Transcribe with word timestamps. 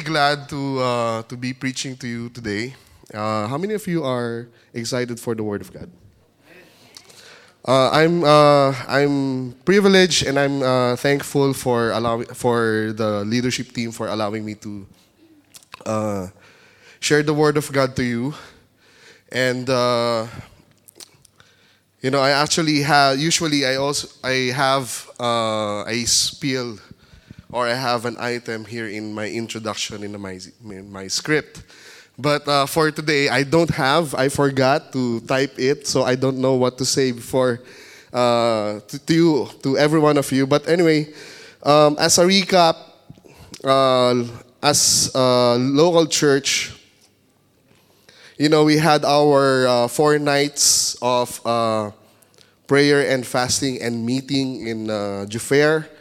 glad 0.00 0.48
to 0.48 0.80
uh, 0.80 1.22
to 1.28 1.36
be 1.36 1.52
preaching 1.52 1.96
to 1.98 2.06
you 2.06 2.28
today. 2.30 2.74
Uh, 3.12 3.46
how 3.46 3.58
many 3.58 3.74
of 3.74 3.86
you 3.86 4.02
are 4.02 4.48
excited 4.74 5.20
for 5.20 5.34
the 5.34 5.42
Word 5.42 5.60
of 5.60 5.72
God? 5.72 5.90
Uh, 7.66 7.90
I'm 7.90 8.22
uh, 8.22 8.70
I'm 8.86 9.52
privileged 9.66 10.26
and 10.26 10.38
I'm 10.38 10.62
uh, 10.62 10.96
thankful 10.96 11.52
for 11.52 11.90
allowing 11.90 12.26
for 12.30 12.92
the 12.94 13.24
leadership 13.26 13.72
team 13.72 13.90
for 13.90 14.06
allowing 14.06 14.44
me 14.44 14.54
to 14.62 14.86
uh, 15.84 16.28
share 17.00 17.22
the 17.22 17.34
Word 17.34 17.56
of 17.56 17.70
God 17.72 17.96
to 17.96 18.04
you. 18.04 18.34
And 19.30 19.66
you 22.00 22.10
know, 22.10 22.22
I 22.22 22.30
actually 22.30 22.82
have 22.86 23.18
usually 23.18 23.66
I 23.66 23.76
also 23.76 24.06
I 24.22 24.54
have 24.54 25.10
a 25.20 26.04
spiel 26.06 26.78
or 27.56 27.66
I 27.66 27.72
have 27.72 28.04
an 28.04 28.20
item 28.20 28.66
here 28.66 28.86
in 28.86 29.14
my 29.14 29.32
introduction 29.32 30.04
in 30.04 30.12
my 30.20 30.36
in 30.60 30.92
my 30.92 31.08
script. 31.08 31.64
But 32.18 32.46
uh, 32.46 32.66
for 32.68 32.92
today, 32.92 33.32
I 33.32 33.48
don't 33.48 33.72
have. 33.72 34.14
I 34.14 34.28
forgot 34.28 34.92
to 34.92 35.20
type 35.24 35.56
it, 35.56 35.88
so 35.88 36.04
I 36.04 36.16
don't 36.20 36.36
know 36.36 36.52
what 36.52 36.76
to 36.76 36.84
say 36.84 37.12
before 37.12 37.64
uh, 38.12 38.80
to, 38.84 38.96
to 39.00 39.14
you, 39.14 39.48
to 39.64 39.80
every 39.80 40.00
one 40.00 40.20
of 40.20 40.28
you. 40.32 40.46
But 40.46 40.68
anyway, 40.68 41.08
um, 41.64 41.96
as 41.98 42.20
a 42.20 42.28
recap, 42.28 42.76
uh, 43.64 44.20
as 44.60 45.10
a 45.16 45.56
local 45.56 46.04
church, 46.04 46.76
you 48.36 48.50
know, 48.50 48.64
we 48.64 48.76
had 48.76 49.00
our 49.02 49.66
uh, 49.66 49.88
four 49.88 50.18
nights 50.18 50.96
of 51.00 51.40
uh, 51.46 51.90
prayer 52.66 53.00
and 53.08 53.24
fasting 53.24 53.80
and 53.80 54.04
meeting 54.04 54.68
in 54.68 54.90
uh, 54.90 55.24
Jufair. 55.24 55.95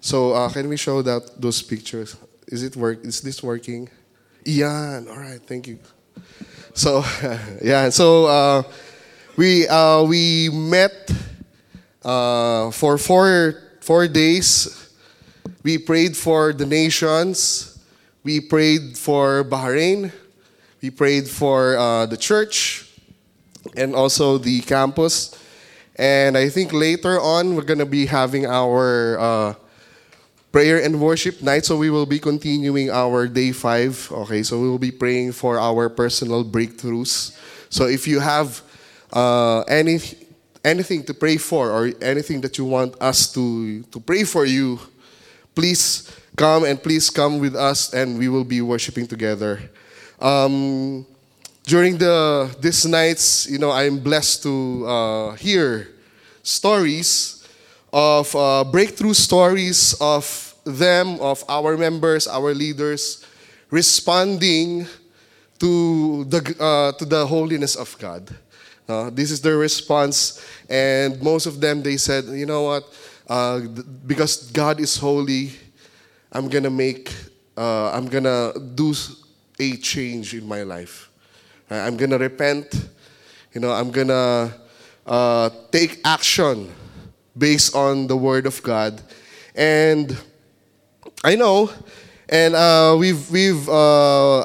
So 0.00 0.32
uh, 0.32 0.48
can 0.50 0.68
we 0.68 0.76
show 0.76 1.02
that 1.02 1.40
those 1.40 1.62
pictures? 1.62 2.16
Is 2.46 2.62
it 2.62 2.76
work? 2.76 3.04
Is 3.04 3.20
this 3.20 3.42
working? 3.42 3.88
Ian, 4.46 5.08
all 5.08 5.18
right, 5.18 5.40
thank 5.40 5.66
you. 5.66 5.78
So 6.74 7.04
yeah, 7.62 7.90
so 7.90 8.26
uh, 8.26 8.62
we 9.36 9.66
uh, 9.68 10.04
we 10.04 10.48
met 10.50 11.10
uh, 12.04 12.70
for 12.70 12.98
four 12.98 13.54
four 13.80 14.08
days. 14.08 14.92
We 15.62 15.78
prayed 15.78 16.16
for 16.16 16.52
the 16.52 16.66
nations. 16.66 17.78
We 18.22 18.40
prayed 18.40 18.96
for 18.96 19.44
Bahrain. 19.44 20.12
We 20.80 20.90
prayed 20.90 21.28
for 21.28 21.76
uh, 21.76 22.06
the 22.06 22.16
church 22.16 22.88
and 23.76 23.94
also 23.94 24.38
the 24.38 24.60
campus. 24.60 25.34
And 25.96 26.38
I 26.38 26.48
think 26.48 26.72
later 26.72 27.20
on 27.20 27.56
we're 27.56 27.66
gonna 27.66 27.86
be 27.86 28.06
having 28.06 28.46
our 28.46 29.18
uh, 29.18 29.54
prayer 30.52 30.82
and 30.82 31.00
worship 31.00 31.42
night. 31.42 31.64
So 31.64 31.76
we 31.76 31.90
will 31.90 32.06
be 32.06 32.18
continuing 32.18 32.90
our 32.90 33.26
day 33.26 33.52
five. 33.52 34.08
Okay, 34.10 34.42
so 34.42 34.60
we 34.60 34.68
will 34.68 34.78
be 34.78 34.90
praying 34.90 35.32
for 35.32 35.58
our 35.58 35.88
personal 35.88 36.44
breakthroughs. 36.44 37.36
So 37.70 37.86
if 37.86 38.08
you 38.08 38.20
have 38.20 38.62
uh, 39.12 39.60
any 39.62 40.00
anything 40.64 41.04
to 41.04 41.14
pray 41.14 41.36
for 41.36 41.70
or 41.70 41.92
anything 42.02 42.40
that 42.42 42.58
you 42.58 42.64
want 42.64 42.96
us 43.00 43.32
to 43.32 43.82
to 43.84 44.00
pray 44.00 44.24
for 44.24 44.44
you, 44.44 44.80
please 45.54 46.10
come 46.36 46.64
and 46.64 46.82
please 46.82 47.10
come 47.10 47.38
with 47.40 47.54
us, 47.54 47.92
and 47.92 48.18
we 48.18 48.28
will 48.28 48.44
be 48.44 48.60
worshiping 48.60 49.06
together. 49.06 49.60
Um, 50.20 51.06
during 51.64 51.98
the 51.98 52.48
these 52.60 52.86
nights, 52.86 53.46
you 53.50 53.58
know, 53.58 53.70
I'm 53.70 53.98
blessed 53.98 54.42
to 54.44 54.86
uh, 54.86 55.32
hear 55.36 55.88
stories 56.42 57.37
of 57.92 58.34
uh, 58.36 58.64
breakthrough 58.64 59.14
stories 59.14 59.94
of 60.00 60.54
them, 60.64 61.20
of 61.20 61.44
our 61.48 61.76
members, 61.76 62.28
our 62.28 62.54
leaders, 62.54 63.24
responding 63.70 64.86
to 65.58 66.24
the, 66.24 66.56
uh, 66.60 66.92
to 66.92 67.04
the 67.04 67.26
holiness 67.26 67.76
of 67.76 67.96
God. 67.98 68.28
Uh, 68.88 69.10
this 69.10 69.30
is 69.30 69.40
their 69.40 69.56
response, 69.58 70.44
and 70.68 71.20
most 71.22 71.46
of 71.46 71.60
them 71.60 71.82
they 71.82 71.96
said, 71.96 72.24
you 72.24 72.46
know 72.46 72.62
what? 72.62 72.84
Uh, 73.28 73.60
because 74.06 74.50
God 74.50 74.80
is 74.80 74.96
holy, 74.96 75.52
I'm 76.32 76.48
gonna 76.48 76.70
make, 76.70 77.12
uh, 77.56 77.90
I'm 77.92 78.06
gonna 78.06 78.52
do 78.74 78.94
a 79.60 79.76
change 79.76 80.34
in 80.34 80.46
my 80.46 80.62
life. 80.62 81.10
I'm 81.70 81.96
gonna 81.96 82.16
repent. 82.16 82.88
You 83.52 83.60
know, 83.60 83.72
I'm 83.72 83.90
gonna 83.90 84.54
uh, 85.06 85.50
take 85.70 86.00
action 86.04 86.72
based 87.38 87.74
on 87.74 88.06
the 88.06 88.16
Word 88.16 88.46
of 88.46 88.62
God. 88.62 89.00
And 89.54 90.16
I 91.24 91.36
know, 91.36 91.70
and 92.28 92.54
uh, 92.54 92.96
we've, 92.98 93.30
we've, 93.30 93.68
uh, 93.68 94.44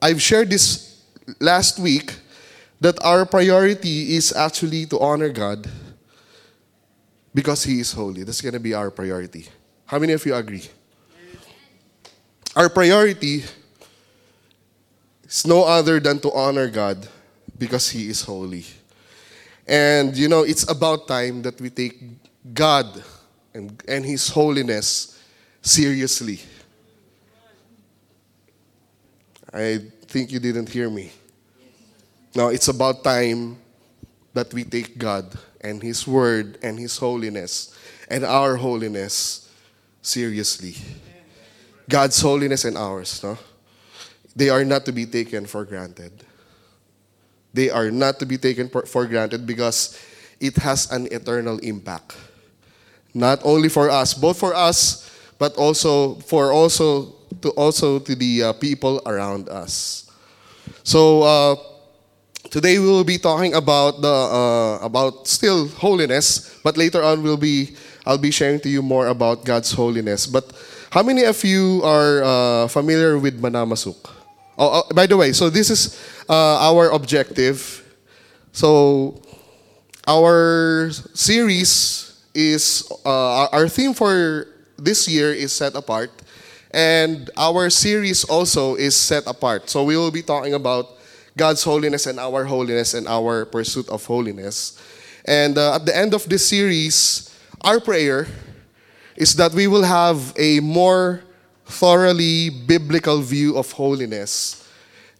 I've 0.00 0.20
shared 0.20 0.50
this 0.50 1.02
last 1.40 1.78
week 1.78 2.14
that 2.80 3.02
our 3.04 3.24
priority 3.24 4.16
is 4.16 4.32
actually 4.34 4.86
to 4.86 4.98
honor 4.98 5.28
God 5.28 5.66
because 7.34 7.64
He 7.64 7.80
is 7.80 7.92
holy. 7.92 8.24
That's 8.24 8.40
going 8.40 8.54
to 8.54 8.60
be 8.60 8.74
our 8.74 8.90
priority. 8.90 9.48
How 9.86 9.98
many 9.98 10.12
of 10.12 10.24
you 10.24 10.34
agree? 10.34 10.64
Our 12.56 12.68
priority 12.68 13.44
is 15.24 15.46
no 15.46 15.64
other 15.64 15.98
than 15.98 16.20
to 16.20 16.32
honor 16.32 16.68
God 16.68 17.08
because 17.58 17.90
He 17.90 18.08
is 18.08 18.22
holy. 18.22 18.64
And 19.66 20.16
you 20.16 20.28
know, 20.28 20.42
it's 20.42 20.68
about 20.70 21.08
time 21.08 21.42
that 21.42 21.60
we 21.60 21.70
take 21.70 22.00
God 22.52 23.02
and, 23.54 23.82
and 23.88 24.04
His 24.04 24.28
holiness 24.28 25.22
seriously. 25.62 26.40
I 29.52 29.78
think 30.06 30.32
you 30.32 30.40
didn't 30.40 30.68
hear 30.68 30.90
me. 30.90 31.12
Now, 32.34 32.48
it's 32.48 32.68
about 32.68 33.04
time 33.04 33.56
that 34.34 34.52
we 34.52 34.64
take 34.64 34.98
God 34.98 35.38
and 35.60 35.80
His 35.80 36.06
Word 36.06 36.58
and 36.62 36.78
His 36.78 36.98
holiness 36.98 37.78
and 38.08 38.24
our 38.24 38.56
holiness 38.56 39.48
seriously. 40.02 40.74
God's 41.88 42.20
holiness 42.20 42.64
and 42.64 42.76
ours, 42.76 43.22
no? 43.22 43.38
They 44.34 44.50
are 44.50 44.64
not 44.64 44.84
to 44.86 44.92
be 44.92 45.06
taken 45.06 45.46
for 45.46 45.64
granted. 45.64 46.24
They 47.54 47.70
are 47.70 47.90
not 47.90 48.18
to 48.18 48.26
be 48.26 48.36
taken 48.36 48.68
for 48.68 49.06
granted 49.06 49.46
because 49.46 49.96
it 50.40 50.56
has 50.58 50.90
an 50.90 51.06
eternal 51.10 51.58
impact. 51.62 52.18
Not 53.14 53.38
only 53.44 53.70
for 53.70 53.88
us, 53.88 54.12
both 54.12 54.36
for 54.36 54.52
us, 54.54 55.08
but 55.38 55.54
also 55.56 56.16
for 56.26 56.52
also 56.52 57.14
to 57.42 57.50
also 57.54 57.98
to 58.00 58.14
the 58.14 58.42
uh, 58.42 58.52
people 58.54 59.00
around 59.06 59.48
us. 59.48 60.10
So 60.82 61.22
uh, 61.22 61.54
today 62.50 62.78
we 62.78 62.86
will 62.86 63.06
be 63.06 63.18
talking 63.18 63.54
about 63.54 64.02
the 64.02 64.10
uh, 64.10 64.78
about 64.82 65.28
still 65.28 65.68
holiness, 65.68 66.58
but 66.62 66.76
later 66.76 67.02
on 67.02 67.22
we'll 67.22 67.38
be 67.38 67.76
I'll 68.04 68.18
be 68.18 68.30
sharing 68.30 68.60
to 68.60 68.68
you 68.68 68.82
more 68.82 69.08
about 69.08 69.44
God's 69.44 69.72
holiness. 69.72 70.26
But 70.26 70.50
how 70.90 71.02
many 71.02 71.24
of 71.24 71.42
you 71.44 71.82
are 71.84 72.22
uh, 72.22 72.68
familiar 72.68 73.18
with 73.18 73.40
Manama 73.40 73.78
Souq? 73.78 74.13
Oh, 74.56 74.82
oh, 74.82 74.94
by 74.94 75.06
the 75.06 75.16
way, 75.16 75.32
so 75.32 75.50
this 75.50 75.70
is 75.70 75.98
uh, 76.28 76.58
our 76.70 76.90
objective. 76.90 77.82
So 78.52 79.20
our 80.06 80.90
series 81.12 82.22
is 82.34 82.90
uh, 83.04 83.46
our 83.50 83.68
theme 83.68 83.94
for 83.94 84.46
this 84.78 85.08
year 85.08 85.32
is 85.32 85.52
set 85.52 85.74
apart, 85.74 86.10
and 86.70 87.30
our 87.36 87.70
series 87.70 88.22
also 88.24 88.76
is 88.76 88.94
set 88.94 89.26
apart. 89.26 89.68
So 89.70 89.82
we 89.82 89.96
will 89.96 90.12
be 90.12 90.22
talking 90.22 90.54
about 90.54 90.86
God's 91.36 91.64
holiness 91.64 92.06
and 92.06 92.20
our 92.20 92.44
holiness 92.44 92.94
and 92.94 93.08
our 93.08 93.44
pursuit 93.44 93.88
of 93.88 94.04
holiness. 94.06 94.78
And 95.24 95.58
uh, 95.58 95.76
at 95.76 95.86
the 95.86 95.96
end 95.96 96.14
of 96.14 96.28
this 96.28 96.46
series, 96.46 97.34
our 97.62 97.80
prayer 97.80 98.28
is 99.16 99.34
that 99.36 99.52
we 99.52 99.66
will 99.66 99.82
have 99.82 100.32
a 100.38 100.60
more 100.60 101.22
thoroughly 101.66 102.50
biblical 102.50 103.20
view 103.20 103.56
of 103.56 103.72
holiness 103.72 104.68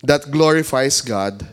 that 0.03 0.31
glorifies 0.31 1.01
God, 1.01 1.47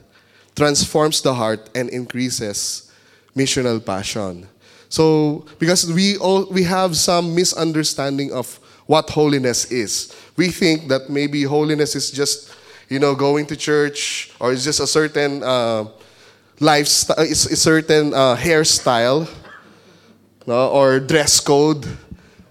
transforms 0.56 1.21
the 1.21 1.33
heart, 1.33 1.69
and 1.74 1.89
increases 1.89 2.92
missional 3.36 3.83
passion. 3.83 4.48
So, 4.89 5.45
because 5.57 5.92
we 5.92 6.18
all 6.18 6.45
we 6.51 6.63
have 6.63 6.98
some 6.98 7.33
misunderstanding 7.33 8.33
of 8.33 8.60
what 8.92 9.10
holiness 9.10 9.71
is. 9.71 10.13
We 10.36 10.50
think 10.50 10.89
that 10.89 11.10
maybe 11.10 11.44
holiness 11.44 11.95
is 11.95 12.12
just, 12.12 12.51
you 12.89 13.00
know, 13.00 13.15
going 13.15 13.45
to 13.48 13.56
church 13.56 14.31
or 14.39 14.51
it's 14.51 14.65
just 14.65 14.81
a 14.81 14.88
certain 14.88 15.44
uh, 15.44 15.86
lifestyle, 16.60 17.24
a 17.24 17.33
certain 17.33 18.13
uh, 18.13 18.36
hairstyle, 18.36 19.31
no? 20.45 20.68
or 20.69 21.00
dress 21.00 21.39
code 21.39 21.88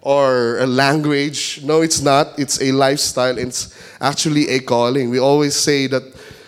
or 0.03 0.59
a 0.59 0.67
language. 0.67 1.61
No, 1.63 1.83
it's 1.83 2.01
not. 2.01 2.39
It's 2.39 2.61
a 2.63 2.73
lifestyle. 2.73 3.39
It's 3.39 3.75
actually 4.01 4.49
a 4.49 4.61
calling. 4.61 5.11
We 5.11 5.19
always 5.19 5.57
say 5.57 5.87
that 5.89 6.03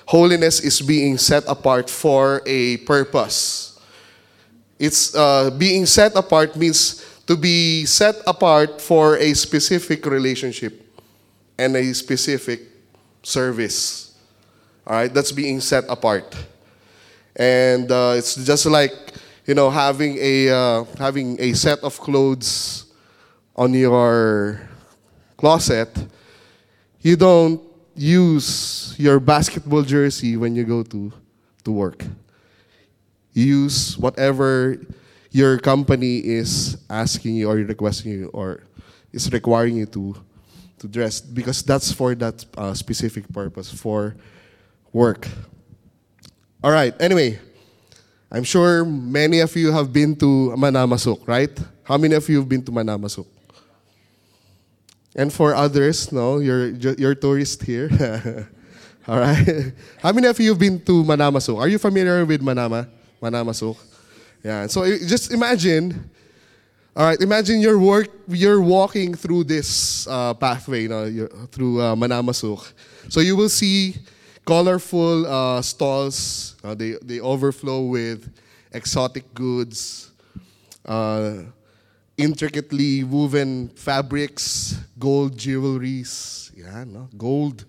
holiness 0.06 0.60
is 0.60 0.80
being 0.80 1.18
set 1.18 1.44
apart 1.46 1.90
for 1.90 2.42
a 2.46 2.78
purpose. 2.78 3.78
It's 4.78 5.14
uh, 5.14 5.50
being 5.50 5.86
set 5.86 6.16
apart 6.16 6.56
means 6.56 7.04
to 7.26 7.36
be 7.36 7.84
set 7.86 8.16
apart 8.26 8.80
for 8.80 9.16
a 9.16 9.34
specific 9.34 10.04
relationship. 10.06 10.80
and 11.58 11.76
a 11.76 11.94
specific 11.94 12.60
service. 13.22 14.16
All 14.86 14.94
right, 14.96 15.12
that's 15.12 15.32
being 15.32 15.60
set 15.60 15.84
apart. 15.88 16.34
And 17.36 17.90
uh, 17.90 18.14
it's 18.16 18.34
just 18.34 18.66
like, 18.66 18.92
you 19.46 19.54
know, 19.54 19.70
having 19.70 20.18
a, 20.20 20.50
uh, 20.50 20.84
having 20.98 21.40
a 21.40 21.52
set 21.52 21.78
of 21.80 21.98
clothes 22.00 22.91
on 23.56 23.74
your 23.74 24.60
closet. 25.36 25.90
You 27.00 27.16
don't 27.16 27.60
use 27.94 28.94
your 28.98 29.20
basketball 29.20 29.82
jersey 29.82 30.36
when 30.36 30.54
you 30.54 30.64
go 30.64 30.82
to, 30.82 31.12
to 31.64 31.72
work. 31.72 32.04
You 33.32 33.44
use 33.44 33.98
whatever 33.98 34.76
your 35.30 35.58
company 35.58 36.18
is 36.18 36.76
asking 36.88 37.36
you 37.36 37.50
or 37.50 37.56
requesting 37.56 38.12
you 38.12 38.30
or 38.32 38.62
is 39.12 39.30
requiring 39.32 39.76
you 39.76 39.86
to 39.86 40.16
to 40.82 40.88
dress 40.88 41.20
because 41.20 41.62
that's 41.62 41.92
for 41.92 42.14
that 42.16 42.44
uh, 42.58 42.74
specific 42.74 43.22
purpose 43.32 43.70
for 43.70 44.16
work. 44.92 45.28
All 46.62 46.72
right. 46.72 46.92
Anyway, 47.00 47.38
I'm 48.30 48.42
sure 48.42 48.84
many 48.84 49.40
of 49.40 49.54
you 49.54 49.70
have 49.70 49.92
been 49.92 50.16
to 50.16 50.52
Manama 50.58 50.98
Souq, 50.98 51.26
right? 51.26 51.54
How 51.84 51.96
many 51.96 52.14
of 52.14 52.28
you 52.28 52.38
have 52.38 52.48
been 52.48 52.62
to 52.64 52.72
Manama 52.72 53.06
Souq? 53.06 53.26
And 55.14 55.32
for 55.32 55.54
others, 55.54 56.10
no, 56.12 56.38
you're 56.38 56.68
you're 56.96 57.14
tourist 57.14 57.62
here. 57.62 57.90
All 59.08 59.18
right. 59.18 59.72
How 60.02 60.12
many 60.12 60.28
of 60.28 60.38
you 60.40 60.50
have 60.50 60.58
been 60.58 60.80
to 60.86 61.04
Manama 61.04 61.42
Souq? 61.42 61.58
Are 61.58 61.68
you 61.68 61.78
familiar 61.78 62.24
with 62.24 62.40
Manama? 62.40 62.88
Manamasuk? 63.20 63.76
Yeah. 64.42 64.66
So 64.68 64.86
just 64.86 65.32
imagine 65.32 66.10
all 66.94 67.06
right, 67.06 67.20
imagine 67.22 67.60
you're 67.62 67.78
work 67.78 68.08
you're 68.28 68.60
walking 68.60 69.14
through 69.14 69.44
this 69.44 70.06
uh, 70.08 70.34
pathway, 70.34 70.82
know, 70.88 71.08
through 71.50 71.80
uh, 71.80 71.96
Manama 71.96 72.36
Souq. 72.36 72.60
So 73.08 73.20
you 73.20 73.34
will 73.34 73.48
see 73.48 73.96
colorful 74.44 75.26
uh, 75.26 75.62
stalls. 75.62 76.56
Uh, 76.62 76.74
they 76.74 76.96
they 77.02 77.20
overflow 77.20 77.80
with 77.80 78.28
exotic 78.72 79.24
goods, 79.32 80.10
uh, 80.84 81.48
intricately 82.16 83.04
woven 83.04 83.68
fabrics, 83.70 84.78
gold 84.98 85.36
jewelries, 85.36 86.50
yeah, 86.56 86.84
no, 86.84 87.08
gold 87.16 87.64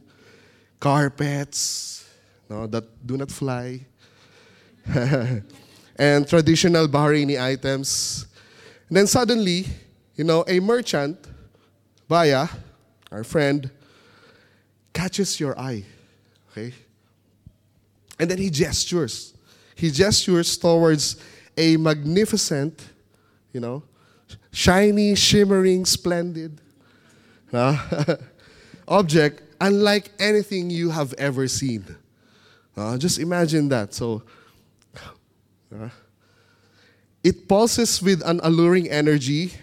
carpets, 0.79 2.09
no, 2.49 2.67
that 2.67 2.83
do 3.05 3.17
not 3.17 3.31
fly, 3.31 3.79
and 5.95 6.27
traditional 6.27 6.87
Bahraini 6.87 7.41
items 7.41 8.27
and 8.93 8.97
then 8.99 9.07
suddenly, 9.07 9.65
you 10.15 10.23
know, 10.23 10.45
a 10.47 10.59
merchant, 10.59 11.17
Baya, 12.07 12.47
our 13.11 13.23
friend, 13.23 13.71
catches 14.93 15.39
your 15.39 15.57
eye. 15.59 15.83
Okay? 16.51 16.75
And 18.19 18.29
then 18.29 18.37
he 18.37 18.51
gestures. 18.51 19.33
He 19.73 19.89
gestures 19.89 20.55
towards 20.59 21.15
a 21.57 21.75
magnificent, 21.77 22.87
you 23.51 23.61
know, 23.61 23.81
shiny, 24.51 25.15
shimmering, 25.15 25.85
splendid 25.85 26.59
uh, 27.53 28.15
object, 28.87 29.41
unlike 29.61 30.11
anything 30.19 30.69
you 30.69 30.89
have 30.89 31.13
ever 31.17 31.47
seen. 31.47 31.85
Uh, 32.75 32.97
just 32.97 33.19
imagine 33.19 33.69
that. 33.69 33.93
So, 33.93 34.23
uh, 35.73 35.89
it 37.23 37.47
pulses 37.47 38.01
with 38.01 38.21
an 38.25 38.39
alluring 38.43 38.89
energy, 38.89 39.53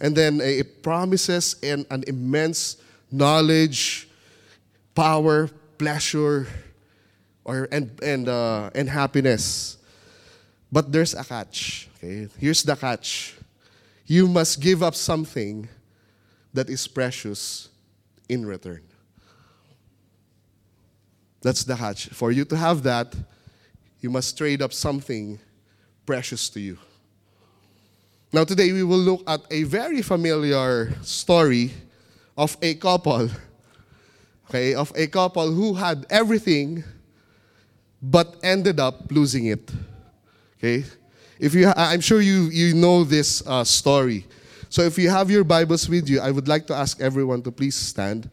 and 0.00 0.14
then 0.14 0.40
it 0.40 0.82
promises 0.82 1.56
an, 1.62 1.86
an 1.90 2.04
immense 2.06 2.76
knowledge, 3.10 4.08
power, 4.94 5.48
pleasure, 5.78 6.46
or 7.44 7.68
and 7.72 7.90
and 8.02 8.28
uh, 8.28 8.70
and 8.74 8.88
happiness. 8.88 9.78
But 10.70 10.92
there's 10.92 11.14
a 11.14 11.24
catch. 11.24 11.88
Okay, 11.96 12.28
here's 12.38 12.62
the 12.62 12.76
catch: 12.76 13.37
you 14.08 14.26
must 14.26 14.60
give 14.60 14.82
up 14.82 14.94
something 14.94 15.68
that 16.54 16.70
is 16.70 16.88
precious 16.88 17.68
in 18.28 18.44
return. 18.44 18.82
That's 21.42 21.62
the 21.62 21.76
catch. 21.76 22.08
For 22.08 22.32
you 22.32 22.46
to 22.46 22.56
have 22.56 22.82
that, 22.82 23.14
you 24.00 24.08
must 24.10 24.36
trade 24.36 24.62
up 24.62 24.72
something 24.72 25.38
precious 26.06 26.48
to 26.50 26.60
you. 26.60 26.78
Now, 28.32 28.44
today 28.44 28.72
we 28.72 28.82
will 28.82 28.98
look 28.98 29.22
at 29.26 29.40
a 29.50 29.64
very 29.64 30.00
familiar 30.00 30.92
story 31.02 31.70
of 32.36 32.56
a 32.62 32.74
couple, 32.76 33.28
okay, 34.48 34.74
of 34.74 34.90
a 34.96 35.06
couple 35.06 35.52
who 35.52 35.74
had 35.74 36.06
everything 36.08 36.82
but 38.00 38.36
ended 38.42 38.80
up 38.80 39.12
losing 39.12 39.46
it. 39.46 39.70
Okay? 40.56 40.84
If 41.38 41.54
you, 41.54 41.72
I'm 41.76 42.00
sure 42.00 42.20
you, 42.20 42.44
you 42.44 42.74
know 42.74 43.04
this 43.04 43.46
uh, 43.46 43.64
story. 43.64 44.26
So 44.68 44.82
if 44.82 44.98
you 44.98 45.08
have 45.08 45.30
your 45.30 45.44
Bibles 45.44 45.88
with 45.88 46.08
you, 46.08 46.20
I 46.20 46.30
would 46.30 46.48
like 46.48 46.66
to 46.66 46.74
ask 46.74 47.00
everyone 47.00 47.42
to 47.42 47.52
please 47.52 47.76
stand. 47.76 48.28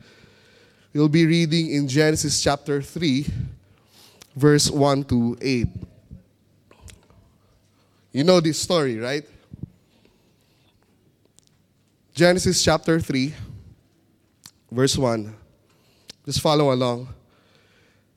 We'll 0.94 1.10
be 1.10 1.26
reading 1.26 1.72
in 1.72 1.88
Genesis 1.88 2.42
chapter 2.42 2.82
3, 2.82 3.28
verse 4.36 4.72
1 4.72 5.04
to 5.06 5.38
8. 5.40 5.68
You 8.12 8.24
know 8.24 8.40
this 8.40 8.60
story, 8.60 8.98
right? 8.98 9.26
Genesis 12.14 12.64
chapter 12.64 13.00
3, 13.00 13.34
verse 14.72 14.98
1. 14.98 15.36
Just 16.26 16.42
follow 16.42 16.74
along. 16.74 17.10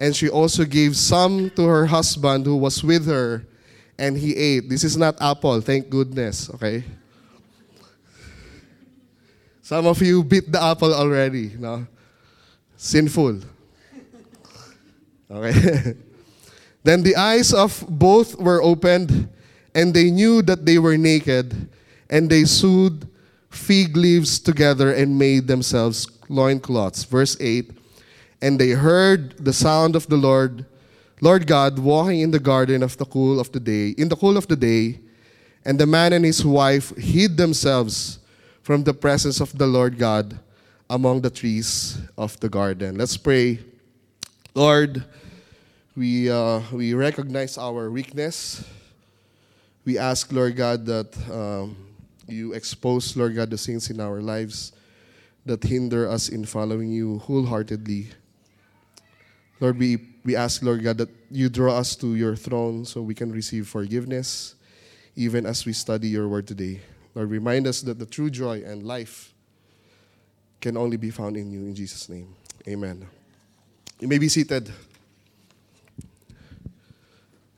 and 0.00 0.16
she 0.16 0.30
also 0.30 0.64
gave 0.64 0.96
some 0.96 1.50
to 1.50 1.66
her 1.66 1.84
husband 1.84 2.46
who 2.46 2.56
was 2.56 2.82
with 2.82 3.06
her, 3.06 3.44
and 3.98 4.16
he 4.16 4.34
ate. 4.34 4.70
This 4.70 4.82
is 4.82 4.96
not 4.96 5.20
apple, 5.20 5.60
thank 5.60 5.90
goodness, 5.90 6.48
okay? 6.54 6.82
Some 9.60 9.86
of 9.86 10.00
you 10.00 10.24
bit 10.24 10.50
the 10.50 10.60
apple 10.60 10.94
already, 10.94 11.52
no? 11.58 11.86
Sinful. 12.78 13.42
Okay. 15.30 15.94
then 16.82 17.02
the 17.02 17.14
eyes 17.14 17.52
of 17.52 17.84
both 17.86 18.40
were 18.40 18.62
opened, 18.62 19.28
and 19.74 19.92
they 19.92 20.10
knew 20.10 20.40
that 20.42 20.64
they 20.64 20.78
were 20.78 20.96
naked, 20.96 21.68
and 22.08 22.30
they 22.30 22.44
sewed 22.44 23.06
fig 23.50 23.96
leaves 23.98 24.40
together 24.40 24.94
and 24.94 25.18
made 25.18 25.46
themselves 25.46 26.08
loincloths. 26.28 27.04
Verse 27.04 27.36
8 27.38 27.79
And 28.42 28.58
they 28.58 28.70
heard 28.70 29.36
the 29.38 29.52
sound 29.52 29.96
of 29.96 30.06
the 30.08 30.16
Lord, 30.16 30.64
Lord 31.20 31.46
God, 31.46 31.78
walking 31.78 32.20
in 32.20 32.30
the 32.30 32.40
garden 32.40 32.82
of 32.82 32.96
the 32.96 33.04
cool 33.04 33.38
of 33.38 33.52
the 33.52 33.60
day, 33.60 33.90
in 33.90 34.08
the 34.08 34.16
cool 34.16 34.36
of 34.36 34.48
the 34.48 34.56
day, 34.56 35.00
and 35.64 35.78
the 35.78 35.86
man 35.86 36.12
and 36.12 36.24
his 36.24 36.44
wife 36.44 36.96
hid 36.96 37.36
themselves 37.36 38.18
from 38.62 38.84
the 38.84 38.94
presence 38.94 39.40
of 39.40 39.56
the 39.56 39.66
Lord 39.66 39.98
God 39.98 40.38
among 40.88 41.20
the 41.20 41.30
trees 41.30 41.98
of 42.16 42.38
the 42.40 42.48
garden. 42.48 42.96
Let's 42.96 43.16
pray. 43.16 43.60
Lord, 44.54 45.04
we, 45.96 46.30
uh, 46.30 46.62
we 46.72 46.94
recognize 46.94 47.58
our 47.58 47.90
weakness. 47.90 48.64
We 49.84 49.98
ask, 49.98 50.32
Lord 50.32 50.56
God, 50.56 50.86
that 50.86 51.14
um, 51.30 51.76
you 52.26 52.54
expose, 52.54 53.16
Lord 53.16 53.36
God, 53.36 53.50
the 53.50 53.58
sins 53.58 53.90
in 53.90 54.00
our 54.00 54.20
lives, 54.20 54.72
that 55.46 55.62
hinder 55.62 56.08
us 56.08 56.28
in 56.28 56.44
following 56.44 56.90
you 56.90 57.18
wholeheartedly. 57.18 58.08
Lord, 59.60 59.78
we, 59.78 59.98
we 60.24 60.36
ask, 60.36 60.62
Lord 60.62 60.82
God, 60.82 60.96
that 60.98 61.10
you 61.30 61.50
draw 61.50 61.76
us 61.76 61.94
to 61.96 62.14
your 62.16 62.34
throne 62.34 62.86
so 62.86 63.02
we 63.02 63.14
can 63.14 63.30
receive 63.30 63.68
forgiveness, 63.68 64.54
even 65.14 65.44
as 65.44 65.66
we 65.66 65.74
study 65.74 66.08
your 66.08 66.28
word 66.28 66.46
today. 66.46 66.80
Lord, 67.14 67.30
remind 67.30 67.66
us 67.66 67.82
that 67.82 67.98
the 67.98 68.06
true 68.06 68.30
joy 68.30 68.62
and 68.64 68.82
life 68.82 69.34
can 70.62 70.78
only 70.78 70.96
be 70.96 71.10
found 71.10 71.36
in 71.36 71.50
you. 71.50 71.60
In 71.60 71.74
Jesus' 71.74 72.08
name, 72.08 72.34
amen. 72.66 73.06
You 74.00 74.08
may 74.08 74.16
be 74.16 74.28
seated. 74.28 74.72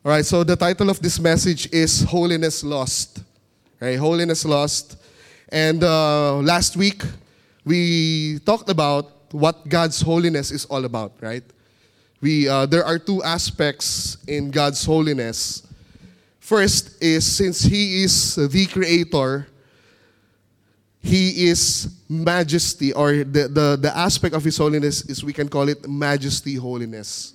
All 0.03 0.11
right, 0.11 0.25
so 0.25 0.43
the 0.43 0.57
title 0.57 0.89
of 0.89 1.01
this 1.01 1.17
message 1.17 1.71
is 1.71 2.03
Holiness 2.03 2.65
Lost. 2.65 3.23
Right, 3.79 3.97
Holiness 3.97 4.43
Lost. 4.43 4.97
And 5.47 5.81
uh, 5.81 6.35
last 6.37 6.75
week, 6.75 7.01
we 7.63 8.39
talked 8.39 8.69
about 8.69 9.31
what 9.31 9.69
God's 9.69 10.01
holiness 10.01 10.51
is 10.51 10.65
all 10.65 10.83
about, 10.83 11.13
right? 11.21 11.43
We, 12.23 12.47
uh, 12.47 12.67
there 12.67 12.85
are 12.85 12.97
two 12.97 13.21
aspects 13.21 14.15
in 14.29 14.49
God's 14.49 14.85
holiness. 14.85 15.67
First 16.39 17.03
is 17.03 17.29
since 17.29 17.61
He 17.61 18.03
is 18.03 18.35
the 18.35 18.65
creator, 18.65 19.45
He 21.01 21.49
is 21.49 21.93
majesty, 22.07 22.93
or 22.93 23.11
the, 23.11 23.49
the, 23.49 23.77
the 23.81 23.91
aspect 23.97 24.33
of 24.35 24.41
His 24.41 24.57
holiness 24.57 25.01
is 25.01 25.21
we 25.21 25.33
can 25.33 25.49
call 25.49 25.67
it 25.67 25.85
majesty 25.85 26.55
holiness. 26.55 27.33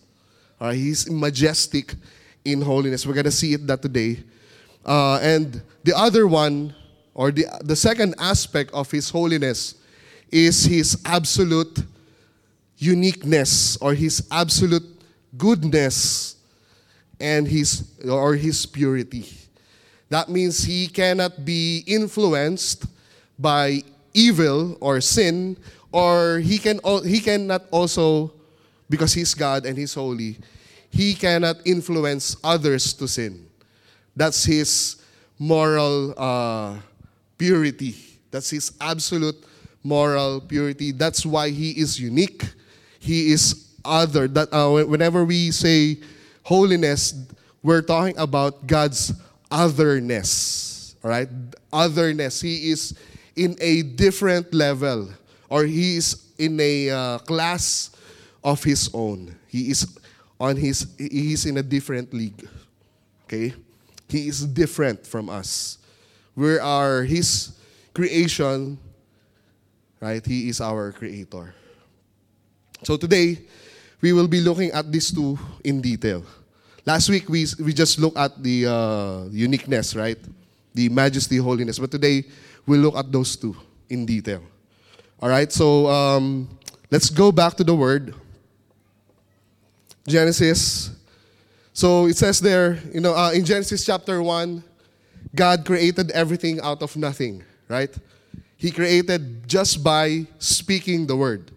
Uh, 0.58 0.70
he's 0.70 1.10
majestic 1.10 1.94
in 2.46 2.62
holiness. 2.62 3.04
We're 3.04 3.22
to 3.22 3.30
see 3.30 3.52
it 3.52 3.66
that 3.66 3.82
today. 3.82 4.24
Uh, 4.86 5.18
and 5.20 5.60
the 5.84 5.94
other 5.94 6.26
one, 6.26 6.74
or 7.12 7.30
the, 7.30 7.44
the 7.60 7.76
second 7.76 8.14
aspect 8.18 8.72
of 8.72 8.90
His 8.90 9.10
holiness, 9.10 9.74
is 10.32 10.64
His 10.64 10.98
absolute 11.04 11.78
uniqueness 12.78 13.76
or 13.78 13.94
His 13.94 14.26
absolute 14.30 14.86
goodness 15.36 16.36
and 17.20 17.46
His 17.46 17.84
or 18.08 18.34
His 18.34 18.66
purity. 18.66 19.26
That 20.08 20.28
means 20.28 20.64
He 20.64 20.88
cannot 20.88 21.44
be 21.44 21.84
influenced 21.86 22.86
by 23.38 23.82
evil 24.14 24.78
or 24.80 25.00
sin, 25.00 25.56
or 25.92 26.38
He 26.38 26.58
can 26.58 26.80
He 27.04 27.20
cannot 27.20 27.64
also 27.70 28.32
because 28.88 29.12
He's 29.12 29.34
God 29.34 29.66
and 29.66 29.76
He's 29.76 29.94
holy. 29.94 30.38
He 30.90 31.14
cannot 31.14 31.56
influence 31.66 32.36
others 32.42 32.94
to 32.94 33.06
sin. 33.06 33.46
That's 34.16 34.44
His 34.44 34.96
moral 35.38 36.14
uh, 36.16 36.78
purity. 37.36 37.94
That's 38.30 38.50
His 38.50 38.72
absolute 38.80 39.44
moral 39.82 40.40
purity. 40.40 40.92
That's 40.92 41.24
why 41.24 41.50
he 41.50 41.70
is 41.72 42.00
unique. 42.00 42.44
He 42.98 43.32
is 43.32 43.68
other. 43.84 44.28
That 44.28 44.52
uh, 44.52 44.84
whenever 44.84 45.24
we 45.24 45.50
say 45.50 45.98
holiness, 46.42 47.14
we're 47.62 47.82
talking 47.82 48.18
about 48.18 48.66
God's 48.66 49.12
otherness. 49.50 50.96
All 51.02 51.10
right, 51.10 51.28
otherness. 51.72 52.40
He 52.40 52.70
is 52.70 52.98
in 53.36 53.56
a 53.60 53.82
different 53.82 54.52
level, 54.52 55.08
or 55.48 55.64
he 55.64 55.96
is 55.96 56.32
in 56.38 56.58
a 56.60 56.90
uh, 56.90 57.18
class 57.18 57.90
of 58.42 58.62
his 58.62 58.90
own. 58.92 59.36
He 59.46 59.70
is 59.70 59.86
on 60.40 60.56
his. 60.56 60.86
He 60.98 61.32
is 61.32 61.46
in 61.46 61.56
a 61.58 61.62
different 61.62 62.12
league. 62.12 62.46
Okay, 63.24 63.54
he 64.08 64.28
is 64.28 64.44
different 64.46 65.06
from 65.06 65.28
us. 65.28 65.78
We 66.34 66.58
are 66.58 67.02
his 67.02 67.52
creation 67.94 68.78
right? 70.00 70.24
He 70.24 70.48
is 70.48 70.60
our 70.60 70.92
creator. 70.92 71.54
So 72.82 72.96
today, 72.96 73.38
we 74.00 74.12
will 74.12 74.28
be 74.28 74.40
looking 74.40 74.70
at 74.70 74.90
these 74.90 75.10
two 75.10 75.38
in 75.64 75.80
detail. 75.80 76.24
Last 76.86 77.08
week, 77.10 77.28
we, 77.28 77.46
we 77.60 77.72
just 77.72 77.98
looked 77.98 78.16
at 78.16 78.42
the 78.42 78.66
uh, 78.66 79.24
uniqueness, 79.30 79.94
right? 79.94 80.18
The 80.74 80.88
majesty, 80.88 81.36
holiness. 81.36 81.78
But 81.78 81.90
today, 81.90 82.24
we'll 82.66 82.80
look 82.80 82.96
at 82.96 83.10
those 83.10 83.36
two 83.36 83.56
in 83.90 84.06
detail. 84.06 84.42
All 85.20 85.28
right, 85.28 85.50
so 85.50 85.88
um, 85.88 86.48
let's 86.90 87.10
go 87.10 87.32
back 87.32 87.54
to 87.54 87.64
the 87.64 87.74
word. 87.74 88.14
Genesis. 90.06 90.90
So 91.72 92.06
it 92.06 92.16
says 92.16 92.40
there, 92.40 92.78
you 92.92 93.00
know, 93.00 93.14
uh, 93.14 93.32
in 93.32 93.44
Genesis 93.44 93.84
chapter 93.84 94.22
1, 94.22 94.64
God 95.34 95.64
created 95.64 96.10
everything 96.12 96.60
out 96.60 96.82
of 96.82 96.96
nothing, 96.96 97.44
right? 97.68 97.94
He 98.56 98.70
created 98.70 99.46
just 99.48 99.84
by 99.84 100.26
speaking 100.38 101.06
the 101.06 101.16
word. 101.16 101.50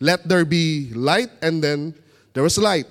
Let 0.00 0.28
there 0.28 0.44
be 0.44 0.90
light, 0.94 1.30
and 1.40 1.62
then 1.62 1.94
there 2.32 2.42
was 2.42 2.58
light. 2.58 2.88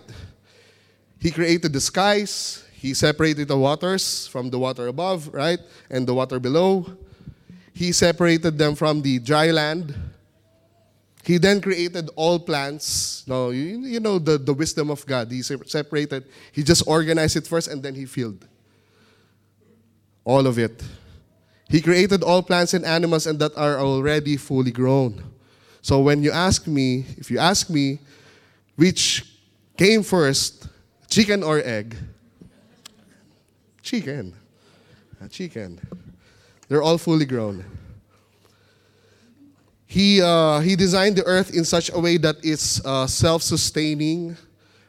He 1.19 1.31
created 1.31 1.73
the 1.73 1.81
skies. 1.81 2.63
He 2.73 2.93
separated 2.93 3.47
the 3.47 3.57
waters 3.57 4.27
from 4.27 4.49
the 4.49 4.59
water 4.59 4.87
above, 4.87 5.33
right? 5.33 5.59
And 5.89 6.05
the 6.05 6.13
water 6.13 6.39
below. 6.39 6.85
He 7.73 7.91
separated 7.91 8.57
them 8.57 8.75
from 8.75 9.01
the 9.01 9.19
dry 9.19 9.51
land. 9.51 9.95
He 11.23 11.37
then 11.37 11.61
created 11.61 12.09
all 12.17 12.39
plants. 12.39 13.23
No, 13.25 13.51
you, 13.51 13.79
you 13.79 13.99
know 14.01 14.19
the, 14.19 14.37
the 14.37 14.53
wisdom 14.53 14.91
of 14.91 15.05
God. 15.05 15.31
He 15.31 15.41
separated, 15.41 16.25
he 16.51 16.61
just 16.61 16.83
organized 16.85 17.37
it 17.37 17.47
first 17.47 17.69
and 17.69 17.81
then 17.81 17.95
he 17.95 18.05
filled 18.05 18.45
all 20.25 20.45
of 20.45 20.59
it. 20.59 20.83
He 21.69 21.81
created 21.81 22.21
all 22.21 22.43
plants 22.43 22.73
and 22.73 22.85
animals 22.85 23.25
and 23.25 23.39
that 23.39 23.57
are 23.57 23.79
already 23.79 24.35
fully 24.35 24.71
grown. 24.71 25.23
So 25.83 25.99
when 25.99 26.23
you 26.23 26.31
ask 26.31 26.65
me, 26.65 27.05
if 27.17 27.29
you 27.29 27.39
ask 27.39 27.69
me, 27.69 27.99
which 28.77 29.25
came 29.77 30.01
first, 30.01 30.69
chicken 31.09 31.43
or 31.43 31.59
egg? 31.59 31.97
Chicken. 33.81 34.33
A 35.21 35.27
chicken. 35.27 35.81
They're 36.69 36.81
all 36.81 36.97
fully 36.97 37.25
grown. 37.25 37.65
He, 39.85 40.21
uh, 40.21 40.61
he 40.61 40.77
designed 40.77 41.17
the 41.17 41.25
earth 41.25 41.53
in 41.53 41.65
such 41.65 41.91
a 41.93 41.99
way 41.99 42.15
that 42.15 42.37
it's 42.41 42.83
uh, 42.85 43.05
self 43.05 43.43
sustaining, 43.43 44.37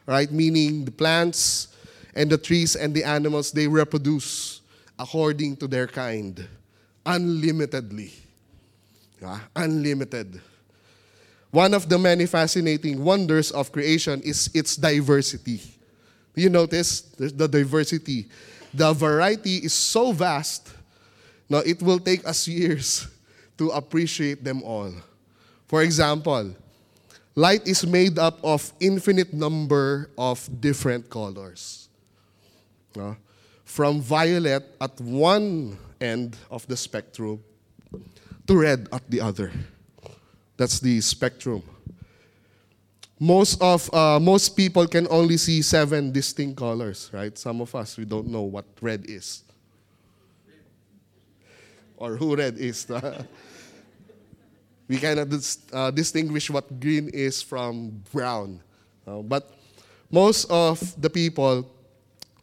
right? 0.05 0.31
Meaning 0.31 0.85
the 0.85 0.91
plants 0.91 1.75
and 2.15 2.29
the 2.29 2.37
trees 2.37 2.77
and 2.77 2.95
the 2.95 3.03
animals, 3.03 3.51
they 3.51 3.67
reproduce 3.67 4.61
according 4.97 5.57
to 5.57 5.67
their 5.67 5.87
kind 5.87 6.47
unlimitedly. 7.05 8.13
Yeah, 9.21 9.39
unlimited. 9.57 10.41
One 11.55 11.73
of 11.73 11.87
the 11.87 11.97
many 11.97 12.25
fascinating 12.25 12.99
wonders 13.01 13.49
of 13.49 13.71
creation 13.71 14.19
is 14.27 14.51
its 14.53 14.75
diversity. 14.75 15.61
You 16.35 16.49
notice 16.49 16.99
the 17.15 17.47
diversity. 17.47 18.27
The 18.73 18.91
variety 18.91 19.63
is 19.63 19.71
so 19.71 20.11
vast. 20.11 20.67
Now, 21.47 21.59
it 21.59 21.81
will 21.81 21.99
take 21.99 22.27
us 22.27 22.45
years 22.45 23.07
to 23.57 23.69
appreciate 23.69 24.43
them 24.43 24.63
all. 24.63 24.91
For 25.71 25.81
example, 25.81 26.51
light 27.35 27.65
is 27.65 27.87
made 27.87 28.19
up 28.19 28.43
of 28.43 28.73
infinite 28.81 29.31
number 29.31 30.11
of 30.17 30.43
different 30.59 31.09
colors. 31.09 31.87
From 33.63 34.01
violet 34.01 34.75
at 34.81 34.99
one 34.99 35.77
end 36.01 36.35
of 36.51 36.67
the 36.67 36.75
spectrum 36.75 37.39
to 38.45 38.59
red 38.59 38.89
at 38.91 39.09
the 39.09 39.21
other. 39.21 39.53
That's 40.57 40.79
the 40.79 41.01
spectrum. 41.01 41.63
Most 43.19 43.61
of 43.61 43.93
uh, 43.93 44.19
most 44.19 44.55
people 44.55 44.87
can 44.87 45.07
only 45.09 45.37
see 45.37 45.61
seven 45.61 46.11
distinct 46.11 46.57
colors, 46.57 47.09
right? 47.13 47.37
Some 47.37 47.61
of 47.61 47.73
us 47.75 47.97
we 47.97 48.03
don't 48.03 48.27
know 48.27 48.43
what 48.43 48.65
red 48.81 49.05
is, 49.07 49.43
or 51.95 52.17
who 52.17 52.35
red 52.35 52.57
is. 52.57 52.87
we 54.87 54.97
cannot 54.97 55.29
dis- 55.29 55.59
uh, 55.71 55.91
distinguish 55.91 56.49
what 56.49 56.79
green 56.79 57.07
is 57.09 57.41
from 57.41 58.03
brown. 58.11 58.59
Uh, 59.07 59.23
but 59.23 59.51
most 60.11 60.51
of 60.51 60.79
the 61.01 61.09
people, 61.09 61.71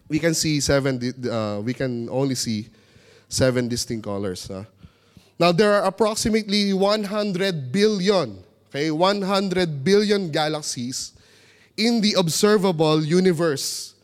we 0.09 0.19
can 0.19 0.33
see 0.33 0.61
seven. 0.61 0.97
Uh, 1.28 1.61
we 1.61 1.75
can 1.75 2.09
only 2.09 2.35
see 2.35 2.69
seven 3.28 3.69
distinct 3.69 4.04
colors. 4.04 4.50
Now, 5.42 5.50
there 5.50 5.75
are 5.75 5.88
approximately 5.88 6.72
100 6.72 7.72
billion, 7.72 8.44
okay, 8.68 8.92
100 8.92 9.82
billion 9.82 10.30
galaxies 10.30 11.14
in 11.76 12.00
the 12.00 12.14
observable 12.16 13.04
universe. 13.04 13.94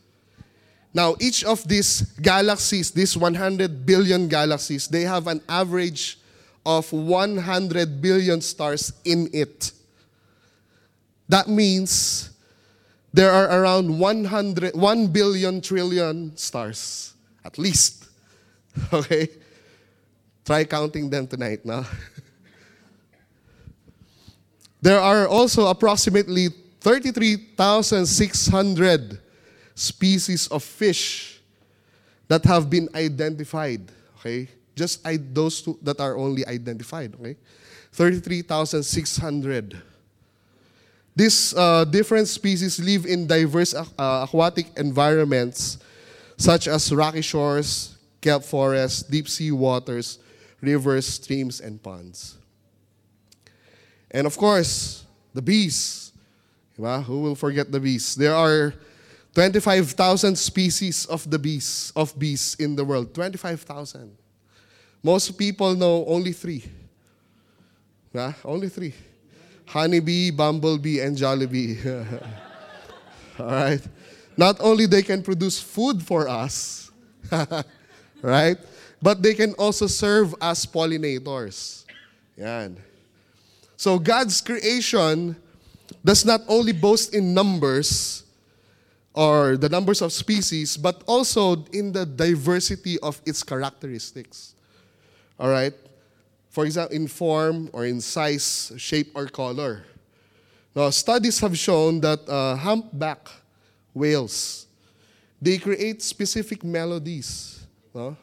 Now, 0.93 1.15
each 1.21 1.45
of 1.45 1.65
these 1.65 2.01
galaxies, 2.19 2.91
these 2.91 3.15
100 3.15 3.85
billion 3.85 4.27
galaxies, 4.27 4.89
they 4.89 5.03
have 5.03 5.27
an 5.27 5.39
average 5.47 6.19
of 6.65 6.91
100 6.91 8.01
billion 8.01 8.41
stars 8.41 8.91
in 9.05 9.29
it. 9.31 9.71
That 11.29 11.47
means 11.47 12.31
there 13.13 13.31
are 13.31 13.61
around 13.61 13.97
100, 13.97 14.75
1 14.75 15.07
billion 15.07 15.61
trillion 15.61 16.35
stars, 16.35 17.13
at 17.45 17.57
least. 17.57 18.07
Okay? 18.91 19.29
Try 20.49 20.65
counting 20.65 21.13
them 21.13 21.29
tonight 21.29 21.61
now. 21.63 21.85
There 24.81 24.99
are 24.99 25.27
also 25.27 25.67
approximately 25.67 26.47
33,600 26.81 29.19
species 29.75 30.47
of 30.47 30.63
fish 30.63 31.39
that 32.27 32.43
have 32.45 32.67
been 32.67 32.89
identified. 32.95 33.91
Okay? 34.17 34.47
Just 34.75 35.05
I, 35.05 35.19
those 35.21 35.61
two 35.61 35.77
that 35.83 35.99
are 35.99 36.17
only 36.17 36.43
identified. 36.47 37.13
Okay? 37.21 37.35
33,600. 37.91 39.79
These 41.15 41.53
uh, 41.53 41.85
different 41.85 42.27
species 42.27 42.79
live 42.79 43.05
in 43.05 43.27
diverse 43.27 43.75
uh, 43.75 43.85
aquatic 44.25 44.65
environments 44.77 45.77
such 46.37 46.67
as 46.67 46.91
rocky 46.91 47.21
shores, 47.21 47.97
kelp 48.19 48.43
forests, 48.43 49.03
deep 49.03 49.29
sea 49.29 49.51
waters, 49.51 50.17
rivers, 50.61 51.07
streams, 51.07 51.59
and 51.61 51.81
ponds. 51.81 52.37
And 54.11 54.25
of 54.25 54.37
course, 54.37 55.05
the 55.33 55.41
bees. 55.41 56.11
Who 56.77 57.19
will 57.19 57.35
forget 57.35 57.71
the 57.71 57.79
bees? 57.79 58.15
There 58.15 58.33
are 58.33 58.73
25,000 59.35 60.37
species 60.37 61.05
of 61.05 61.29
the 61.29 61.37
bees, 61.37 61.91
of 61.95 62.17
bees 62.17 62.55
in 62.57 62.75
the 62.75 62.85
world. 62.85 63.13
25,000. 63.13 64.17
Most 65.03 65.37
people 65.37 65.75
know 65.75 66.05
only 66.05 66.31
three. 66.31 66.63
Only 68.43 68.69
three. 68.69 68.93
Honeybee, 69.65 70.31
bumblebee, 70.31 70.99
and 70.99 71.15
jollibee. 71.15 71.77
All 73.39 73.45
right. 73.45 73.81
Not 74.35 74.57
only 74.61 74.85
they 74.85 75.03
can 75.03 75.21
produce 75.21 75.59
food 75.59 76.01
for 76.01 76.27
us, 76.27 76.91
right? 78.21 78.57
But 79.01 79.21
they 79.21 79.33
can 79.33 79.53
also 79.53 79.87
serve 79.87 80.35
as 80.41 80.65
pollinators. 80.65 81.85
Yan. 82.37 82.77
So 83.77 83.97
God's 83.97 84.41
creation 84.41 85.35
does 86.03 86.25
not 86.25 86.41
only 86.47 86.73
boast 86.73 87.13
in 87.13 87.33
numbers 87.33 88.23
or 89.13 89.57
the 89.57 89.69
numbers 89.69 90.01
of 90.01 90.11
species, 90.11 90.77
but 90.77 91.03
also 91.07 91.65
in 91.73 91.91
the 91.91 92.05
diversity 92.05 92.99
of 92.99 93.21
its 93.25 93.43
characteristics. 93.43 94.53
All 95.39 95.49
right? 95.49 95.73
For 96.49 96.65
example, 96.65 96.95
in 96.95 97.07
form 97.07 97.69
or 97.73 97.85
in 97.85 98.01
size, 98.01 98.71
shape, 98.77 99.11
or 99.15 99.27
color. 99.27 99.83
Now, 100.75 100.89
studies 100.89 101.39
have 101.39 101.57
shown 101.57 102.01
that 102.01 102.27
uh, 102.27 102.55
humpback 102.55 103.29
whales, 103.93 104.67
they 105.41 105.57
create 105.57 106.01
specific 106.01 106.63
melodies. 106.63 107.58
No? 107.93 108.15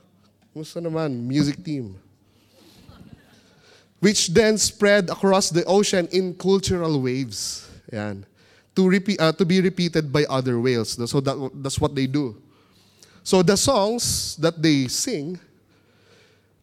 Gusto 0.55 0.81
naman, 0.81 1.27
music 1.27 1.63
team. 1.63 1.99
Which 4.01 4.29
then 4.29 4.59
spread 4.59 5.11
across 5.11 5.51
the 5.51 5.65
ocean 5.65 6.09
in 6.13 6.35
cultural 6.35 7.01
waves. 7.01 7.69
Yan. 7.93 8.25
To, 8.77 8.89
repeat, 8.89 9.21
uh, 9.21 9.33
to 9.33 9.45
be 9.45 9.61
repeated 9.61 10.13
by 10.13 10.25
other 10.29 10.61
whales. 10.61 10.97
So 11.11 11.21
that, 11.21 11.51
that's 11.55 11.81
what 11.81 11.95
they 11.95 12.07
do. 12.07 12.37
So 13.23 13.43
the 13.43 13.57
songs 13.57 14.37
that 14.37 14.61
they 14.61 14.87
sing 14.87 15.41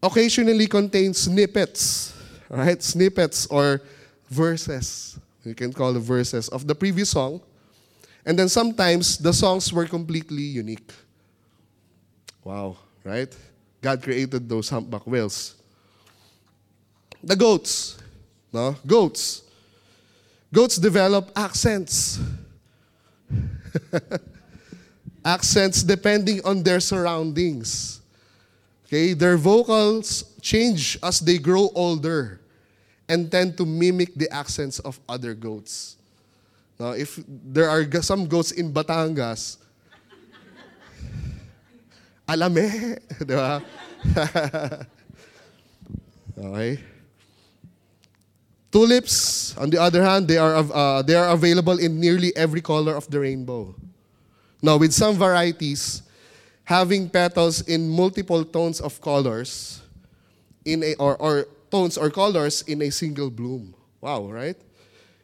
occasionally 0.02 0.68
contain 0.68 1.14
snippets, 1.14 2.14
right? 2.50 2.82
Snippets 2.82 3.48
or 3.48 3.82
verses. 4.30 5.20
You 5.44 5.56
can 5.56 5.74
call 5.74 5.96
it 5.96 6.00
verses 6.00 6.50
of 6.50 6.66
the 6.68 6.76
previous 6.76 7.10
song. 7.10 7.42
And 8.26 8.40
then 8.40 8.48
sometimes 8.48 9.18
the 9.18 9.34
songs 9.34 9.74
were 9.74 9.86
completely 9.86 10.44
unique. 10.44 10.92
Wow, 12.44 12.78
right? 13.04 13.36
God 13.82 14.02
created 14.02 14.48
those 14.48 14.70
humpback 14.70 15.06
whales. 15.06 15.56
The 17.24 17.36
goats, 17.36 17.98
no? 18.52 18.76
Goats. 18.86 19.44
Goats 20.52 20.78
develop 20.78 21.32
accents. 21.36 22.20
accents 25.26 25.84
depending 25.84 26.44
on 26.46 26.64
their 26.64 26.80
surroundings. 26.80 28.02
Okay, 28.86 29.14
their 29.14 29.38
vocals 29.38 30.24
change 30.42 31.00
as 31.02 31.20
they 31.20 31.40
grow 31.40 31.70
older 31.74 32.40
and 33.10 33.32
tend 33.32 33.58
to 33.58 33.66
mimic 33.66 34.14
the 34.16 34.30
accents 34.32 34.80
of 34.80 35.00
other 35.10 35.34
goats. 35.34 35.98
Now, 36.80 36.92
if 36.92 37.20
there 37.28 37.70
are 37.70 37.84
some 38.02 38.28
goats 38.28 38.52
in 38.52 38.72
Batangas, 38.72 39.58
di 43.28 43.36
ba? 43.36 43.62
okay. 46.38 46.80
Tulips, 48.72 49.56
on 49.58 49.70
the 49.70 49.78
other 49.78 50.02
hand, 50.02 50.28
they 50.28 50.38
are, 50.38 50.56
uh, 50.56 51.02
they 51.04 51.16
are 51.16 51.30
available 51.30 51.78
in 51.78 52.00
nearly 52.00 52.36
every 52.36 52.62
color 52.62 52.96
of 52.96 53.08
the 53.12 53.20
rainbow. 53.20 53.76
Now, 54.62 54.78
with 54.78 54.94
some 54.94 55.16
varieties, 55.16 56.02
having 56.64 57.10
petals 57.10 57.62
in 57.68 57.90
multiple 57.90 58.44
tones 58.44 58.82
of 58.82 59.00
colors, 59.00 59.84
in 60.66 60.84
a, 60.84 60.96
or, 60.96 61.16
or 61.18 61.48
tones 61.70 61.98
or 61.98 62.10
colors 62.10 62.64
in 62.64 62.82
a 62.82 62.90
single 62.90 63.30
bloom. 63.30 63.76
Wow, 64.02 64.32
right? 64.32 64.58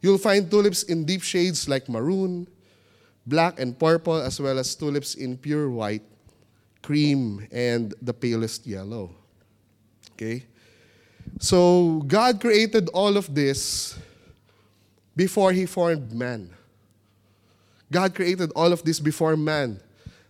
You'll 0.02 0.18
find 0.18 0.50
tulips 0.50 0.84
in 0.84 1.06
deep 1.06 1.24
shades 1.24 1.68
like 1.68 1.90
maroon, 1.90 2.48
black, 3.26 3.60
and 3.60 3.78
purple, 3.78 4.22
as 4.22 4.40
well 4.40 4.60
as 4.60 4.76
tulips 4.76 5.16
in 5.16 5.38
pure 5.38 5.70
white, 5.70 6.04
cream, 6.90 7.48
and 7.52 7.94
the 8.02 8.12
palest 8.12 8.66
yellow. 8.66 9.12
Okay? 10.14 10.44
So, 11.40 12.02
God 12.08 12.42
created 12.42 12.90
all 12.90 13.16
of 13.16 13.30
this 13.36 13.96
before 15.16 15.52
He 15.52 15.68
formed 15.68 16.12
man. 16.12 16.50
God 17.92 18.16
created 18.16 18.52
all 18.56 18.74
of 18.74 18.82
this 18.82 19.00
before 19.00 19.38
man. 19.38 19.80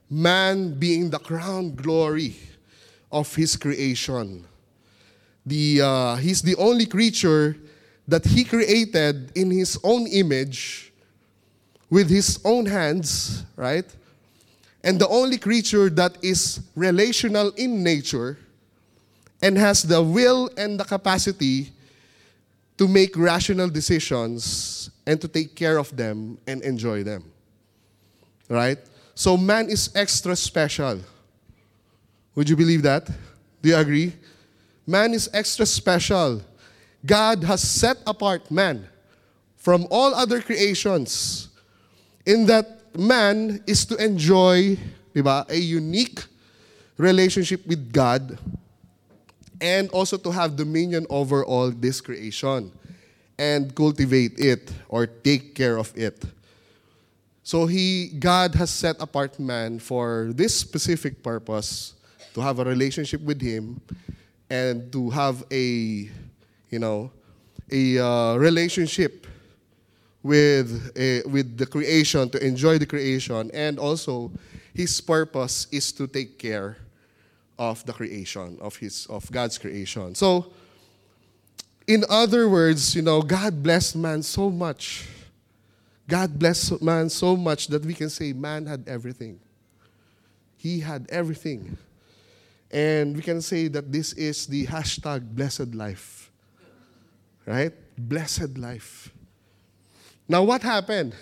Man 0.09 0.77
being 0.77 1.09
the 1.09 1.19
crown 1.19 1.75
glory 1.75 2.35
of 3.09 3.33
His 3.33 3.55
creation. 3.55 4.45
The, 5.45 5.79
uh, 5.79 6.15
he's 6.17 6.41
the 6.41 6.57
only 6.57 6.87
creature 6.87 7.55
that 8.05 8.25
He 8.25 8.43
created 8.43 9.31
in 9.33 9.49
His 9.49 9.79
own 9.81 10.07
image 10.07 10.91
with 11.89 12.09
His 12.09 12.37
own 12.43 12.65
hands, 12.65 13.45
right? 13.55 13.87
And 14.83 14.99
the 14.99 15.07
only 15.07 15.37
creature 15.37 15.89
that 15.91 16.17
is 16.21 16.61
relational 16.75 17.51
in 17.57 17.83
nature 17.83 18.37
and 19.41 19.57
has 19.57 19.83
the 19.83 20.01
will 20.01 20.49
and 20.57 20.79
the 20.79 20.85
capacity 20.85 21.71
to 22.77 22.87
make 22.87 23.17
rational 23.17 23.69
decisions 23.69 24.89
and 25.05 25.19
to 25.19 25.27
take 25.27 25.55
care 25.55 25.77
of 25.77 25.95
them 25.95 26.37
and 26.47 26.61
enjoy 26.61 27.03
them. 27.03 27.23
Right? 28.47 28.77
So 29.15 29.35
man 29.35 29.69
is 29.69 29.89
extra 29.95 30.35
special. 30.35 30.99
Would 32.35 32.47
you 32.47 32.55
believe 32.55 32.83
that? 32.83 33.05
Do 33.61 33.69
you 33.69 33.75
agree? 33.75 34.13
Man 34.87 35.13
is 35.13 35.29
extra 35.33 35.65
special. 35.65 36.41
God 37.05 37.43
has 37.43 37.61
set 37.61 37.97
apart 38.07 38.49
man 38.49 38.87
from 39.57 39.87
all 39.91 40.15
other 40.15 40.41
creations 40.41 41.49
in 42.25 42.45
that 42.45 42.78
man 42.97 43.63
is 43.67 43.85
to 43.85 43.95
enjoy 43.97 44.77
diba, 45.13 45.49
a 45.49 45.57
unique 45.57 46.23
relationship 46.97 47.65
with 47.67 47.91
God 47.91 48.37
and 49.61 49.89
also 49.89 50.17
to 50.17 50.31
have 50.31 50.55
dominion 50.55 51.05
over 51.09 51.43
all 51.43 51.71
this 51.71 52.01
creation 52.01 52.71
and 53.37 53.73
cultivate 53.75 54.39
it 54.39 54.71
or 54.87 55.07
take 55.07 55.55
care 55.55 55.77
of 55.77 55.91
it. 55.95 56.23
So 57.43 57.65
he 57.65 58.09
God 58.19 58.53
has 58.55 58.69
set 58.69 59.01
apart 59.01 59.39
man 59.39 59.79
for 59.79 60.29
this 60.35 60.55
specific 60.55 61.23
purpose 61.23 61.95
to 62.33 62.41
have 62.41 62.59
a 62.59 62.65
relationship 62.65 63.21
with 63.21 63.41
him 63.41 63.81
and 64.49 64.91
to 64.91 65.09
have 65.09 65.43
a 65.51 66.09
you 66.69 66.79
know 66.79 67.11
a 67.71 67.97
uh, 67.97 68.35
relationship 68.35 69.25
with 70.21 70.91
a, 70.95 71.21
with 71.27 71.57
the 71.57 71.65
creation 71.65 72.29
to 72.29 72.45
enjoy 72.45 72.77
the 72.77 72.85
creation 72.85 73.49
and 73.53 73.79
also 73.79 74.31
his 74.73 74.99
purpose 75.01 75.67
is 75.71 75.91
to 75.93 76.07
take 76.07 76.37
care 76.37 76.77
of 77.57 77.85
the 77.85 77.93
creation, 77.93 78.57
of 78.61 78.75
his 78.77 79.05
of 79.07 79.29
God's 79.31 79.57
creation. 79.57 80.15
So 80.15 80.53
in 81.87 82.05
other 82.09 82.47
words, 82.47 82.95
you 82.95 83.01
know, 83.01 83.21
God 83.21 83.63
blessed 83.63 83.95
man 83.95 84.23
so 84.23 84.49
much. 84.49 85.07
God 86.07 86.37
blessed 86.37 86.81
man 86.81 87.09
so 87.09 87.35
much 87.35 87.67
that 87.67 87.85
we 87.85 87.93
can 87.93 88.09
say 88.09 88.33
man 88.33 88.65
had 88.65 88.87
everything. 88.87 89.39
He 90.57 90.79
had 90.79 91.07
everything. 91.09 91.77
And 92.71 93.15
we 93.15 93.21
can 93.21 93.41
say 93.41 93.67
that 93.69 93.91
this 93.91 94.13
is 94.13 94.45
the 94.45 94.67
hashtag 94.67 95.35
blessed 95.35 95.73
life. 95.73 96.31
Right? 97.45 97.73
Blessed 97.97 98.57
life. 98.57 99.11
Now 100.29 100.43
what 100.43 100.61
happened? 100.61 101.13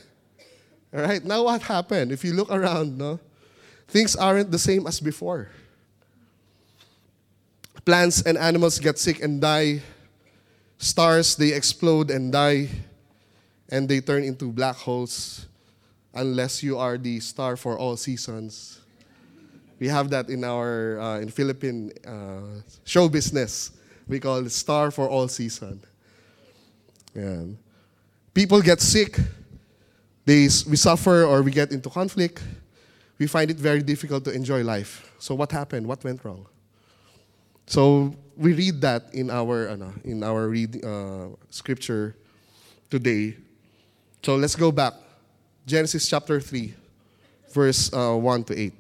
All 0.94 1.02
right, 1.02 1.24
now 1.24 1.44
what 1.44 1.64
happened? 1.64 2.12
If 2.12 2.24
you 2.24 2.34
look 2.34 2.52
around, 2.52 2.98
no, 2.98 3.20
things 3.88 4.16
aren't 4.16 4.52
the 4.52 4.60
same 4.60 4.86
as 4.86 5.00
before 5.00 5.50
plants 7.88 8.22
and 8.24 8.38
animals 8.38 8.80
get 8.80 9.00
sick 9.00 9.24
and 9.24 9.40
die. 9.40 9.80
Stars, 10.78 11.38
they 11.38 11.54
explode 11.54 12.12
and 12.12 12.34
die. 12.34 12.68
and 13.70 13.88
they 13.88 14.00
turn 14.00 14.24
into 14.24 14.52
black 14.52 14.76
holes 14.76 15.48
unless 16.14 16.64
you 16.64 16.78
are 16.78 16.98
the 16.98 17.20
star 17.20 17.58
for 17.58 17.80
all 17.80 17.98
seasons. 17.98 18.80
We 19.80 19.88
have 19.88 20.10
that 20.12 20.30
in 20.30 20.44
our 20.44 21.00
uh, 21.00 21.20
in 21.20 21.28
Philippine 21.28 21.92
uh, 22.08 22.64
show 22.84 23.08
business. 23.08 23.72
We 24.08 24.20
call 24.20 24.40
it 24.46 24.52
star 24.52 24.92
for 24.92 25.08
all 25.08 25.28
season. 25.28 25.84
Yeah. 27.16 27.56
People 28.38 28.62
get 28.62 28.80
sick. 28.82 29.18
They, 30.24 30.44
we 30.70 30.76
suffer 30.76 31.24
or 31.24 31.42
we 31.42 31.50
get 31.50 31.72
into 31.72 31.90
conflict. 31.90 32.44
We 33.18 33.26
find 33.26 33.50
it 33.50 33.58
very 33.58 33.82
difficult 33.82 34.26
to 34.26 34.32
enjoy 34.32 34.64
life. 34.64 35.12
So 35.18 35.34
what 35.34 35.52
happened? 35.52 35.88
What 35.88 36.04
went 36.04 36.24
wrong? 36.24 36.46
So 37.66 38.14
we 38.36 38.54
read 38.54 38.80
that 38.82 39.12
in 39.12 39.32
our 39.32 39.76
in 40.04 40.22
our 40.22 40.50
read, 40.50 40.86
uh, 40.86 41.30
scripture 41.50 42.16
today. 42.92 43.38
So 44.22 44.36
let's 44.36 44.56
go 44.56 44.72
back. 44.72 44.94
Genesis 45.66 46.08
chapter 46.08 46.40
3, 46.40 46.76
verse 47.52 47.92
uh, 47.92 48.14
1 48.14 48.44
to 48.44 48.60
8. 48.60 48.74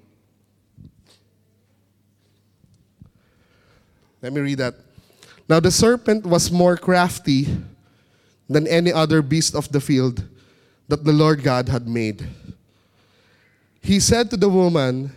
Let 4.21 4.33
me 4.33 4.41
read 4.41 4.59
that. 4.59 4.75
Now 5.49 5.59
the 5.59 5.71
serpent 5.71 6.27
was 6.27 6.51
more 6.51 6.77
crafty 6.77 7.47
than 8.49 8.67
any 8.67 8.91
other 8.91 9.21
beast 9.21 9.55
of 9.55 9.71
the 9.71 9.81
field 9.81 10.23
that 10.87 11.03
the 11.03 11.11
Lord 11.11 11.43
God 11.43 11.69
had 11.69 11.87
made. 11.87 12.27
He 13.81 13.99
said 13.99 14.29
to 14.31 14.37
the 14.37 14.49
woman, 14.49 15.11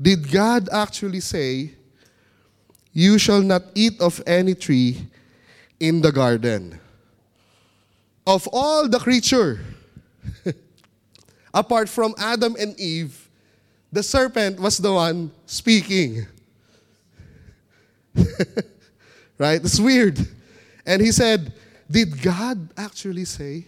Did 0.00 0.30
God 0.30 0.68
actually 0.72 1.20
say, 1.20 1.72
You 2.92 3.18
shall 3.18 3.42
not 3.42 3.62
eat 3.74 4.00
of 4.00 4.22
any 4.26 4.54
tree 4.54 5.06
in 5.80 6.00
the 6.00 6.12
garden? 6.12 6.80
Of 8.26 8.48
all 8.52 8.88
the 8.88 8.98
creature, 8.98 9.60
apart 11.54 11.88
from 11.88 12.14
Adam 12.18 12.56
and 12.58 12.78
Eve, 12.80 13.28
the 13.92 14.02
serpent 14.02 14.58
was 14.58 14.78
the 14.78 14.92
one 14.92 15.30
speaking. 15.46 16.26
right? 19.38 19.60
It's 19.62 19.78
weird. 19.78 20.18
And 20.84 21.00
he 21.00 21.12
said, 21.12 21.52
Did 21.90 22.20
God 22.20 22.68
actually 22.76 23.24
say? 23.24 23.64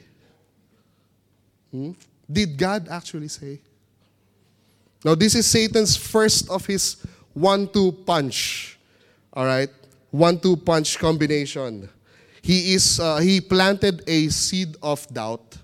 Hmm? 1.71 1.93
Did 2.31 2.57
God 2.57 2.89
actually 2.89 3.29
say? 3.29 3.61
Now, 5.05 5.15
this 5.15 5.35
is 5.35 5.47
Satan's 5.47 5.97
first 5.97 6.51
of 6.51 6.67
his 6.67 6.97
one 7.33 7.69
two 7.69 7.93
punch. 7.93 8.79
All 9.33 9.45
right? 9.45 9.71
One 10.11 10.39
two 10.41 10.57
punch 10.57 10.99
combination. 10.99 11.89
He, 12.43 12.75
is, 12.75 12.99
uh, 12.99 13.19
he 13.19 13.41
planted 13.41 14.03
a 14.09 14.29
seed 14.29 14.77
of 14.83 15.07
doubt 15.09 15.57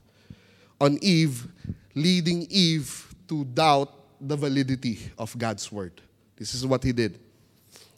on 0.80 0.98
Eve, 1.02 1.46
leading 1.94 2.46
Eve 2.50 3.14
to 3.28 3.44
doubt 3.44 3.90
the 4.20 4.36
validity 4.36 4.98
of 5.18 5.36
God's 5.38 5.70
word. 5.72 6.00
This 6.36 6.54
is 6.54 6.66
what 6.66 6.82
he 6.84 6.92
did. 6.92 7.18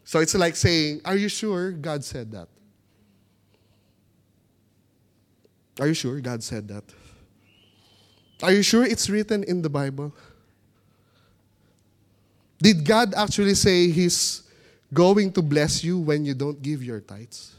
So 0.04 0.20
it's 0.20 0.34
like 0.34 0.56
saying, 0.56 1.00
Are 1.04 1.16
you 1.16 1.28
sure 1.28 1.72
God 1.72 2.04
said 2.04 2.30
that? 2.32 2.48
Are 5.78 5.86
you 5.86 5.94
sure 5.94 6.20
God 6.20 6.42
said 6.42 6.68
that? 6.68 6.84
Are 8.42 8.52
you 8.52 8.62
sure 8.62 8.84
it's 8.84 9.08
written 9.08 9.44
in 9.44 9.62
the 9.62 9.68
Bible? 9.68 10.14
Did 12.58 12.84
God 12.84 13.14
actually 13.14 13.54
say 13.54 13.90
He's 13.90 14.42
going 14.92 15.32
to 15.32 15.42
bless 15.42 15.84
you 15.84 15.98
when 15.98 16.24
you 16.24 16.34
don't 16.34 16.60
give 16.62 16.82
your 16.82 17.00
tithes? 17.00 17.52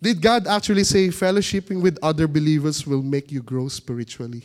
Did 0.00 0.20
God 0.20 0.46
actually 0.46 0.84
say 0.84 1.08
fellowshipping 1.08 1.80
with 1.80 1.98
other 2.02 2.28
believers 2.28 2.86
will 2.86 3.02
make 3.02 3.32
you 3.32 3.42
grow 3.42 3.68
spiritually? 3.68 4.42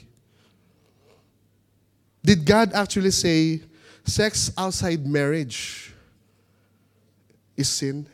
Did 2.24 2.46
God 2.46 2.72
actually 2.74 3.12
say 3.12 3.62
sex 4.06 4.52
outside 4.58 5.06
marriage 5.06 5.94
is 7.58 7.68
sin? 7.68 8.08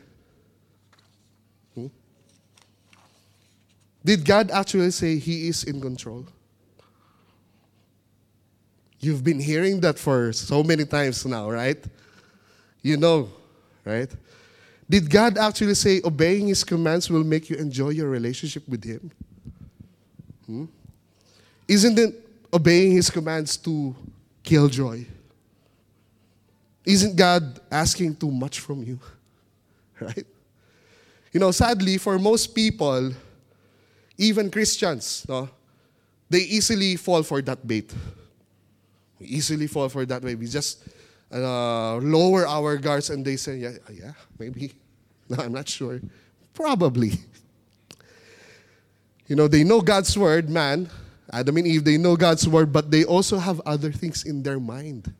Did 4.06 4.24
God 4.24 4.52
actually 4.52 4.92
say 4.92 5.18
He 5.18 5.48
is 5.48 5.64
in 5.64 5.80
control? 5.80 6.24
You've 9.00 9.24
been 9.24 9.40
hearing 9.40 9.80
that 9.80 9.98
for 9.98 10.32
so 10.32 10.62
many 10.62 10.84
times 10.84 11.26
now, 11.26 11.50
right? 11.50 11.84
You 12.82 12.98
know, 12.98 13.28
right? 13.84 14.08
Did 14.88 15.10
God 15.10 15.36
actually 15.38 15.74
say 15.74 16.00
obeying 16.04 16.46
His 16.46 16.62
commands 16.62 17.10
will 17.10 17.24
make 17.24 17.50
you 17.50 17.56
enjoy 17.56 17.88
your 17.88 18.08
relationship 18.08 18.62
with 18.68 18.84
Him? 18.84 19.10
Hmm? 20.46 20.64
Isn't 21.66 21.98
it 21.98 22.14
obeying 22.54 22.92
His 22.92 23.10
commands 23.10 23.56
to 23.56 23.92
kill 24.44 24.68
joy? 24.68 25.04
Isn't 26.84 27.16
God 27.16 27.58
asking 27.72 28.14
too 28.14 28.30
much 28.30 28.60
from 28.60 28.84
you? 28.84 29.00
Right? 29.98 30.26
You 31.32 31.40
know, 31.40 31.50
sadly, 31.50 31.96
for 31.98 32.18
most 32.18 32.54
people, 32.54 33.10
even 34.18 34.50
Christians, 34.50 35.26
no, 35.28 35.48
they 36.28 36.40
easily 36.40 36.96
fall 36.96 37.22
for 37.22 37.42
that 37.42 37.66
bait. 37.66 37.92
We 39.18 39.26
easily 39.26 39.66
fall 39.66 39.88
for 39.88 40.04
that 40.06 40.22
way. 40.22 40.34
We 40.34 40.46
just 40.46 40.82
uh, 41.32 41.96
lower 41.96 42.46
our 42.46 42.76
guards 42.76 43.10
and 43.10 43.24
they 43.24 43.36
say, 43.36 43.56
yeah, 43.56 43.72
yeah, 43.92 44.12
maybe. 44.38 44.72
No, 45.28 45.42
I'm 45.42 45.50
not 45.50 45.68
sure. 45.68 46.00
Probably. 46.54 47.10
You 49.26 49.34
know, 49.34 49.48
they 49.48 49.64
know 49.64 49.80
God's 49.80 50.16
word, 50.16 50.48
man. 50.48 50.88
Adam 51.32 51.56
and 51.56 51.66
Eve, 51.66 51.82
they 51.82 51.98
know 51.98 52.14
God's 52.14 52.46
word, 52.46 52.72
but 52.72 52.92
they 52.92 53.04
also 53.04 53.38
have 53.38 53.60
other 53.66 53.90
things 53.90 54.24
in 54.24 54.44
their 54.44 54.60
mind. 54.60 55.12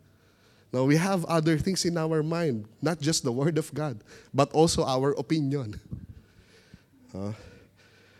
Now, 0.73 0.85
we 0.85 0.97
have 0.97 1.25
other 1.25 1.59
things 1.59 1.85
in 1.85 1.97
our 1.97 2.23
mind, 2.23 2.67
not 2.81 3.01
just 3.01 3.25
the 3.25 3.33
word 3.33 3.59
of 3.59 3.73
God, 3.75 3.99
but 4.33 4.53
also 4.53 4.85
our 4.85 5.11
opinion. 5.19 5.81
Uh, 7.13 7.33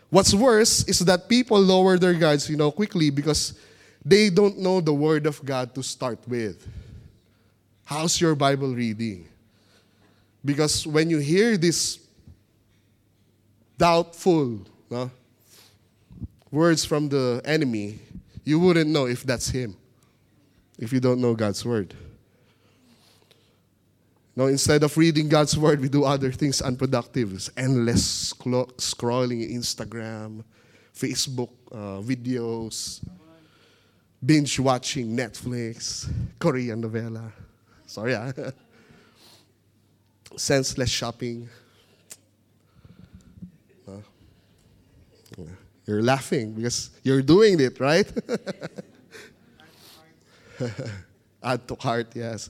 what's 0.09 0.33
worse 0.33 0.83
is 0.85 0.99
that 0.99 1.27
people 1.27 1.59
lower 1.59 1.97
their 1.97 2.13
guards, 2.13 2.49
you 2.49 2.57
know, 2.57 2.71
quickly 2.71 3.09
because 3.09 3.53
they 4.03 4.29
don't 4.29 4.57
know 4.57 4.81
the 4.81 4.93
Word 4.93 5.25
of 5.25 5.43
God 5.43 5.75
to 5.75 5.83
start 5.83 6.19
with. 6.27 6.65
How's 7.83 8.19
your 8.19 8.35
Bible 8.35 8.73
reading? 8.73 9.27
Because 10.43 10.85
when 10.87 11.09
you 11.09 11.19
hear 11.19 11.57
this 11.57 11.99
doubtful 13.77 14.61
no, 14.89 15.11
words 16.51 16.85
from 16.85 17.09
the 17.09 17.41
enemy, 17.43 17.99
you 18.43 18.59
wouldn't 18.59 18.89
know 18.89 19.07
if 19.07 19.23
that's 19.23 19.49
him, 19.49 19.75
if 20.79 20.93
you 20.93 20.99
don't 20.99 21.19
know 21.19 21.35
God's 21.35 21.65
Word. 21.65 21.93
Now, 24.37 24.45
instead 24.45 24.83
of 24.83 24.95
reading 24.95 25.29
God's 25.29 25.57
Word, 25.57 25.81
we 25.81 25.89
do 25.89 26.05
other 26.05 26.31
things 26.31 26.61
unproductive. 26.61 27.33
It's 27.33 27.49
endless 27.57 28.33
scrolling 28.33 29.51
Instagram, 29.51 30.43
Facebook 30.93 31.49
uh, 31.71 32.05
videos 32.05 33.01
binge 34.23 34.59
watching 34.59 35.15
Netflix, 35.15 36.11
Korean 36.39 36.81
novela. 36.81 37.31
Sorry, 37.85 38.15
ah. 38.15 38.31
senseless 40.35 40.89
shopping. 40.89 41.47
Uh, 43.87 44.01
you're 45.85 46.01
laughing 46.01 46.53
because 46.53 46.89
you're 47.03 47.21
doing 47.21 47.59
it, 47.59 47.79
right? 47.79 48.11
Add 51.43 51.67
to 51.67 51.75
heart, 51.75 52.07
yes. 52.15 52.49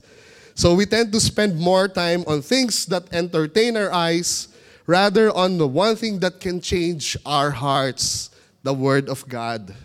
So 0.57 0.73
we 0.73 0.89
tend 0.89 1.13
to 1.13 1.21
spend 1.21 1.59
more 1.61 1.87
time 1.87 2.25
on 2.25 2.41
things 2.41 2.87
that 2.87 3.13
entertain 3.13 3.77
our 3.77 3.93
eyes 3.93 4.49
rather 4.89 5.29
on 5.29 5.59
the 5.59 5.67
one 5.67 5.95
thing 5.95 6.17
that 6.25 6.39
can 6.41 6.59
change 6.59 7.15
our 7.25 7.51
hearts, 7.51 8.31
the 8.63 8.73
Word 8.73 9.07
of 9.07 9.21
God 9.29 9.75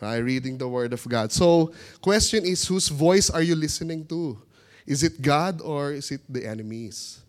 right? 0.00 0.18
Reading 0.18 0.58
the 0.58 0.68
Word 0.68 0.92
of 0.92 1.06
God. 1.08 1.32
So, 1.32 1.72
question 2.00 2.44
is, 2.44 2.66
whose 2.66 2.88
voice 2.88 3.30
are 3.30 3.42
you 3.42 3.54
listening 3.54 4.06
to? 4.06 4.38
Is 4.86 5.02
it 5.02 5.20
God 5.20 5.60
or 5.60 5.92
is 5.92 6.10
it 6.10 6.20
the 6.28 6.46
enemies? 6.46 7.20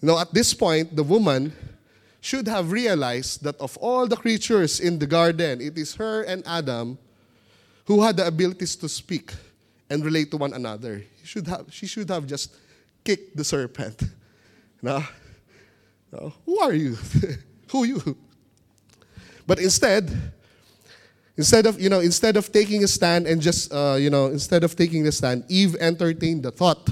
Now, 0.00 0.18
at 0.18 0.32
this 0.32 0.54
point, 0.54 0.94
the 0.94 1.02
woman 1.02 1.52
should 2.20 2.46
have 2.48 2.70
realized 2.70 3.42
that 3.44 3.56
of 3.60 3.76
all 3.78 4.06
the 4.06 4.16
creatures 4.16 4.80
in 4.80 4.98
the 4.98 5.06
garden, 5.06 5.60
it 5.60 5.76
is 5.78 5.94
her 5.94 6.22
and 6.22 6.42
Adam 6.46 6.98
who 7.86 8.02
had 8.02 8.16
the 8.16 8.26
abilities 8.26 8.76
to 8.76 8.88
speak 8.88 9.32
and 9.88 10.04
relate 10.04 10.30
to 10.32 10.36
one 10.36 10.52
another. 10.52 11.02
Should 11.26 11.48
have, 11.48 11.66
she 11.70 11.86
should 11.86 12.08
have 12.08 12.26
just 12.26 12.54
kicked 13.04 13.36
the 13.36 13.44
serpent. 13.44 14.02
No? 14.80 15.02
no. 16.12 16.32
Who 16.44 16.60
are 16.60 16.72
you? 16.72 16.96
who 17.70 17.82
are 17.82 17.86
you? 17.86 18.16
But 19.46 19.58
instead, 19.58 20.32
Instead 21.36 21.66
of, 21.66 21.78
you 21.78 21.90
know, 21.90 22.00
instead 22.00 22.36
of 22.36 22.50
taking 22.50 22.82
a 22.82 22.88
stand 22.88 23.26
and 23.26 23.42
just, 23.42 23.72
uh, 23.72 23.96
you 23.98 24.08
know, 24.08 24.26
instead 24.26 24.64
of 24.64 24.74
taking 24.74 25.02
the 25.02 25.12
stand, 25.12 25.44
Eve 25.48 25.76
entertained 25.76 26.42
the 26.42 26.50
thought 26.50 26.88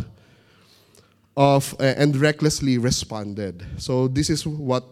of 1.36 1.74
uh, 1.80 1.84
and 1.96 2.14
recklessly 2.16 2.76
responded. 2.76 3.64
So 3.78 4.06
this 4.06 4.28
is 4.28 4.46
what 4.46 4.84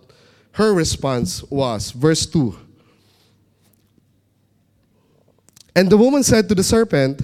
her 0.53 0.73
response 0.73 1.43
was, 1.45 1.91
verse 1.91 2.25
2. 2.25 2.59
And 5.77 5.91
the 5.91 5.99
woman 5.99 6.23
said 6.23 6.49
to 6.49 6.55
the 6.55 6.65
serpent, 6.65 7.21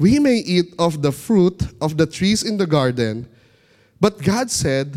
We 0.00 0.18
may 0.18 0.36
eat 0.36 0.72
of 0.78 1.02
the 1.02 1.12
fruit 1.12 1.60
of 1.78 1.98
the 1.98 2.06
trees 2.06 2.42
in 2.42 2.56
the 2.56 2.66
garden, 2.66 3.28
but 4.00 4.16
God 4.16 4.50
said, 4.50 4.96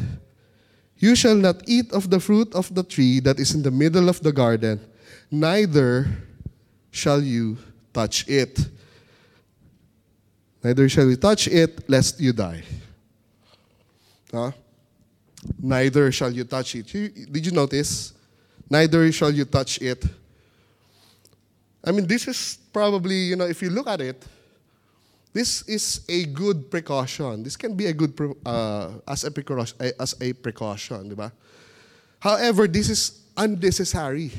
You 0.95 1.13
shall 1.13 1.35
not 1.35 1.61
eat 1.67 1.91
of 1.91 2.09
the 2.09 2.21
fruit 2.21 2.55
of 2.55 2.73
the 2.73 2.83
tree 2.83 3.19
that 3.19 3.37
is 3.37 3.53
in 3.53 3.63
the 3.63 3.69
middle 3.69 4.07
of 4.07 4.21
the 4.21 4.31
garden, 4.31 4.79
neither 5.29 6.07
shall 6.89 7.21
you 7.21 7.57
touch 7.91 8.25
it. 8.29 8.57
Neither 10.63 10.87
shall 10.87 11.09
you 11.09 11.17
touch 11.17 11.49
it, 11.49 11.83
lest 11.89 12.21
you 12.21 12.31
die. 12.31 12.63
Huh? 14.31 14.51
Neither 15.61 16.13
shall 16.13 16.31
you 16.31 16.45
touch 16.45 16.75
it. 16.75 16.87
Did 16.87 17.45
you 17.45 17.51
notice? 17.51 18.13
Neither 18.69 19.11
shall 19.11 19.31
you 19.31 19.43
touch 19.43 19.81
it. 19.81 20.05
I 21.83 21.91
mean, 21.91 22.07
this 22.07 22.25
is 22.25 22.57
probably, 22.71 23.15
you 23.15 23.35
know, 23.35 23.47
if 23.47 23.61
you 23.61 23.69
look 23.69 23.89
at 23.89 23.99
it, 23.99 24.23
this 25.33 25.63
is 25.67 26.05
a 26.07 26.25
good 26.25 26.69
precaution. 26.69 27.43
This 27.43 27.57
can 27.57 27.75
be 27.75 27.87
a 27.87 27.93
good 27.93 28.13
uh, 28.45 28.91
as 29.07 29.23
a 29.23 29.31
precaution, 29.31 29.77
as 29.99 30.15
a 30.21 30.33
precaution? 30.33 31.31
However, 32.19 32.67
this 32.67 32.89
is 32.89 33.23
unnecessary. 33.35 34.31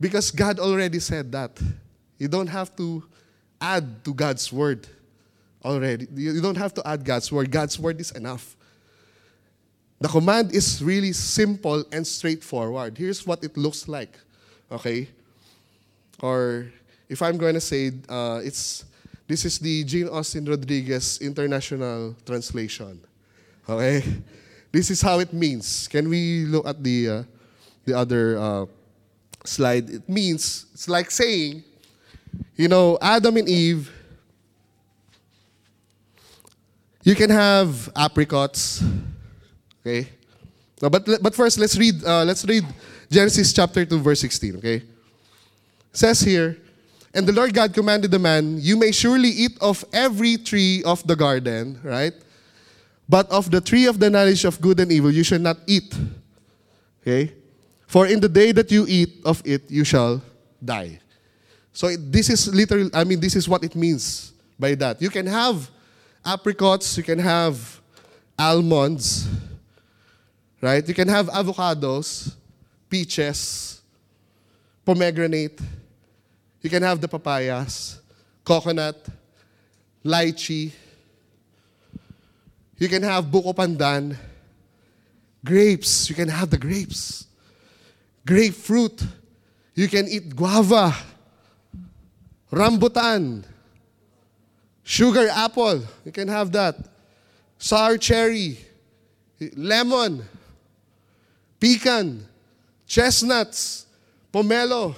Because 0.00 0.30
God 0.30 0.58
already 0.58 1.00
said 1.00 1.32
that. 1.32 1.60
You 2.18 2.28
don't 2.28 2.48
have 2.48 2.74
to 2.76 3.04
add 3.60 4.04
to 4.04 4.14
God's 4.14 4.52
word 4.52 4.86
already. 5.64 6.06
You 6.14 6.40
don't 6.40 6.56
have 6.56 6.74
to 6.74 6.86
add 6.86 7.04
God's 7.04 7.30
word. 7.30 7.50
God's 7.50 7.78
word 7.78 8.00
is 8.00 8.10
enough. 8.12 8.56
The 10.00 10.08
command 10.08 10.52
is 10.54 10.82
really 10.82 11.12
simple 11.12 11.84
and 11.92 12.06
straightforward. 12.06 12.98
Here's 12.98 13.26
what 13.26 13.42
it 13.42 13.56
looks 13.56 13.88
like. 13.88 14.18
Okay? 14.70 15.08
Or 16.20 16.68
if 17.08 17.22
I'm 17.22 17.38
going 17.38 17.54
to 17.54 17.60
say 17.60 17.92
uh, 18.08 18.40
it's 18.44 18.84
this 19.26 19.44
is 19.44 19.58
the 19.58 19.84
Gene 19.84 20.08
Austin 20.08 20.44
Rodriguez 20.44 21.18
International 21.20 22.14
Translation. 22.24 23.00
Okay? 23.68 24.02
This 24.72 24.90
is 24.90 25.00
how 25.00 25.18
it 25.20 25.32
means. 25.32 25.88
Can 25.88 26.08
we 26.08 26.44
look 26.44 26.66
at 26.66 26.82
the 26.82 27.08
uh, 27.08 27.22
the 27.84 27.96
other 27.96 28.38
uh, 28.38 28.66
slide? 29.44 29.88
It 29.88 30.08
means 30.08 30.66
it's 30.74 30.88
like 30.88 31.10
saying, 31.10 31.64
you 32.56 32.68
know, 32.68 32.98
Adam 33.00 33.36
and 33.36 33.48
Eve 33.48 33.90
you 37.06 37.14
can 37.14 37.30
have 37.30 37.88
apricots, 37.94 38.82
okay? 39.80 40.10
No, 40.82 40.90
but 40.90 41.06
but 41.22 41.36
first 41.38 41.56
let's 41.56 41.78
read 41.78 42.02
uh, 42.02 42.24
let's 42.26 42.44
read 42.44 42.66
Genesis 43.08 43.52
chapter 43.52 43.86
2 43.86 44.02
verse 44.02 44.18
16, 44.20 44.56
okay? 44.56 44.82
It 44.82 45.94
says 45.94 46.18
here, 46.18 46.58
and 47.16 47.26
the 47.26 47.32
Lord 47.32 47.54
God 47.54 47.72
commanded 47.72 48.10
the 48.10 48.18
man, 48.18 48.58
you 48.60 48.76
may 48.76 48.92
surely 48.92 49.30
eat 49.30 49.56
of 49.62 49.82
every 49.90 50.36
tree 50.36 50.82
of 50.84 51.04
the 51.06 51.16
garden, 51.16 51.80
right? 51.82 52.12
But 53.08 53.30
of 53.30 53.50
the 53.50 53.60
tree 53.60 53.86
of 53.86 53.98
the 53.98 54.10
knowledge 54.10 54.44
of 54.44 54.60
good 54.60 54.78
and 54.80 54.92
evil 54.92 55.10
you 55.10 55.24
shall 55.24 55.38
not 55.38 55.56
eat. 55.66 55.96
Okay? 57.00 57.32
For 57.86 58.06
in 58.06 58.20
the 58.20 58.28
day 58.28 58.52
that 58.52 58.70
you 58.70 58.84
eat 58.86 59.24
of 59.24 59.40
it 59.46 59.70
you 59.70 59.82
shall 59.82 60.20
die. 60.62 61.00
So 61.72 61.88
this 61.96 62.28
is 62.28 62.52
literally 62.54 62.90
I 62.92 63.04
mean 63.04 63.18
this 63.18 63.34
is 63.34 63.48
what 63.48 63.64
it 63.64 63.74
means 63.74 64.32
by 64.58 64.74
that. 64.74 65.00
You 65.00 65.08
can 65.08 65.26
have 65.26 65.70
apricots, 66.22 66.98
you 66.98 67.02
can 67.02 67.18
have 67.18 67.80
almonds, 68.38 69.26
right? 70.60 70.86
You 70.86 70.94
can 70.94 71.08
have 71.08 71.28
avocados, 71.28 72.34
peaches, 72.90 73.80
pomegranate. 74.84 75.60
You 76.66 76.70
can 76.70 76.82
have 76.82 77.00
the 77.00 77.06
papayas, 77.06 78.00
coconut, 78.42 79.06
lychee. 80.04 80.72
You 82.76 82.88
can 82.88 83.04
have 83.04 83.26
buko 83.26 83.54
pandan, 83.54 84.16
grapes. 85.44 86.10
You 86.10 86.16
can 86.16 86.26
have 86.26 86.50
the 86.50 86.58
grapes. 86.58 87.28
Grapefruit. 88.26 89.00
You 89.76 89.86
can 89.86 90.08
eat 90.08 90.34
guava, 90.34 90.92
rambutan, 92.50 93.44
Sugar 94.82 95.28
apple, 95.28 95.84
you 96.04 96.10
can 96.10 96.26
have 96.26 96.50
that. 96.50 96.74
Sour 97.58 97.96
cherry, 97.96 98.58
lemon, 99.54 100.24
pecan, 101.60 102.26
chestnuts, 102.88 103.86
pomelo, 104.32 104.96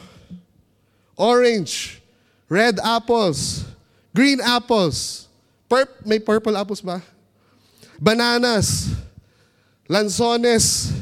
orange, 1.19 2.01
red 2.49 2.79
apples, 2.83 3.65
green 4.15 4.41
apples, 4.41 5.29
purp 5.69 6.07
may 6.07 6.19
purple 6.19 6.57
apples 6.57 6.81
ba? 6.81 7.03
Bananas, 8.01 8.95
lanzones, 9.89 10.93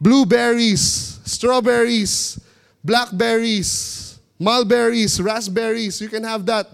blueberries, 0.00 1.18
strawberries, 1.24 2.38
blackberries, 2.84 4.18
mulberries, 4.38 5.20
raspberries, 5.20 6.00
you 6.00 6.08
can 6.08 6.24
have 6.24 6.44
that. 6.46 6.68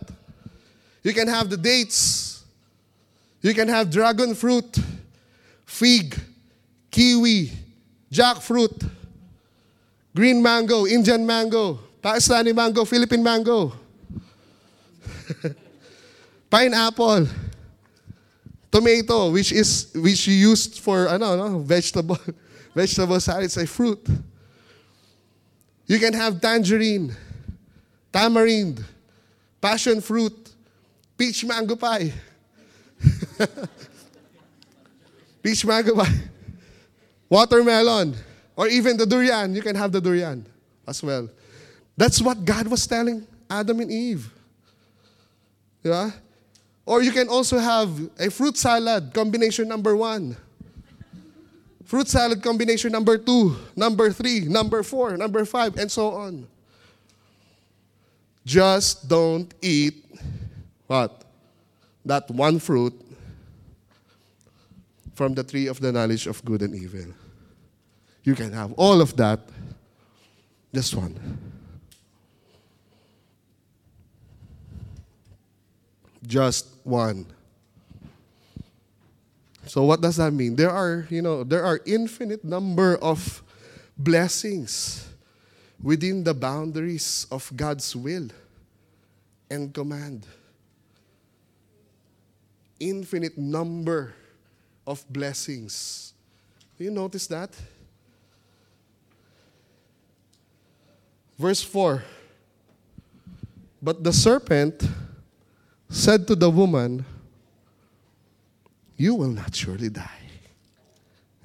You 1.02 1.14
can 1.14 1.28
have 1.28 1.48
the 1.48 1.56
dates. 1.56 2.44
You 3.40 3.54
can 3.54 3.68
have 3.68 3.90
dragon 3.90 4.34
fruit, 4.34 4.76
fig, 5.64 6.18
kiwi, 6.90 7.52
jackfruit, 8.10 8.90
green 10.14 10.42
mango, 10.42 10.86
Indian 10.86 11.24
mango, 11.24 11.78
Pakistani 12.08 12.54
mango, 12.54 12.86
Philippine 12.86 13.22
mango, 13.22 13.70
pineapple, 16.50 17.28
tomato, 18.72 19.30
which 19.30 19.52
is 19.52 19.92
which 19.94 20.26
you 20.26 20.32
used 20.32 20.80
for 20.80 21.06
ano, 21.06 21.36
no, 21.36 21.58
vegetable 21.58 22.18
vegetable 22.74 23.20
salads, 23.20 23.58
a 23.58 23.66
fruit. 23.66 24.00
You 25.86 25.98
can 25.98 26.14
have 26.14 26.40
tangerine, 26.40 27.14
tamarind, 28.10 28.82
passion 29.60 30.00
fruit, 30.00 30.48
Peach 31.18 31.44
mango 31.44 31.76
pie. 31.76 32.10
Peach 35.42 35.66
mango 35.66 35.94
pie. 35.94 36.14
Watermelon. 37.28 38.14
Or 38.56 38.66
even 38.66 38.96
the 38.96 39.04
durian. 39.04 39.54
You 39.54 39.60
can 39.60 39.76
have 39.76 39.92
the 39.92 40.00
durian 40.00 40.46
as 40.86 41.02
well. 41.02 41.28
That's 41.98 42.22
what 42.22 42.44
God 42.44 42.68
was 42.68 42.86
telling 42.86 43.26
Adam 43.50 43.80
and 43.80 43.90
Eve. 43.90 44.30
Yeah? 45.82 46.12
Or 46.86 47.02
you 47.02 47.10
can 47.10 47.28
also 47.28 47.58
have 47.58 47.90
a 48.20 48.30
fruit 48.30 48.56
salad 48.56 49.12
combination 49.12 49.66
number 49.66 49.96
one. 49.96 50.36
Fruit 51.84 52.06
salad 52.06 52.40
combination 52.40 52.92
number 52.92 53.18
two, 53.18 53.56
number 53.74 54.12
three, 54.12 54.46
number 54.46 54.84
four, 54.84 55.16
number 55.16 55.44
five, 55.44 55.76
and 55.76 55.90
so 55.90 56.14
on. 56.14 56.46
Just 58.46 59.08
don't 59.08 59.52
eat 59.60 60.06
what? 60.86 61.24
That 62.04 62.30
one 62.30 62.60
fruit 62.60 62.94
from 65.16 65.34
the 65.34 65.42
tree 65.42 65.66
of 65.66 65.80
the 65.80 65.90
knowledge 65.90 66.28
of 66.28 66.44
good 66.44 66.62
and 66.62 66.76
evil. 66.76 67.12
You 68.22 68.36
can 68.36 68.52
have 68.52 68.72
all 68.74 69.00
of 69.00 69.16
that, 69.16 69.40
just 70.72 70.94
one. 70.94 71.47
Just 76.28 76.68
one. 76.84 77.26
So 79.66 79.82
what 79.82 80.00
does 80.00 80.16
that 80.16 80.30
mean? 80.30 80.54
There 80.54 80.70
are, 80.70 81.08
you 81.10 81.22
know, 81.22 81.42
there 81.42 81.64
are 81.64 81.80
infinite 81.84 82.44
number 82.44 82.96
of 83.02 83.42
blessings 83.96 85.08
within 85.82 86.22
the 86.22 86.34
boundaries 86.34 87.26
of 87.32 87.50
God's 87.56 87.96
will 87.96 88.28
and 89.50 89.72
command 89.74 90.26
infinite 92.80 93.36
number 93.36 94.14
of 94.86 95.04
blessings. 95.10 96.12
Do 96.76 96.84
you 96.84 96.90
notice 96.90 97.26
that? 97.28 97.50
Verse 101.38 101.62
4 101.62 102.02
But 103.82 104.02
the 104.02 104.12
serpent 104.12 104.88
said 105.88 106.26
to 106.28 106.34
the 106.34 106.50
woman, 106.50 107.04
You 108.96 109.14
will 109.14 109.30
not 109.30 109.54
surely 109.54 109.88
die. 109.88 110.28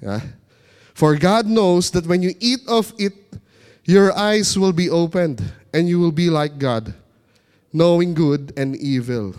Yeah? 0.00 0.20
For 0.92 1.16
God 1.16 1.46
knows 1.46 1.90
that 1.90 2.06
when 2.06 2.22
you 2.22 2.34
eat 2.38 2.60
of 2.68 2.92
it, 2.98 3.14
your 3.84 4.16
eyes 4.16 4.56
will 4.56 4.72
be 4.72 4.88
opened, 4.88 5.42
and 5.72 5.88
you 5.88 5.98
will 5.98 6.12
be 6.12 6.30
like 6.30 6.58
God, 6.58 6.94
knowing 7.72 8.14
good 8.14 8.52
and 8.56 8.76
evil. 8.76 9.34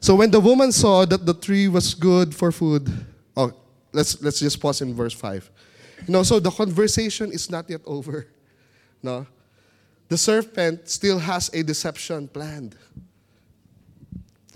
So 0.00 0.14
when 0.14 0.30
the 0.30 0.40
woman 0.40 0.72
saw 0.72 1.04
that 1.06 1.24
the 1.24 1.34
tree 1.34 1.68
was 1.68 1.94
good 1.94 2.34
for 2.34 2.52
food, 2.52 2.88
oh, 3.36 3.52
let's 3.92 4.20
let's 4.22 4.40
just 4.40 4.60
pause 4.60 4.80
in 4.80 4.94
verse 4.94 5.14
5. 5.14 5.50
You 6.06 6.12
know, 6.12 6.22
so 6.22 6.38
the 6.38 6.50
conversation 6.50 7.32
is 7.32 7.50
not 7.50 7.68
yet 7.68 7.80
over. 7.86 8.26
No. 9.02 9.26
The 10.08 10.16
serpent 10.16 10.88
still 10.88 11.18
has 11.18 11.50
a 11.52 11.62
deception 11.62 12.28
planned. 12.28 12.76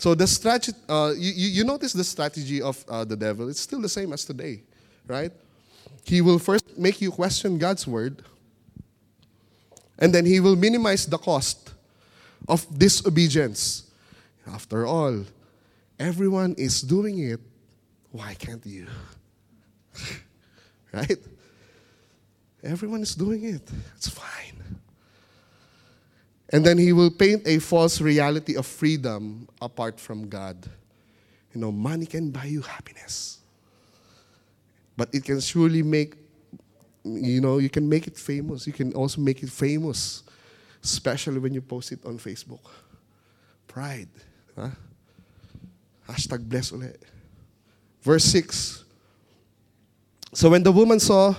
So 0.03 0.17
the 0.17 0.27
strategy, 0.27 0.77
uh, 0.89 1.13
you, 1.17 1.31
you 1.31 1.63
notice 1.63 1.93
the 1.93 2.03
strategy 2.03 2.61
of 2.61 2.85
uh, 2.89 3.05
the 3.05 3.15
devil. 3.15 3.49
It's 3.49 3.61
still 3.61 3.81
the 3.81 3.89
same 3.89 4.13
as 4.13 4.25
today, 4.25 4.65
right? 5.07 5.31
He 6.05 6.21
will 6.21 6.41
first 6.41 6.77
make 6.77 7.01
you 7.01 7.13
question 7.13 7.57
God's 7.57 7.87
word, 7.87 8.25
and 10.01 10.13
then 10.13 10.27
he 10.27 10.41
will 10.41 10.57
minimize 10.57 11.07
the 11.07 11.19
cost 11.19 11.75
of 12.49 12.67
disobedience. 12.77 13.93
After 14.45 14.87
all, 14.87 15.25
everyone 16.01 16.57
is 16.59 16.83
doing 16.83 17.21
it. 17.21 17.39
Why 18.11 18.35
can't 18.35 18.67
you? 18.67 18.89
right? 20.93 21.19
Everyone 22.65 23.03
is 23.03 23.15
doing 23.15 23.45
it. 23.45 23.63
It's 23.95 24.09
fine. 24.09 24.62
And 26.53 26.65
then 26.65 26.77
he 26.77 26.93
will 26.93 27.11
paint 27.11 27.47
a 27.47 27.59
false 27.59 28.01
reality 28.01 28.57
of 28.57 28.67
freedom 28.67 29.49
apart 29.61 29.99
from 29.99 30.29
God. 30.29 30.69
You 31.55 31.61
know, 31.61 31.73
money 31.73 32.05
can 32.05 32.31
buy 32.31 32.45
you 32.45 32.61
happiness. 32.61 33.39
But 34.97 35.09
it 35.15 35.25
can 35.25 35.41
surely 35.41 35.83
make, 35.83 36.15
you 37.05 37.41
know, 37.41 37.57
you 37.57 37.71
can 37.71 37.89
make 37.89 38.07
it 38.07 38.19
famous. 38.19 38.67
You 38.67 38.75
can 38.75 38.93
also 38.93 39.21
make 39.23 39.43
it 39.43 39.49
famous, 39.49 40.23
especially 40.85 41.39
when 41.39 41.55
you 41.55 41.63
post 41.63 41.93
it 41.93 42.05
on 42.05 42.19
Facebook. 42.19 42.61
Pride. 43.67 44.09
Huh? 44.55 44.69
Hashtag 46.07 46.47
bless 46.47 46.71
ulit. 46.71 46.97
Verse 48.03 48.25
6. 48.25 48.85
So 50.35 50.51
when 50.51 50.63
the 50.63 50.73
woman 50.73 51.01
saw 51.01 51.35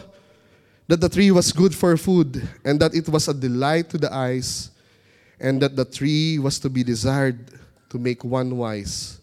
that 0.88 0.99
the 0.99 1.10
tree 1.10 1.30
was 1.30 1.52
good 1.52 1.76
for 1.76 1.95
food, 1.97 2.47
and 2.65 2.80
that 2.80 2.95
it 2.95 3.08
was 3.08 3.28
a 3.28 3.34
delight 3.34 3.89
to 3.89 3.97
the 3.97 4.12
eyes, 4.13 4.71
and 5.43 5.62
that 5.62 5.75
the 5.75 5.84
tree 5.84 6.39
was 6.39 6.58
to 6.58 6.69
be 6.69 6.84
desired 6.84 7.38
to 7.89 7.99
make 7.99 8.23
one 8.23 8.58
wise, 8.58 9.19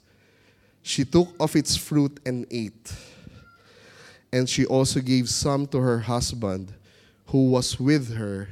she 0.83 1.02
took 1.02 1.28
of 1.40 1.56
its 1.56 1.76
fruit 1.76 2.20
and 2.26 2.46
ate. 2.50 2.92
And 4.30 4.48
she 4.48 4.66
also 4.66 5.00
gave 5.00 5.28
some 5.30 5.66
to 5.68 5.78
her 5.78 5.98
husband 5.98 6.72
who 7.26 7.50
was 7.50 7.80
with 7.80 8.14
her, 8.14 8.48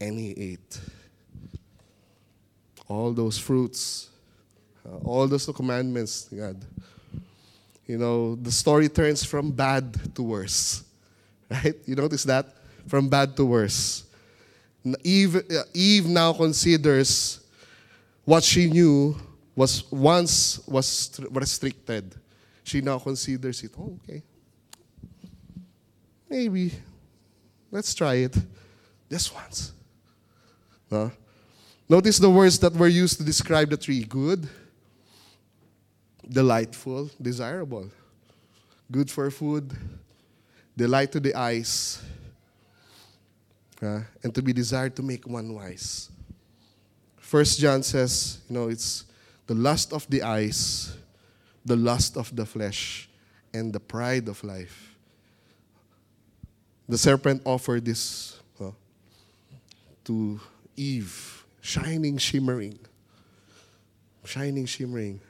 and 0.00 0.18
he 0.18 0.32
ate. 0.32 0.80
All 2.88 3.12
those 3.12 3.38
fruits, 3.38 4.10
uh, 4.84 4.96
all 5.04 5.26
those 5.28 5.46
commandments, 5.46 6.28
God. 6.34 6.62
You 7.86 7.98
know, 7.98 8.34
the 8.34 8.52
story 8.52 8.88
turns 8.88 9.24
from 9.24 9.52
bad 9.52 10.14
to 10.16 10.22
worse. 10.22 10.84
Right? 11.52 11.76
You 11.84 11.96
notice 11.96 12.24
that? 12.24 12.46
From 12.88 13.10
bad 13.10 13.36
to 13.36 13.44
worse. 13.44 14.04
Eve, 15.02 15.36
uh, 15.36 15.62
Eve 15.72 16.06
now 16.08 16.32
considers 16.32 17.40
what 18.24 18.42
she 18.42 18.68
knew 18.68 19.16
was 19.54 19.90
once 19.90 20.60
was 20.66 21.20
restricted. 21.30 22.14
She 22.64 22.80
now 22.80 22.98
considers 22.98 23.62
it, 23.62 23.72
oh, 23.78 23.98
okay. 24.02 24.22
Maybe. 26.28 26.72
Let's 27.70 27.94
try 27.94 28.14
it. 28.14 28.36
Just 29.10 29.34
once. 29.34 29.72
No? 30.90 31.10
Notice 31.88 32.18
the 32.18 32.30
words 32.30 32.58
that 32.60 32.72
were 32.72 32.88
used 32.88 33.18
to 33.18 33.24
describe 33.24 33.68
the 33.68 33.76
tree 33.76 34.04
good, 34.04 34.48
delightful, 36.26 37.10
desirable, 37.20 37.90
good 38.90 39.10
for 39.10 39.30
food, 39.30 39.72
delight 40.76 41.12
to 41.12 41.20
the 41.20 41.34
eyes, 41.34 42.00
and 43.82 44.34
to 44.34 44.42
be 44.42 44.52
desired 44.52 44.94
to 44.96 45.02
make 45.02 45.26
one 45.26 45.54
wise. 45.54 46.10
First 47.18 47.58
John 47.58 47.82
says, 47.82 48.38
you 48.48 48.54
know, 48.54 48.68
it's 48.68 49.04
the 49.46 49.54
lust 49.54 49.92
of 49.92 50.08
the 50.08 50.22
eyes, 50.22 50.96
the 51.64 51.76
lust 51.76 52.16
of 52.16 52.34
the 52.34 52.46
flesh, 52.46 53.08
and 53.52 53.72
the 53.72 53.80
pride 53.80 54.28
of 54.28 54.42
life. 54.44 54.94
The 56.88 56.98
serpent 56.98 57.42
offered 57.44 57.84
this 57.84 58.38
uh, 58.60 58.70
to 60.04 60.40
Eve, 60.76 61.44
shining, 61.60 62.18
shimmering, 62.18 62.78
shining, 64.24 64.66
shimmering. 64.66 65.20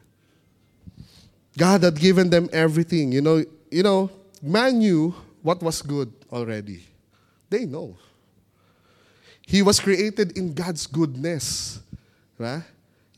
God 1.56 1.82
had 1.82 1.98
given 1.98 2.30
them 2.30 2.48
everything. 2.52 3.12
You 3.12 3.20
know, 3.20 3.44
you 3.70 3.82
know, 3.82 4.10
man 4.42 4.78
knew 4.78 5.14
what 5.42 5.62
was 5.62 5.82
good 5.82 6.12
already. 6.30 6.84
They 7.48 7.66
know. 7.66 7.96
He 9.52 9.60
was 9.60 9.78
created 9.78 10.38
in 10.38 10.54
God's 10.54 10.86
goodness. 10.86 11.78
Right? 12.38 12.62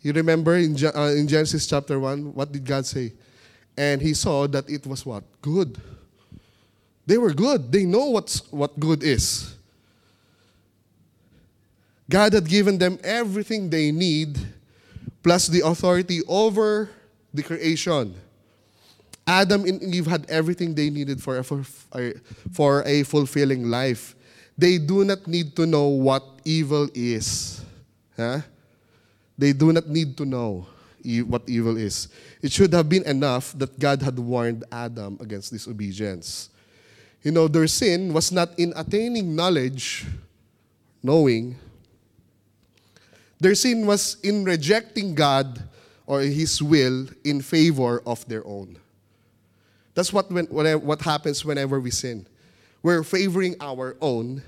You 0.02 0.12
remember 0.12 0.56
in, 0.56 0.74
uh, 0.84 1.14
in 1.16 1.28
Genesis 1.28 1.64
chapter 1.64 1.96
1, 2.00 2.34
what 2.34 2.50
did 2.50 2.64
God 2.64 2.84
say? 2.84 3.12
And 3.76 4.02
he 4.02 4.14
saw 4.14 4.48
that 4.48 4.68
it 4.68 4.84
was 4.84 5.06
what? 5.06 5.22
Good. 5.40 5.78
They 7.06 7.18
were 7.18 7.32
good. 7.32 7.70
They 7.70 7.84
know 7.84 8.06
what's, 8.06 8.50
what 8.50 8.80
good 8.80 9.04
is. 9.04 9.54
God 12.10 12.32
had 12.32 12.48
given 12.48 12.78
them 12.78 12.98
everything 13.04 13.70
they 13.70 13.92
need, 13.92 14.36
plus 15.22 15.46
the 15.46 15.60
authority 15.64 16.20
over 16.26 16.90
the 17.32 17.44
creation. 17.44 18.12
Adam 19.24 19.64
and 19.66 19.80
Eve 19.94 20.08
had 20.08 20.28
everything 20.28 20.74
they 20.74 20.90
needed 20.90 21.22
for 21.22 21.38
a, 21.38 21.44
for, 21.44 21.62
for 22.52 22.82
a 22.82 23.04
fulfilling 23.04 23.70
life. 23.70 24.16
They 24.56 24.78
do 24.78 25.04
not 25.04 25.26
need 25.26 25.56
to 25.56 25.66
know 25.66 25.88
what 25.88 26.22
evil 26.44 26.88
is. 26.94 27.62
Huh? 28.16 28.40
They 29.36 29.52
do 29.52 29.72
not 29.72 29.88
need 29.88 30.16
to 30.18 30.24
know 30.24 30.66
what 31.26 31.42
evil 31.48 31.76
is. 31.76 32.08
It 32.40 32.52
should 32.52 32.72
have 32.72 32.88
been 32.88 33.04
enough 33.04 33.52
that 33.58 33.78
God 33.78 34.00
had 34.00 34.18
warned 34.18 34.64
Adam 34.70 35.18
against 35.20 35.52
disobedience. 35.52 36.50
You 37.22 37.32
know, 37.32 37.48
their 37.48 37.66
sin 37.66 38.12
was 38.12 38.30
not 38.30 38.56
in 38.58 38.72
attaining 38.76 39.34
knowledge, 39.34 40.06
knowing. 41.02 41.56
Their 43.40 43.54
sin 43.54 43.86
was 43.86 44.16
in 44.22 44.44
rejecting 44.44 45.14
God 45.14 45.62
or 46.06 46.20
His 46.20 46.62
will 46.62 47.06
in 47.24 47.40
favor 47.42 48.02
of 48.06 48.26
their 48.28 48.46
own. 48.46 48.78
That's 49.94 50.12
what, 50.12 50.30
when, 50.30 50.46
what 50.46 51.00
happens 51.02 51.44
whenever 51.44 51.80
we 51.80 51.90
sin. 51.90 52.26
We're 52.84 53.02
favoring 53.02 53.56
our 53.62 53.96
own 53.98 54.42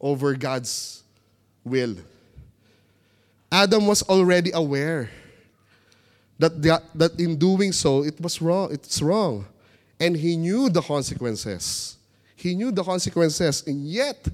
over 0.00 0.34
God's 0.34 1.04
will. 1.62 1.94
Adam 3.52 3.86
was 3.86 4.02
already 4.02 4.50
aware 4.50 5.08
that, 6.40 6.60
the, 6.60 6.82
that 6.96 7.20
in 7.20 7.38
doing 7.38 7.70
so, 7.70 8.02
it 8.02 8.20
was 8.20 8.42
wrong. 8.42 8.72
It's 8.72 9.00
wrong. 9.00 9.46
And 10.00 10.16
he 10.16 10.36
knew 10.36 10.68
the 10.68 10.82
consequences. 10.82 11.96
He 12.34 12.56
knew 12.56 12.72
the 12.72 12.82
consequences, 12.82 13.62
and 13.64 13.86
yet 13.86 14.26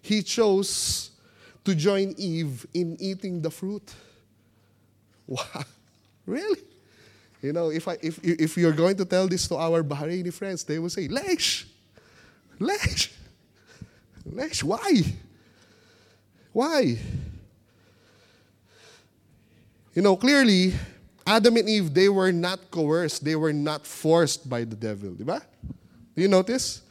he 0.00 0.22
chose 0.22 1.10
to 1.62 1.74
join 1.74 2.14
Eve 2.16 2.66
in 2.72 2.96
eating 2.98 3.42
the 3.42 3.50
fruit. 3.50 3.94
Wow. 5.26 5.64
Really? 6.26 6.58
You 7.42 7.52
know, 7.52 7.70
if, 7.70 7.86
I, 7.86 7.98
if, 8.02 8.18
if 8.24 8.56
you're 8.56 8.72
going 8.72 8.96
to 8.96 9.04
tell 9.04 9.28
this 9.28 9.46
to 9.46 9.56
our 9.56 9.84
Bahraini 9.84 10.32
friends, 10.32 10.64
they 10.64 10.78
will 10.78 10.90
say, 10.90 11.06
Lesh! 11.06 11.69
Lesh! 12.60 13.12
Lesh, 14.24 14.62
why? 14.62 15.02
Why? 16.52 16.96
You 19.94 20.02
know, 20.02 20.14
clearly, 20.14 20.74
Adam 21.26 21.56
and 21.56 21.68
Eve, 21.68 21.92
they 21.92 22.08
were 22.08 22.30
not 22.30 22.70
coerced. 22.70 23.24
They 23.24 23.34
were 23.34 23.52
not 23.52 23.84
forced 23.86 24.48
by 24.48 24.62
the 24.62 24.76
devil. 24.76 25.10
Diba? 25.10 25.42
Do 26.14 26.22
you 26.22 26.28
notice? 26.28 26.82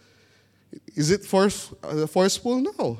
Is 0.95 1.11
it 1.11 1.23
force, 1.23 1.73
uh, 1.83 2.07
forceful? 2.07 2.59
No. 2.59 2.97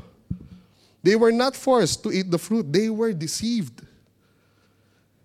They 1.04 1.18
were 1.18 1.32
not 1.32 1.56
forced 1.56 2.04
to 2.04 2.12
eat 2.12 2.32
the 2.32 2.38
fruit. 2.38 2.72
They 2.72 2.90
were 2.90 3.12
deceived 3.12 3.82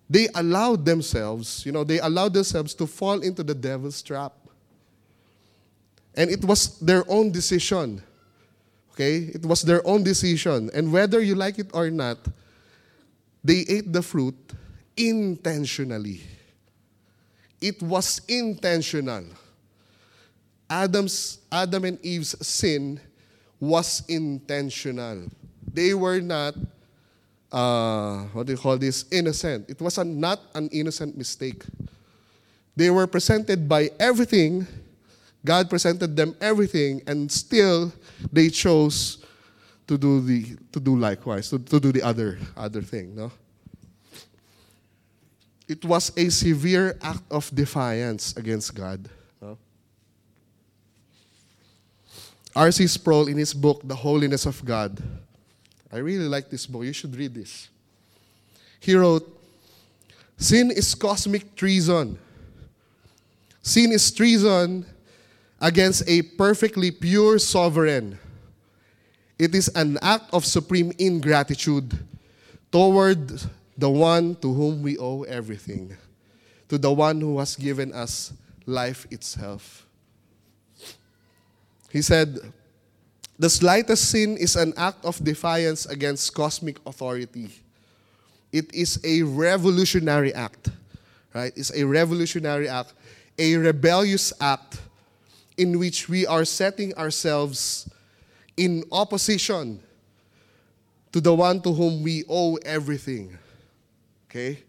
they 0.09 0.27
allowed 0.35 0.85
themselves, 0.85 1.65
you 1.65 1.71
know, 1.71 1.83
they 1.83 1.99
allowed 1.99 2.33
themselves 2.33 2.73
to 2.75 2.85
fall 2.85 3.21
into 3.21 3.43
the 3.43 3.55
devil's 3.55 4.01
trap. 4.01 4.33
And 6.15 6.29
it 6.29 6.43
was 6.43 6.79
their 6.79 7.03
own 7.09 7.31
decision. 7.31 8.01
Okay? 8.93 9.29
It 9.33 9.45
was 9.45 9.61
their 9.61 9.85
own 9.85 10.03
decision. 10.03 10.69
And 10.73 10.91
whether 10.91 11.21
you 11.21 11.35
like 11.35 11.59
it 11.59 11.69
or 11.73 11.89
not, 11.89 12.17
they 13.43 13.65
ate 13.67 13.91
the 13.91 14.01
fruit 14.01 14.35
intentionally. 14.97 16.21
It 17.61 17.81
was 17.81 18.21
intentional. 18.27 19.25
Adam's 20.69 21.39
Adam 21.51 21.85
and 21.85 22.03
Eve's 22.03 22.35
sin 22.45 22.99
was 23.59 24.03
intentional. 24.07 25.29
They 25.71 25.93
were 25.93 26.21
not 26.21 26.55
uh, 27.55 28.23
what 28.33 28.45
do 28.45 28.51
you 28.51 28.57
call 28.57 28.77
this, 28.77 29.05
innocent. 29.11 29.69
It 29.69 29.79
was 29.79 29.97
a, 29.97 30.03
not 30.03 30.41
an 30.53 30.67
innocent 30.73 31.17
mistake. 31.17 31.63
They 32.75 32.89
were 32.89 33.07
presented 33.07 33.69
by 33.69 33.91
everything 33.97 34.67
God 35.45 35.69
presented 35.69 36.15
them 36.15 36.35
everything, 36.41 37.01
and 37.05 37.31
still 37.31 37.93
they 38.31 38.49
chose 38.49 39.23
to 39.87 39.97
do 39.97 40.19
the 40.19 40.57
to 40.71 40.79
do 40.79 40.97
likewise, 40.97 41.49
to, 41.51 41.59
to 41.59 41.79
do 41.79 41.91
the 41.91 42.01
other 42.01 42.39
other 42.57 42.81
thing. 42.81 43.15
No. 43.15 43.31
It 45.67 45.85
was 45.85 46.11
a 46.17 46.29
severe 46.29 46.97
act 47.01 47.23
of 47.31 47.53
defiance 47.53 48.35
against 48.37 48.73
God. 48.75 49.07
No? 49.41 49.57
R.C. 52.55 52.85
Sproul, 52.87 53.27
in 53.27 53.37
his 53.37 53.53
book, 53.53 53.81
The 53.83 53.95
Holiness 53.95 54.45
of 54.45 54.63
God, 54.63 55.01
I 55.91 55.97
really 55.97 56.27
like 56.27 56.49
this 56.49 56.67
book. 56.67 56.83
You 56.83 56.93
should 56.93 57.15
read 57.15 57.33
this. 57.33 57.69
He 58.79 58.93
wrote, 58.93 59.25
Sin 60.37 60.69
is 60.69 60.93
cosmic 60.93 61.55
treason. 61.55 62.19
Sin 63.63 63.91
is 63.91 64.11
treason 64.11 64.85
against 65.59 66.07
a 66.07 66.21
perfectly 66.21 66.91
pure 66.91 67.39
sovereign. 67.39 68.19
It 69.37 69.53
is 69.53 69.67
an 69.75 69.97
act 70.01 70.33
of 70.33 70.45
supreme 70.45 70.91
ingratitude 70.97 71.97
toward 72.71 73.41
the 73.77 73.89
one 73.89 74.35
to 74.35 74.53
whom 74.53 74.81
we 74.81 74.97
owe 74.97 75.23
everything, 75.23 75.95
to 76.69 76.77
the 76.77 76.91
one 76.91 77.19
who 77.19 77.39
has 77.39 77.55
given 77.55 77.91
us 77.93 78.33
life 78.65 79.05
itself. 79.11 79.85
He 81.91 82.01
said, 82.01 82.39
The 83.37 83.49
slightest 83.49 84.09
sin 84.09 84.37
is 84.37 84.55
an 84.55 84.73
act 84.77 85.03
of 85.05 85.23
defiance 85.23 85.85
against 85.85 86.33
cosmic 86.33 86.77
authority. 86.85 87.49
It 88.51 88.73
is 88.73 88.99
a 89.03 89.23
revolutionary 89.23 90.33
act, 90.33 90.69
right? 91.33 91.51
It's 91.55 91.73
a 91.75 91.83
revolutionary 91.83 92.69
act, 92.69 92.93
a 93.37 93.55
rebellious 93.55 94.31
act 94.39 94.79
in 95.57 95.79
which 95.79 96.09
we 96.09 96.25
are 96.25 96.45
setting 96.45 96.93
ourselves 96.95 97.89
in 98.57 98.83
opposition 98.91 99.79
to 101.11 101.21
the 101.21 101.33
one 101.33 101.61
to 101.61 101.71
whom 101.71 102.03
we 102.03 102.23
owe 102.27 102.55
everything. 102.65 103.37
Okay? 104.29 104.59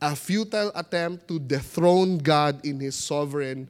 A 0.00 0.14
futile 0.14 0.72
attempt 0.74 1.28
to 1.28 1.38
dethrone 1.38 2.18
God 2.18 2.64
in 2.64 2.80
his 2.80 2.94
sovereign 2.94 3.68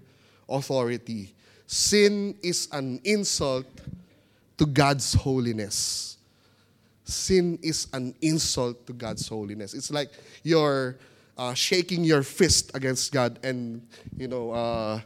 authority. 0.49 1.35
Sin 1.67 2.37
is 2.43 2.69
an 2.73 3.01
insult 3.05 3.67
to 4.59 4.67
God's 4.67 5.15
holiness. 5.15 6.19
Sin 7.05 7.59
is 7.63 7.89
an 7.93 8.15
insult 8.21 8.87
to 8.87 8.93
God's 8.93 9.27
holiness. 9.27 9.75
It's 9.75 9.91
like 9.91 10.11
you're 10.43 10.99
uh, 11.39 11.55
shaking 11.55 12.05
your 12.05 12.23
fist 12.23 12.71
against 12.75 13.13
God 13.13 13.39
and, 13.43 13.87
you 14.17 14.29
know, 14.29 14.51
uh, 14.53 15.01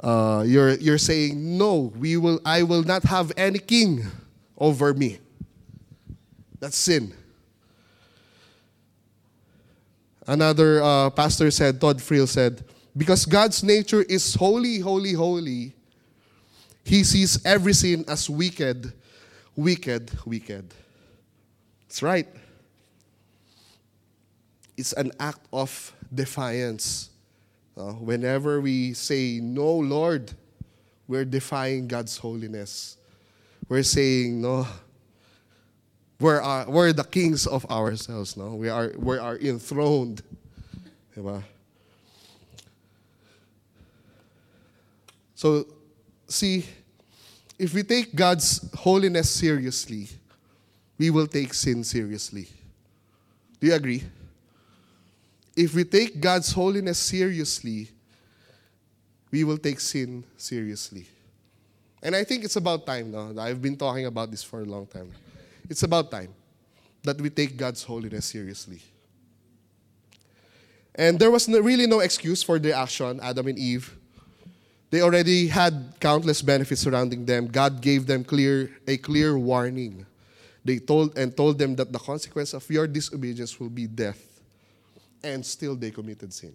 uh, 0.00 0.44
you're, 0.46 0.74
you're 0.74 0.98
saying, 0.98 1.58
no, 1.58 1.92
we 1.96 2.16
will, 2.16 2.40
I 2.44 2.62
will 2.62 2.82
not 2.82 3.02
have 3.04 3.32
any 3.36 3.58
king 3.58 4.04
over 4.56 4.94
me. 4.94 5.18
That's 6.60 6.76
sin. 6.76 7.14
Another 10.26 10.82
uh, 10.82 11.10
pastor 11.10 11.50
said, 11.50 11.80
Todd 11.80 11.98
Friel 11.98 12.28
said, 12.28 12.64
because 12.96 13.24
God's 13.24 13.62
nature 13.62 14.02
is 14.02 14.34
holy, 14.34 14.78
holy, 14.78 15.12
holy, 15.14 15.74
he 16.84 17.04
sees 17.04 17.44
every 17.44 17.72
sin 17.72 18.04
as 18.08 18.28
wicked, 18.28 18.92
wicked, 19.56 20.10
wicked. 20.26 20.74
That's 21.86 22.02
right. 22.02 22.26
It's 24.76 24.92
an 24.92 25.12
act 25.18 25.40
of 25.52 25.92
defiance. 26.14 27.10
Uh, 27.78 27.92
whenever 27.92 28.60
we 28.60 28.92
say, 28.92 29.38
No, 29.40 29.72
Lord, 29.74 30.32
we're 31.06 31.24
defying 31.24 31.86
God's 31.86 32.16
holiness. 32.16 32.96
We're 33.68 33.84
saying, 33.84 34.40
No, 34.40 34.66
we're, 36.18 36.42
uh, 36.42 36.64
we're 36.68 36.92
the 36.92 37.04
kings 37.04 37.46
of 37.46 37.64
ourselves. 37.70 38.36
No? 38.36 38.56
We, 38.56 38.68
are, 38.68 38.92
we 38.96 39.16
are 39.16 39.36
enthroned. 39.36 40.22
Diba? 41.16 41.44
So, 45.36 45.66
see, 46.26 46.66
if 47.60 47.72
we 47.72 47.84
take 47.84 48.12
God's 48.12 48.68
holiness 48.74 49.30
seriously, 49.30 50.08
we 50.98 51.10
will 51.10 51.28
take 51.28 51.54
sin 51.54 51.84
seriously. 51.84 52.48
Do 53.60 53.68
you 53.68 53.74
agree? 53.74 54.02
If 55.58 55.74
we 55.74 55.82
take 55.82 56.20
God's 56.20 56.52
holiness 56.52 57.00
seriously, 57.00 57.88
we 59.32 59.42
will 59.42 59.58
take 59.58 59.80
sin 59.80 60.22
seriously. 60.36 61.08
And 62.00 62.14
I 62.14 62.22
think 62.22 62.44
it's 62.44 62.54
about 62.54 62.86
time 62.86 63.10
now. 63.10 63.34
I've 63.42 63.60
been 63.60 63.76
talking 63.76 64.06
about 64.06 64.30
this 64.30 64.44
for 64.44 64.60
a 64.60 64.64
long 64.64 64.86
time. 64.86 65.10
It's 65.68 65.82
about 65.82 66.12
time 66.12 66.32
that 67.02 67.20
we 67.20 67.28
take 67.28 67.56
God's 67.56 67.82
holiness 67.82 68.26
seriously. 68.26 68.80
And 70.94 71.18
there 71.18 71.32
was 71.32 71.48
no, 71.48 71.58
really 71.58 71.88
no 71.88 71.98
excuse 71.98 72.40
for 72.40 72.60
their 72.60 72.76
action, 72.76 73.18
Adam 73.20 73.48
and 73.48 73.58
Eve. 73.58 73.96
They 74.90 75.02
already 75.02 75.48
had 75.48 75.94
countless 75.98 76.40
benefits 76.40 76.82
surrounding 76.82 77.26
them. 77.26 77.48
God 77.48 77.80
gave 77.80 78.06
them 78.06 78.22
clear, 78.22 78.70
a 78.86 78.96
clear 78.96 79.36
warning. 79.36 80.06
They 80.64 80.78
told 80.78 81.18
and 81.18 81.36
told 81.36 81.58
them 81.58 81.74
that 81.74 81.90
the 81.90 81.98
consequence 81.98 82.54
of 82.54 82.70
your 82.70 82.86
disobedience 82.86 83.58
will 83.58 83.70
be 83.70 83.88
death. 83.88 84.37
And 85.28 85.44
still 85.44 85.76
they 85.76 85.90
committed 85.90 86.32
sin. 86.32 86.54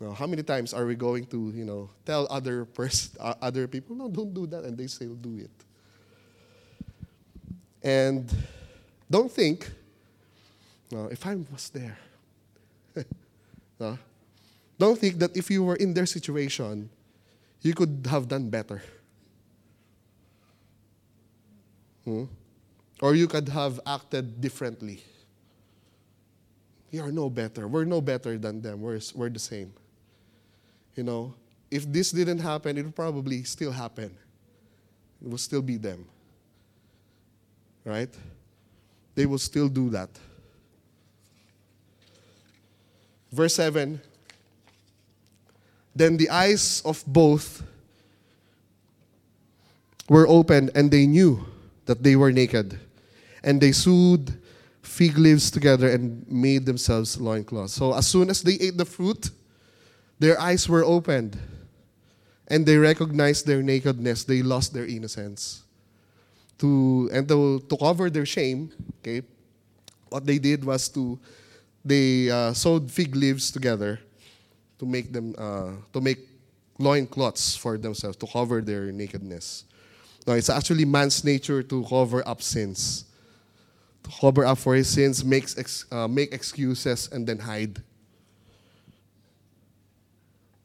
Now, 0.00 0.10
how 0.10 0.26
many 0.26 0.42
times 0.42 0.74
are 0.74 0.84
we 0.84 0.96
going 0.96 1.24
to, 1.26 1.52
you 1.54 1.64
know, 1.64 1.88
tell 2.04 2.26
other 2.28 2.64
pers- 2.64 3.16
uh, 3.18 3.34
other 3.40 3.68
people, 3.68 3.94
no, 3.94 4.08
don't 4.08 4.34
do 4.34 4.46
that, 4.48 4.64
and 4.64 4.76
they 4.76 4.88
still 4.88 5.14
do 5.14 5.38
it? 5.38 5.50
And 7.82 8.28
don't 9.08 9.30
think, 9.30 9.70
no, 10.90 11.06
if 11.06 11.24
I 11.24 11.36
was 11.36 11.70
there, 11.70 11.96
don't 14.78 14.98
think 14.98 15.18
that 15.20 15.36
if 15.36 15.48
you 15.48 15.62
were 15.62 15.76
in 15.76 15.94
their 15.94 16.06
situation, 16.06 16.90
you 17.62 17.72
could 17.72 18.06
have 18.10 18.26
done 18.26 18.50
better. 18.50 18.82
Hmm? 22.04 22.24
Or 23.00 23.14
you 23.14 23.28
could 23.28 23.48
have 23.48 23.78
acted 23.86 24.40
differently. 24.40 25.02
We 26.92 27.00
are 27.00 27.12
no 27.12 27.28
better. 27.28 27.68
We're 27.68 27.84
no 27.84 28.00
better 28.00 28.38
than 28.38 28.62
them. 28.62 28.80
We're, 28.80 29.00
we're 29.14 29.28
the 29.28 29.38
same. 29.38 29.72
You 30.94 31.02
know, 31.02 31.34
if 31.70 31.90
this 31.90 32.10
didn't 32.10 32.38
happen, 32.38 32.78
it 32.78 32.84
would 32.84 32.96
probably 32.96 33.42
still 33.42 33.72
happen. 33.72 34.16
It 35.22 35.28
will 35.28 35.38
still 35.38 35.62
be 35.62 35.76
them 35.76 36.06
right? 37.86 38.12
They 39.14 39.24
will 39.24 39.38
still 39.38 39.68
do 39.68 39.88
that. 39.90 40.10
Verse 43.32 43.54
7 43.54 44.00
Then 45.94 46.18
the 46.18 46.28
eyes 46.28 46.82
of 46.84 47.02
both 47.06 47.62
were 50.08 50.26
opened, 50.28 50.72
and 50.74 50.90
they 50.90 51.06
knew 51.06 51.46
that 51.86 52.02
they 52.02 52.16
were 52.16 52.32
naked. 52.32 52.78
And 53.42 53.60
they 53.60 53.72
sewed 53.72 54.36
fig 54.86 55.18
leaves 55.18 55.50
together 55.50 55.90
and 55.90 56.26
made 56.30 56.64
themselves 56.64 57.20
loincloths. 57.20 57.74
So 57.74 57.92
as 57.94 58.06
soon 58.06 58.30
as 58.30 58.42
they 58.42 58.54
ate 58.54 58.76
the 58.76 58.84
fruit, 58.84 59.30
their 60.18 60.40
eyes 60.40 60.68
were 60.68 60.84
opened 60.84 61.36
and 62.48 62.64
they 62.64 62.76
recognized 62.76 63.46
their 63.46 63.62
nakedness. 63.62 64.24
They 64.24 64.42
lost 64.42 64.72
their 64.72 64.86
innocence 64.86 65.64
to 66.58 67.10
and 67.12 67.28
to, 67.28 67.60
to 67.68 67.76
cover 67.76 68.08
their 68.08 68.26
shame, 68.26 68.72
okay, 69.00 69.22
what 70.08 70.24
they 70.24 70.38
did 70.38 70.64
was 70.64 70.88
to 70.90 71.18
they 71.84 72.30
uh, 72.30 72.52
sewed 72.52 72.90
fig 72.90 73.14
leaves 73.14 73.50
together 73.50 74.00
to 74.78 74.86
make 74.86 75.12
them 75.12 75.34
uh, 75.38 75.72
to 75.92 76.00
make 76.00 76.18
loin 76.78 77.06
cloths 77.06 77.56
for 77.56 77.78
themselves 77.78 78.16
to 78.18 78.26
cover 78.26 78.60
their 78.60 78.92
nakedness. 78.92 79.64
Now, 80.26 80.34
it's 80.34 80.50
actually 80.50 80.84
man's 80.84 81.22
nature 81.24 81.62
to 81.62 81.84
cover 81.84 82.26
up 82.26 82.42
sins, 82.42 83.04
cover 84.20 84.44
up 84.44 84.58
for 84.58 84.74
his 84.74 84.88
sins, 84.88 85.24
makes 85.24 85.58
ex, 85.58 85.84
uh, 85.90 86.08
make 86.08 86.32
excuses 86.32 87.08
and 87.12 87.26
then 87.26 87.38
hide. 87.38 87.82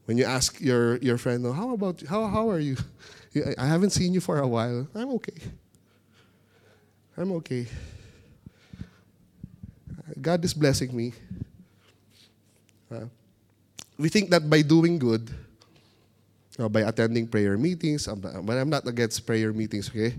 When 0.04 0.18
you 0.18 0.24
ask 0.24 0.60
your 0.60 0.96
your 0.98 1.18
friend, 1.18 1.46
oh, 1.46 1.52
"How 1.52 1.72
about 1.72 2.02
how 2.02 2.26
how 2.26 2.50
are 2.50 2.58
you? 2.58 2.76
I 3.58 3.66
haven't 3.66 3.90
seen 3.90 4.12
you 4.12 4.20
for 4.20 4.38
a 4.38 4.48
while. 4.48 4.86
I'm 4.94 5.10
okay." 5.20 5.38
I'm 7.16 7.30
okay. 7.44 7.66
God 10.20 10.44
is 10.44 10.54
blessing 10.54 10.96
me. 10.96 11.12
Uh, 12.90 13.04
we 13.98 14.08
think 14.08 14.30
that 14.30 14.48
by 14.48 14.62
doing 14.62 14.98
good, 14.98 15.28
uh, 16.58 16.68
by 16.68 16.80
attending 16.80 17.28
prayer 17.28 17.58
meetings, 17.58 18.08
um, 18.08 18.20
but 18.20 18.56
I'm 18.56 18.70
not 18.70 18.86
against 18.88 19.26
prayer 19.26 19.52
meetings, 19.52 19.88
okay? 19.88 20.16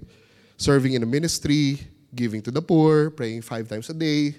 Serving 0.57 0.93
in 0.93 1.01
a 1.01 1.05
ministry, 1.05 1.82
giving 2.16 2.41
to 2.43 2.51
the 2.51 2.61
poor, 2.61 3.09
praying 3.09 3.41
five 3.41 3.68
times 3.68 3.89
a 3.89 3.93
day, 3.93 4.36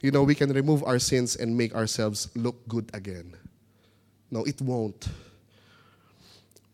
you 0.00 0.10
know, 0.10 0.22
we 0.22 0.34
can 0.34 0.52
remove 0.52 0.84
our 0.84 0.98
sins 0.98 1.36
and 1.36 1.56
make 1.56 1.74
ourselves 1.74 2.28
look 2.34 2.56
good 2.68 2.90
again. 2.92 3.34
No, 4.30 4.44
it 4.44 4.60
won't. 4.60 5.08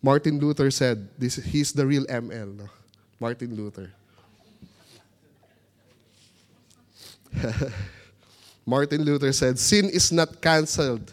Martin 0.02 0.38
Luther 0.38 0.70
said, 0.70 1.08
this, 1.18 1.36
he's 1.36 1.72
the 1.72 1.86
real 1.86 2.04
ML. 2.06 2.56
No? 2.56 2.68
Martin 3.20 3.54
Luther. 3.54 3.92
Martin 8.66 9.02
Luther 9.02 9.32
said, 9.32 9.58
Sin 9.58 9.88
is 9.90 10.10
not 10.12 10.40
cancelled 10.40 11.12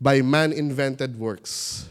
by 0.00 0.22
man 0.22 0.52
invented 0.52 1.18
works. 1.18 1.88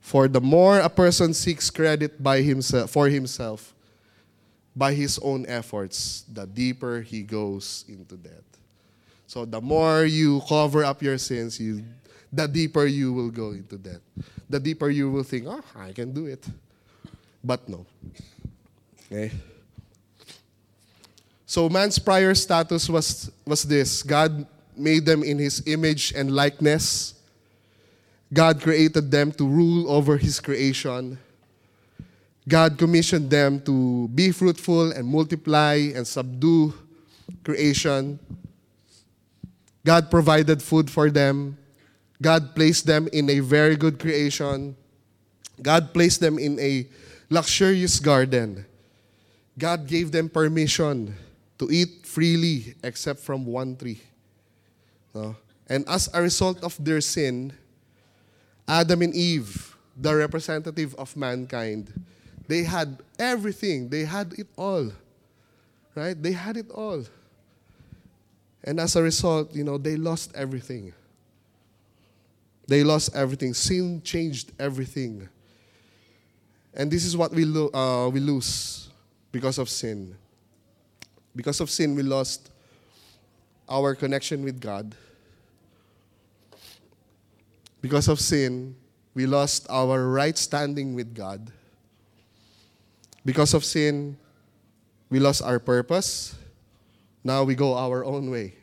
For 0.00 0.28
the 0.28 0.40
more 0.40 0.78
a 0.80 0.88
person 0.88 1.32
seeks 1.32 1.70
credit 1.70 2.22
by 2.22 2.42
himself, 2.42 2.90
for 2.90 3.08
himself, 3.08 3.73
by 4.76 4.92
his 4.92 5.18
own 5.20 5.46
efforts, 5.46 6.24
the 6.32 6.46
deeper 6.46 7.00
he 7.00 7.22
goes 7.22 7.84
into 7.88 8.16
debt. 8.16 8.42
So 9.26 9.44
the 9.44 9.60
more 9.60 10.04
you 10.04 10.42
cover 10.48 10.84
up 10.84 11.02
your 11.02 11.18
sins, 11.18 11.58
you, 11.60 11.84
the 12.32 12.46
deeper 12.46 12.86
you 12.86 13.12
will 13.12 13.30
go 13.30 13.50
into 13.50 13.78
debt. 13.78 14.00
The 14.48 14.60
deeper 14.60 14.90
you 14.90 15.10
will 15.10 15.22
think, 15.22 15.46
oh, 15.46 15.62
I 15.76 15.92
can 15.92 16.12
do 16.12 16.26
it. 16.26 16.44
But 17.42 17.68
no. 17.68 17.86
Okay? 19.06 19.30
So 21.46 21.68
man's 21.68 21.98
prior 21.98 22.34
status 22.34 22.88
was, 22.88 23.30
was 23.46 23.62
this 23.62 24.02
God 24.02 24.46
made 24.76 25.06
them 25.06 25.22
in 25.22 25.38
his 25.38 25.62
image 25.66 26.12
and 26.16 26.34
likeness. 26.34 27.14
God 28.32 28.60
created 28.60 29.10
them 29.10 29.30
to 29.32 29.46
rule 29.46 29.88
over 29.90 30.16
his 30.16 30.40
creation. 30.40 31.18
God 32.46 32.76
commissioned 32.76 33.30
them 33.30 33.60
to 33.62 34.08
be 34.08 34.30
fruitful 34.30 34.92
and 34.92 35.08
multiply 35.08 35.92
and 35.94 36.06
subdue 36.06 36.74
creation. 37.42 38.18
God 39.84 40.10
provided 40.10 40.62
food 40.62 40.90
for 40.90 41.10
them. 41.10 41.56
God 42.20 42.54
placed 42.54 42.86
them 42.86 43.08
in 43.12 43.28
a 43.30 43.40
very 43.40 43.76
good 43.76 43.98
creation. 43.98 44.76
God 45.60 45.92
placed 45.92 46.20
them 46.20 46.38
in 46.38 46.58
a 46.60 46.86
luxurious 47.30 47.98
garden. 48.00 48.64
God 49.58 49.86
gave 49.86 50.12
them 50.12 50.28
permission 50.28 51.14
to 51.58 51.70
eat 51.70 52.04
freely 52.04 52.74
except 52.82 53.20
from 53.20 53.46
one 53.46 53.76
tree. 53.76 54.00
No? 55.14 55.36
And 55.68 55.88
as 55.88 56.10
a 56.12 56.20
result 56.20 56.62
of 56.62 56.76
their 56.82 57.00
sin, 57.00 57.52
Adam 58.68 59.02
and 59.02 59.14
Eve, 59.14 59.76
the 59.96 60.14
representative 60.14 60.94
of 60.96 61.16
mankind, 61.16 61.92
they 62.46 62.62
had 62.62 63.02
everything. 63.18 63.88
They 63.88 64.04
had 64.04 64.34
it 64.38 64.48
all. 64.56 64.92
Right? 65.94 66.20
They 66.20 66.32
had 66.32 66.56
it 66.56 66.70
all. 66.70 67.04
And 68.62 68.80
as 68.80 68.96
a 68.96 69.02
result, 69.02 69.54
you 69.54 69.64
know, 69.64 69.78
they 69.78 69.96
lost 69.96 70.32
everything. 70.34 70.92
They 72.66 72.82
lost 72.82 73.14
everything. 73.14 73.54
Sin 73.54 74.00
changed 74.02 74.52
everything. 74.58 75.28
And 76.72 76.90
this 76.90 77.04
is 77.04 77.16
what 77.16 77.30
we, 77.30 77.44
lo- 77.44 77.70
uh, 77.72 78.08
we 78.08 78.20
lose 78.20 78.88
because 79.30 79.58
of 79.58 79.68
sin. 79.68 80.16
Because 81.36 81.60
of 81.60 81.70
sin, 81.70 81.94
we 81.94 82.02
lost 82.02 82.50
our 83.68 83.94
connection 83.94 84.42
with 84.42 84.60
God. 84.60 84.94
Because 87.80 88.08
of 88.08 88.18
sin, 88.18 88.74
we 89.14 89.26
lost 89.26 89.66
our 89.68 90.08
right 90.08 90.36
standing 90.36 90.94
with 90.94 91.14
God. 91.14 91.50
Because 93.24 93.54
of 93.54 93.64
sin, 93.64 94.16
we 95.08 95.18
lost 95.18 95.42
our 95.42 95.58
purpose. 95.58 96.36
Now 97.22 97.44
we 97.44 97.54
go 97.54 97.74
our 97.74 98.04
own 98.04 98.30
way. 98.30 98.54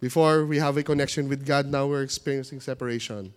Before 0.00 0.44
we 0.44 0.58
have 0.58 0.76
a 0.76 0.82
connection 0.82 1.28
with 1.28 1.46
God, 1.46 1.66
now 1.66 1.86
we're 1.86 2.02
experiencing 2.02 2.60
separation. 2.60 3.32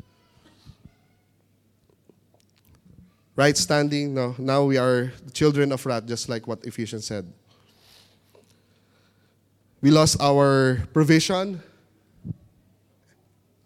Right 3.36 3.58
standing, 3.58 4.14
no, 4.14 4.36
now 4.38 4.64
we 4.64 4.78
are 4.78 5.12
children 5.34 5.72
of 5.72 5.86
wrath, 5.86 6.06
just 6.06 6.30
like 6.30 6.48
what 6.48 6.64
Ephesians 6.66 7.06
said. 7.06 7.32
We 9.82 9.92
lost 9.92 10.22
our 10.22 10.88
provision. 10.94 11.62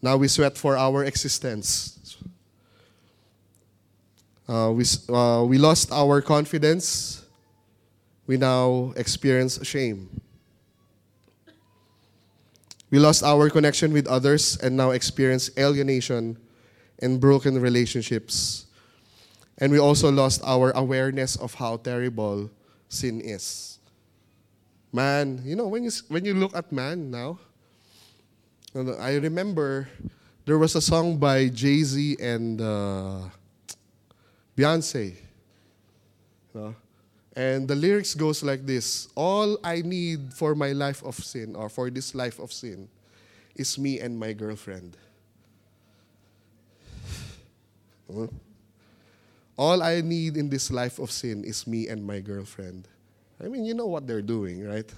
Now 0.02 0.18
we 0.18 0.28
sweat 0.28 0.58
for 0.58 0.78
our 0.78 1.04
existence. 1.04 1.97
Uh, 4.48 4.72
we, 4.72 4.86
uh, 5.10 5.44
we 5.44 5.58
lost 5.58 5.92
our 5.92 6.22
confidence. 6.22 7.26
We 8.28 8.38
now 8.38 8.94
experience 8.96 9.60
shame. 9.66 10.22
We 12.90 13.00
lost 13.00 13.24
our 13.24 13.50
connection 13.50 13.92
with 13.92 14.08
others 14.08 14.58
and 14.64 14.78
now 14.78 14.92
experience 14.92 15.52
alienation 15.58 16.38
and 17.00 17.20
broken 17.20 17.60
relationships. 17.60 18.66
And 19.58 19.72
we 19.72 19.80
also 19.80 20.12
lost 20.12 20.42
our 20.46 20.72
awareness 20.72 21.36
of 21.36 21.56
how 21.56 21.78
terrible 21.78 22.50
sin 22.88 23.20
is. 23.20 23.80
Man, 24.94 25.42
you 25.44 25.56
know, 25.56 25.68
when 25.68 25.84
you, 25.84 25.92
when 26.08 26.24
you 26.24 26.34
look 26.34 26.56
at 26.56 26.72
man 26.72 27.12
now, 27.12 27.40
I 29.00 29.16
remember 29.16 29.90
there 30.46 30.58
was 30.58 30.76
a 30.76 30.82
song 30.82 31.18
by 31.18 31.50
Jay 31.50 31.84
Z 31.84 32.18
and 32.22 32.62
uh, 32.62 33.28
Beyonce. 34.58 35.16
No? 36.54 36.76
And 37.36 37.68
the 37.68 37.76
lyrics 37.76 38.16
goes 38.16 38.42
like 38.42 38.66
this 38.66 39.10
All 39.14 39.60
I 39.64 39.82
need 39.86 40.34
for 40.34 40.56
my 40.56 40.72
life 40.72 41.04
of 41.04 41.16
sin, 41.16 41.56
or 41.56 41.70
for 41.70 41.92
this 41.92 42.16
life 42.16 42.40
of 42.40 42.52
sin, 42.52 42.90
is 43.56 43.78
me 43.78 44.00
and 44.00 44.18
my 44.20 44.34
girlfriend. 44.34 44.98
All 49.58 49.84
I 49.84 50.02
need 50.02 50.38
in 50.38 50.50
this 50.50 50.72
life 50.72 50.98
of 50.98 51.12
sin 51.12 51.44
is 51.44 51.68
me 51.68 51.88
and 51.88 52.06
my 52.06 52.20
girlfriend. 52.20 52.88
I 53.44 53.50
mean, 53.50 53.66
you 53.66 53.76
know 53.76 53.86
what 53.86 54.08
they're 54.08 54.22
doing, 54.22 54.66
right? 54.66 54.90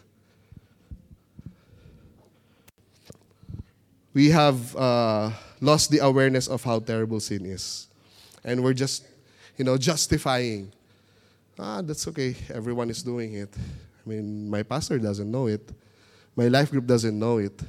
We 4.13 4.29
have 4.29 4.75
uh, 4.75 5.31
lost 5.59 5.91
the 5.91 5.99
awareness 5.99 6.47
of 6.47 6.63
how 6.63 6.79
terrible 6.79 7.19
sin 7.19 7.45
is. 7.45 7.87
And 8.43 8.63
we're 8.63 8.73
just 8.73 9.03
you 9.59 9.65
know, 9.65 9.77
justifying. 9.77 10.71
Ah, 11.59 11.81
that's 11.81 12.07
okay. 12.07 12.33
Everyone 12.53 12.89
is 12.89 13.03
doing 13.03 13.33
it. 13.33 13.49
I 13.53 14.09
mean, 14.09 14.49
my 14.49 14.63
pastor 14.63 14.97
doesn't 14.97 15.29
know 15.29 15.47
it. 15.47 15.69
My 16.33 16.47
life 16.47 16.71
group 16.71 16.85
doesn't 16.85 17.19
know 17.19 17.39
it. 17.39 17.61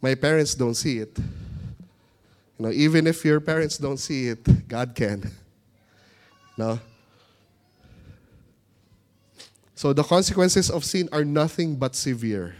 My 0.00 0.14
parents 0.14 0.54
don't 0.54 0.76
see 0.76 1.00
it. 1.00 1.18
You 1.18 2.66
know, 2.66 2.70
even 2.70 3.08
if 3.08 3.24
your 3.24 3.40
parents 3.40 3.76
don't 3.76 3.96
see 3.96 4.28
it, 4.28 4.68
God 4.68 4.94
can. 4.94 5.28
no? 6.56 6.78
So 9.74 9.92
the 9.92 10.04
consequences 10.04 10.70
of 10.70 10.84
sin 10.84 11.08
are 11.10 11.24
nothing 11.24 11.74
but 11.74 11.96
severe. 11.96 12.54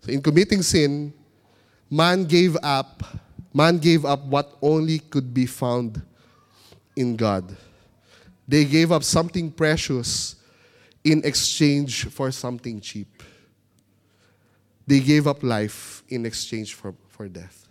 So 0.00 0.10
in 0.10 0.22
committing 0.22 0.62
sin, 0.62 1.12
man 1.90 2.24
gave 2.24 2.56
up, 2.62 3.04
man 3.52 3.76
gave 3.76 4.06
up 4.06 4.24
what 4.24 4.56
only 4.62 5.00
could 5.00 5.34
be 5.34 5.44
found 5.44 6.00
in 7.00 7.16
God. 7.16 7.56
They 8.46 8.64
gave 8.64 8.92
up 8.92 9.02
something 9.02 9.50
precious 9.50 10.36
in 11.02 11.24
exchange 11.24 12.04
for 12.06 12.30
something 12.30 12.80
cheap. 12.80 13.22
They 14.86 15.00
gave 15.00 15.26
up 15.26 15.42
life 15.42 16.02
in 16.08 16.26
exchange 16.26 16.74
for, 16.74 16.94
for 17.08 17.26
death. 17.28 17.66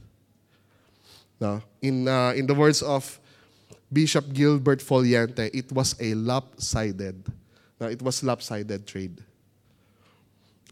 Now, 1.40 1.62
in, 1.82 2.08
uh, 2.08 2.32
in 2.32 2.48
the 2.48 2.56
words 2.56 2.82
of 2.82 3.20
Bishop 3.92 4.34
Gilbert 4.34 4.80
Foliente, 4.80 5.50
it 5.54 5.72
was 5.72 5.96
a 6.00 6.14
lopsided. 6.16 7.24
Now, 7.80 7.88
it 7.88 8.02
was 8.02 8.24
lopsided 8.24 8.88
trade. 8.88 9.22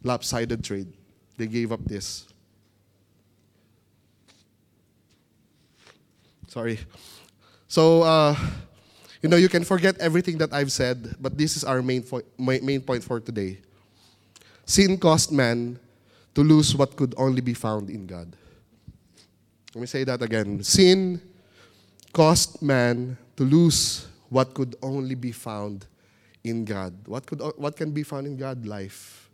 Lopsided 0.04 0.64
trade. 0.64 0.92
They 1.38 1.48
gave 1.48 1.72
up 1.72 1.84
this. 1.86 2.26
Sorry. 6.48 6.80
So, 7.68 8.04
uh, 8.04 8.36
you 9.22 9.30
know, 9.30 9.36
you 9.36 9.50
can 9.50 9.64
forget 9.64 9.98
everything 10.00 10.38
that 10.38 10.54
I've 10.54 10.72
said, 10.72 11.16
but 11.20 11.38
this 11.38 11.58
is 11.58 11.64
our 11.64 11.82
main, 11.82 12.02
fo- 12.02 12.24
main 12.38 12.82
point 12.82 13.04
for 13.04 13.20
today. 13.20 13.60
Sin 14.66 14.98
caused 14.98 15.32
man 15.32 15.80
to 16.34 16.44
lose 16.44 16.76
what 16.76 16.96
could 16.96 17.14
only 17.18 17.42
be 17.42 17.54
found 17.54 17.90
in 17.90 18.06
God. 18.06 18.34
Let 19.76 19.82
me 19.82 19.88
say 19.88 20.04
that 20.06 20.22
again. 20.22 20.64
Sin 20.64 21.22
caused 22.14 22.62
man 22.62 23.18
to 23.36 23.44
lose 23.44 24.08
what 24.30 24.54
could 24.54 24.76
only 24.82 25.16
be 25.16 25.32
found 25.32 25.86
in 26.44 26.64
God. 26.64 26.94
What, 27.06 27.26
could, 27.26 27.42
what 27.58 27.76
can 27.76 27.92
be 27.92 28.04
found 28.04 28.28
in 28.28 28.38
God? 28.38 28.66
Life. 28.66 29.30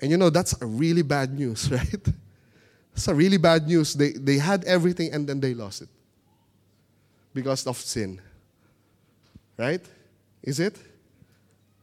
And 0.00 0.10
you 0.10 0.16
know, 0.16 0.30
that's 0.30 0.60
a 0.62 0.66
really 0.66 1.02
bad 1.02 1.38
news, 1.38 1.70
right? 1.70 2.04
That's 2.94 3.08
a 3.08 3.14
really 3.14 3.36
bad 3.36 3.66
news. 3.66 3.92
They, 3.92 4.12
they 4.12 4.38
had 4.38 4.64
everything 4.64 5.12
and 5.12 5.28
then 5.28 5.40
they 5.40 5.52
lost 5.52 5.82
it 5.82 5.88
because 7.34 7.66
of 7.66 7.76
sin. 7.76 8.20
Right? 9.56 9.84
Is 10.42 10.60
it? 10.60 10.78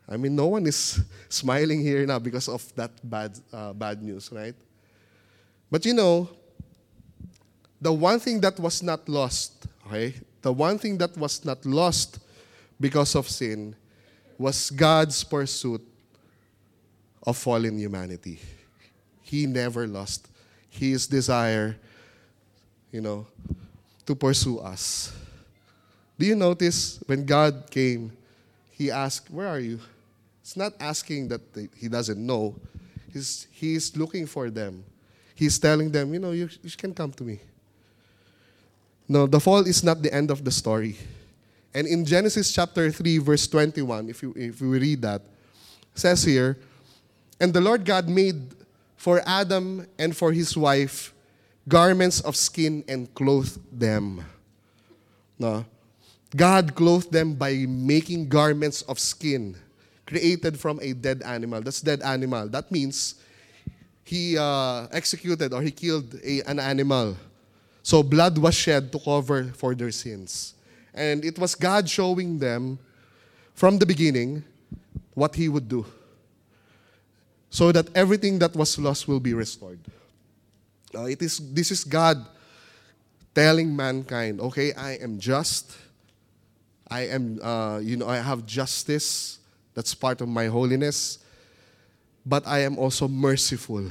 I 0.10 0.18
mean, 0.18 0.36
no 0.36 0.48
one 0.48 0.66
is 0.66 1.02
smiling 1.30 1.82
here 1.82 2.06
now 2.06 2.20
because 2.20 2.48
of 2.48 2.64
that 2.76 2.92
bad, 3.04 3.38
uh, 3.52 3.74
bad 3.74 4.02
news, 4.02 4.32
right? 4.32 4.56
But 5.70 5.86
you 5.86 5.94
know, 5.94 6.30
the 7.80 7.92
one 7.92 8.20
thing 8.20 8.40
that 8.42 8.60
was 8.60 8.82
not 8.82 9.08
lost, 9.10 9.68
okay? 9.86 10.16
The 10.42 10.54
one 10.54 10.78
thing 10.78 10.98
that 11.00 11.16
was 11.18 11.44
not 11.44 11.66
lost 11.66 12.20
because 12.80 13.16
of 13.16 13.28
sin 13.28 13.76
was 14.38 14.70
God's 14.70 15.24
pursuit 15.24 15.82
of 17.24 17.38
fallen 17.38 17.78
humanity. 17.78 18.40
He 19.22 19.46
never 19.46 19.86
lost 19.88 20.28
his 20.70 21.06
desire, 21.06 21.76
you 22.92 23.02
know, 23.02 23.28
to 24.06 24.16
pursue 24.16 24.60
us. 24.60 25.12
Do 26.18 26.26
you 26.26 26.36
notice 26.36 27.00
when 27.06 27.26
God 27.26 27.70
came, 27.70 28.12
he 28.72 28.90
asked, 28.92 29.30
Where 29.30 29.48
are 29.48 29.60
you? 29.60 29.80
It's 30.42 30.58
not 30.58 30.74
asking 30.80 31.28
that 31.30 31.42
he 31.76 31.88
doesn't 31.88 32.18
know. 32.18 32.56
He's, 33.12 33.48
he's 33.52 33.96
looking 33.98 34.26
for 34.26 34.50
them. 34.50 34.84
He's 35.36 35.60
telling 35.60 35.92
them, 35.92 36.14
you 36.14 36.20
know, 36.20 36.32
you, 36.32 36.50
you 36.64 36.72
can 36.78 36.94
come 36.94 37.12
to 37.14 37.24
me. 37.24 37.40
No, 39.08 39.28
the 39.28 39.40
fall 39.40 39.66
is 39.68 39.84
not 39.84 40.02
the 40.02 40.14
end 40.14 40.32
of 40.32 40.44
the 40.44 40.52
story. 40.52 40.98
And 41.74 41.88
in 41.88 42.06
Genesis 42.06 42.52
chapter 42.52 42.92
3, 42.92 43.20
verse 43.20 43.48
21, 43.48 44.10
if, 44.10 44.24
you, 44.24 44.34
if 44.36 44.62
we 44.62 44.80
read 44.80 45.02
that, 45.04 45.22
says 45.94 46.24
here, 46.24 46.58
And 47.40 47.54
the 47.54 47.62
Lord 47.62 47.86
God 47.86 48.10
made 48.10 48.56
for 48.96 49.22
Adam 49.26 49.86
and 50.00 50.16
for 50.16 50.32
his 50.32 50.58
wife 50.58 51.14
garments 51.68 52.22
of 52.22 52.36
skin 52.36 52.84
and 52.88 53.14
clothed 53.14 53.60
them. 53.72 54.26
No. 55.38 55.66
God 56.36 56.76
clothed 56.76 57.12
them 57.12 57.36
by 57.36 57.66
making 57.68 58.30
garments 58.30 58.82
of 58.84 59.00
skin 59.00 59.56
created 60.06 60.60
from 60.60 60.80
a 60.82 60.94
dead 60.94 61.22
animal. 61.24 61.62
That's 61.62 61.82
dead 61.82 62.02
animal. 62.02 62.48
That 62.48 62.72
means 62.72 63.16
he 64.04 64.38
uh, 64.38 64.88
executed 64.92 65.54
or 65.54 65.62
he 65.62 65.72
killed 65.72 66.16
a, 66.24 66.42
an 66.44 66.60
animal. 66.60 67.18
So 67.84 68.04
blood 68.04 68.38
was 68.38 68.56
shed 68.56 68.92
to 68.94 69.00
cover 69.00 69.46
for 69.56 69.76
their 69.76 69.92
sins. 69.92 70.56
And 70.94 71.24
it 71.24 71.38
was 71.38 71.56
God 71.56 71.90
showing 71.90 72.40
them 72.40 72.80
from 73.54 73.78
the 73.78 73.86
beginning 73.86 74.44
what 75.14 75.36
he 75.36 75.50
would 75.50 75.68
do 75.68 75.86
so 77.50 77.72
that 77.72 77.90
everything 77.96 78.40
that 78.40 78.56
was 78.56 78.78
lost 78.78 79.08
will 79.08 79.20
be 79.20 79.34
restored. 79.34 79.80
Uh, 80.94 81.06
it 81.06 81.22
is, 81.22 81.40
this 81.54 81.72
is 81.72 81.84
God 81.84 82.26
telling 83.34 83.76
mankind, 83.76 84.40
okay, 84.42 84.74
I 84.74 84.94
am 84.98 85.20
just. 85.20 85.76
I 86.90 87.08
am, 87.08 87.40
uh, 87.42 87.80
you 87.80 87.98
know, 87.98 88.08
I 88.08 88.18
have 88.18 88.46
justice. 88.46 89.40
That's 89.74 89.94
part 89.94 90.22
of 90.22 90.28
my 90.28 90.48
holiness. 90.48 91.20
But 92.26 92.48
I 92.48 92.60
am 92.60 92.78
also 92.78 93.08
merciful. 93.08 93.90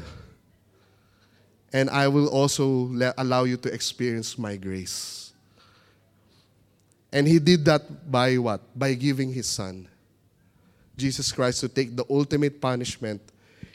And 1.72 1.90
I 1.90 2.08
will 2.08 2.28
also 2.28 2.90
allow 3.18 3.44
you 3.44 3.56
to 3.58 3.72
experience 3.72 4.38
my 4.38 4.56
grace. 4.56 5.32
And 7.12 7.26
he 7.26 7.38
did 7.38 7.64
that 7.66 8.10
by 8.10 8.36
what? 8.38 8.60
By 8.78 8.94
giving 8.94 9.32
his 9.32 9.46
son, 9.46 9.88
Jesus 10.96 11.32
Christ, 11.32 11.60
to 11.60 11.68
take 11.68 11.96
the 11.96 12.04
ultimate 12.10 12.60
punishment 12.60 13.20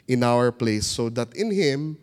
in 0.06 0.22
our 0.22 0.52
place 0.52 0.86
so 0.86 1.08
that 1.10 1.34
in 1.34 1.50
him, 1.50 1.96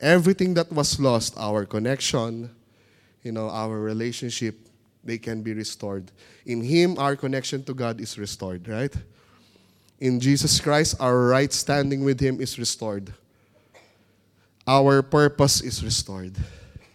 everything 0.00 0.54
that 0.54 0.70
was 0.72 0.98
lost, 1.00 1.34
our 1.36 1.64
connection, 1.64 2.50
you 3.22 3.32
know, 3.32 3.48
our 3.50 3.78
relationship, 3.78 4.67
they 5.08 5.16
can 5.18 5.42
be 5.42 5.54
restored. 5.54 6.12
In 6.44 6.60
Him, 6.60 6.98
our 6.98 7.16
connection 7.16 7.64
to 7.64 7.72
God 7.72 7.98
is 7.98 8.18
restored, 8.18 8.68
right? 8.68 8.94
In 9.98 10.20
Jesus 10.20 10.60
Christ, 10.60 10.96
our 11.00 11.18
right 11.26 11.52
standing 11.52 12.04
with 12.04 12.20
Him 12.20 12.40
is 12.40 12.58
restored. 12.58 13.12
Our 14.66 15.00
purpose 15.02 15.62
is 15.62 15.82
restored. 15.82 16.36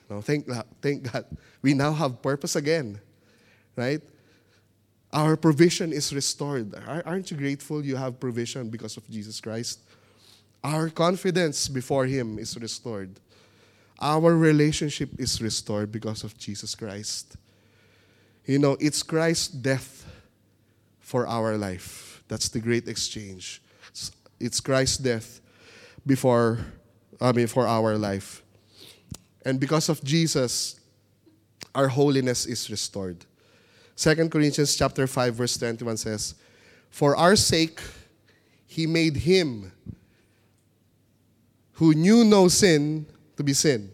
Now, 0.08 0.22
thank, 0.22 0.48
thank 0.80 1.12
God. 1.12 1.26
We 1.64 1.74
now 1.74 1.92
have 1.92 2.22
purpose 2.22 2.56
again, 2.56 3.02
right? 3.76 4.02
Our 5.12 5.36
provision 5.36 5.92
is 5.92 6.14
restored. 6.14 6.74
Aren't 7.06 7.32
you 7.32 7.38
grateful 7.38 7.84
you 7.84 7.96
have 7.96 8.20
provision 8.20 8.70
because 8.70 8.96
of 8.96 9.10
Jesus 9.10 9.42
Christ? 9.42 9.80
Our 10.64 10.90
confidence 10.90 11.68
before 11.68 12.06
Him 12.06 12.38
is 12.38 12.56
restored. 12.58 13.20
Our 14.00 14.36
relationship 14.38 15.10
is 15.18 15.42
restored 15.42 15.92
because 15.92 16.24
of 16.24 16.38
Jesus 16.38 16.76
Christ. 16.76 17.38
You 18.46 18.60
know, 18.60 18.78
it's 18.80 19.04
Christ's 19.04 19.48
death 19.48 20.06
for 21.00 21.28
our 21.28 21.58
life. 21.58 22.24
That's 22.28 22.50
the 22.50 22.60
great 22.60 22.88
exchange. 22.88 23.62
It's 24.40 24.60
Christ's 24.60 24.98
death 24.98 25.40
before, 26.06 26.60
I 27.22 27.32
mean, 27.32 27.48
for 27.48 27.68
our 27.68 27.98
life. 27.98 28.44
And 29.46 29.60
because 29.60 29.88
of 29.90 30.04
Jesus, 30.04 30.80
our 31.74 31.88
holiness 31.88 32.46
is 32.46 32.70
restored. 32.70 33.26
2 33.96 34.30
Corinthians 34.30 34.76
chapter 34.76 35.08
5 35.08 35.36
verse 35.36 35.58
21 35.58 35.98
says, 35.98 36.36
"For 36.90 37.16
our 37.16 37.36
sake 37.36 37.80
he 38.66 38.88
made 38.88 39.18
him 39.18 39.72
who 41.74 41.94
knew 41.94 42.24
no 42.24 42.48
sin 42.48 43.06
to 43.38 43.44
be 43.44 43.54
sin, 43.54 43.92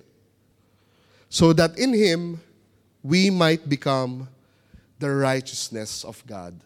so 1.29 1.53
that 1.53 1.77
in 1.77 1.93
him 1.93 2.41
we 3.03 3.29
might 3.29 3.67
become 3.67 4.27
the 4.99 5.09
righteousness 5.09 6.03
of 6.03 6.21
God. 6.27 6.59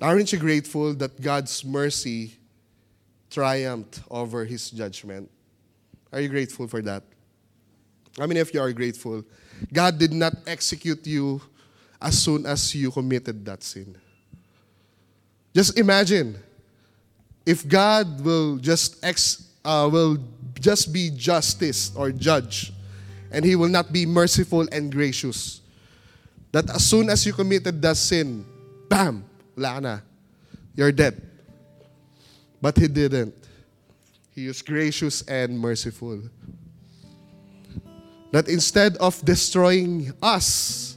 Aren't 0.00 0.32
you 0.32 0.38
grateful 0.38 0.94
that 0.94 1.20
God's 1.20 1.64
mercy 1.64 2.34
triumphed 3.30 4.00
over 4.10 4.44
his 4.44 4.70
judgment? 4.70 5.30
Are 6.12 6.20
you 6.20 6.28
grateful 6.28 6.68
for 6.68 6.82
that? 6.82 7.02
How 8.18 8.26
many 8.26 8.40
of 8.40 8.52
you 8.54 8.60
are 8.60 8.72
grateful? 8.72 9.24
God 9.72 9.98
did 9.98 10.12
not 10.12 10.34
execute 10.46 11.06
you 11.06 11.40
as 12.00 12.22
soon 12.22 12.46
as 12.46 12.74
you 12.74 12.90
committed 12.90 13.44
that 13.46 13.62
sin. 13.62 13.96
Just 15.54 15.78
imagine 15.78 16.36
if 17.46 17.66
God 17.66 18.20
will 18.20 18.56
just 18.56 19.02
ex, 19.04 19.52
uh, 19.64 19.88
will 19.90 20.18
just 20.60 20.92
be 20.92 21.10
justice 21.10 21.92
or 21.96 22.12
judge, 22.12 22.72
and 23.36 23.44
He 23.44 23.54
will 23.54 23.68
not 23.68 23.92
be 23.92 24.06
merciful 24.06 24.66
and 24.72 24.90
gracious, 24.90 25.60
that 26.52 26.70
as 26.70 26.86
soon 26.86 27.10
as 27.10 27.26
you 27.26 27.34
committed 27.34 27.82
that 27.82 27.98
sin, 27.98 28.46
bam, 28.88 29.22
wala 29.54 29.78
na. 29.78 29.98
You're 30.74 30.90
dead. 30.90 31.20
But 32.62 32.78
He 32.78 32.88
didn't. 32.88 33.36
He 34.34 34.46
is 34.46 34.62
gracious 34.62 35.20
and 35.28 35.60
merciful. 35.60 36.22
That 38.32 38.48
instead 38.48 38.96
of 38.96 39.22
destroying 39.22 40.14
us, 40.22 40.96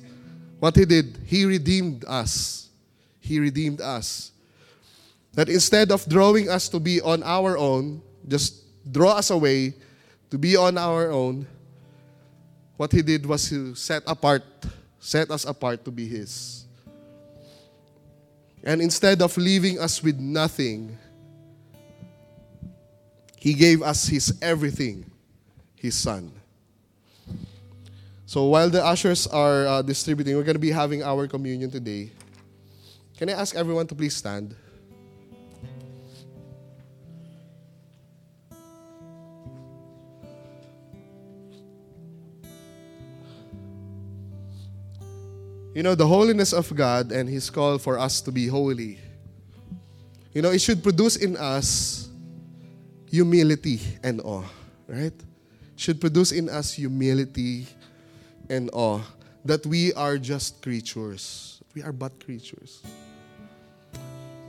what 0.59 0.77
He 0.77 0.85
did, 0.85 1.19
He 1.25 1.43
redeemed 1.43 2.05
us. 2.07 2.69
He 3.19 3.39
redeemed 3.39 3.81
us. 3.81 4.31
That 5.33 5.49
instead 5.49 5.91
of 5.91 6.07
drawing 6.07 6.49
us 6.49 6.69
to 6.69 6.79
be 6.79 7.01
on 7.01 7.21
our 7.23 7.57
own, 7.57 8.01
just 8.25 8.63
draw 8.89 9.19
us 9.19 9.29
away 9.29 9.73
to 10.31 10.37
be 10.37 10.55
on 10.55 10.77
our 10.77 11.11
own, 11.11 11.45
what 12.80 12.95
He 12.95 13.01
did 13.01 13.25
was 13.25 13.43
He 13.51 13.75
set 13.75 14.03
apart, 14.07 14.41
set 15.03 15.30
us 15.32 15.43
apart 15.43 15.84
to 15.84 15.91
be 15.91 16.07
His. 16.07 16.63
And 18.63 18.80
instead 18.80 19.21
of 19.21 19.36
leaving 19.36 19.77
us 19.84 20.01
with 20.01 20.17
nothing, 20.17 20.97
He 23.36 23.53
gave 23.53 23.84
us 23.84 24.07
His 24.07 24.32
everything, 24.41 25.11
His 25.75 25.99
Son. 25.99 26.32
So 28.25 28.45
while 28.45 28.69
the 28.69 28.80
ushers 28.80 29.27
are 29.27 29.67
uh, 29.67 29.82
distributing, 29.82 30.38
we're 30.38 30.47
going 30.47 30.55
to 30.55 30.63
be 30.63 30.71
having 30.71 31.03
our 31.03 31.27
communion 31.27 31.69
today. 31.69 32.11
Can 33.17 33.27
I 33.27 33.34
ask 33.34 33.57
everyone 33.57 33.88
to 33.88 33.95
please 33.95 34.15
stand? 34.15 34.55
You 45.74 45.84
know, 45.84 45.93
the 45.93 46.07
holiness 46.07 46.51
of 46.51 46.74
God 46.76 47.11
and 47.11 47.30
His 47.30 47.49
call 47.49 47.78
for 47.78 47.99
us 47.99 48.22
to 48.22 48.32
be 48.32 48.47
holy. 48.47 48.97
You 50.34 50.41
know, 50.41 50.49
it 50.49 50.61
should 50.61 50.82
produce 50.82 51.15
in 51.15 51.38
us 51.38 52.09
humility 53.09 53.80
and 54.03 54.20
awe, 54.22 54.45
right? 54.88 55.13
Should 55.76 56.01
produce 56.01 56.32
in 56.32 56.49
us 56.49 56.74
humility 56.74 57.67
and 58.49 58.70
awe 58.74 59.01
that 59.45 59.65
we 59.65 59.93
are 59.93 60.17
just 60.17 60.61
creatures. 60.61 61.61
We 61.76 61.84
are 61.84 61.93
but 61.93 62.24
creatures. 62.26 62.82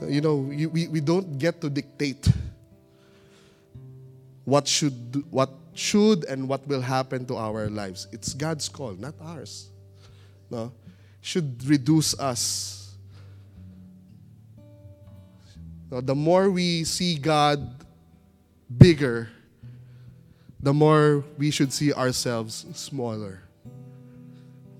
You 0.01 0.21
know, 0.21 0.37
we, 0.37 0.87
we 0.87 0.99
don't 0.99 1.37
get 1.37 1.61
to 1.61 1.69
dictate 1.69 2.27
what 4.43 4.67
should 4.67 5.23
what 5.29 5.53
should 5.75 6.25
and 6.25 6.49
what 6.49 6.65
will 6.65 6.81
happen 6.81 7.25
to 7.27 7.37
our 7.37 7.69
lives. 7.69 8.07
It's 8.11 8.33
God's 8.33 8.67
call, 8.67 8.93
not 8.97 9.13
ours. 9.21 9.69
No 10.49 10.73
should 11.21 11.63
reduce 11.65 12.17
us. 12.19 12.95
The 15.89 16.15
more 16.15 16.49
we 16.49 16.83
see 16.83 17.15
God 17.15 17.85
bigger, 18.77 19.29
the 20.59 20.73
more 20.73 21.23
we 21.37 21.51
should 21.51 21.73
see 21.73 21.93
ourselves 21.93 22.65
smaller 22.73 23.41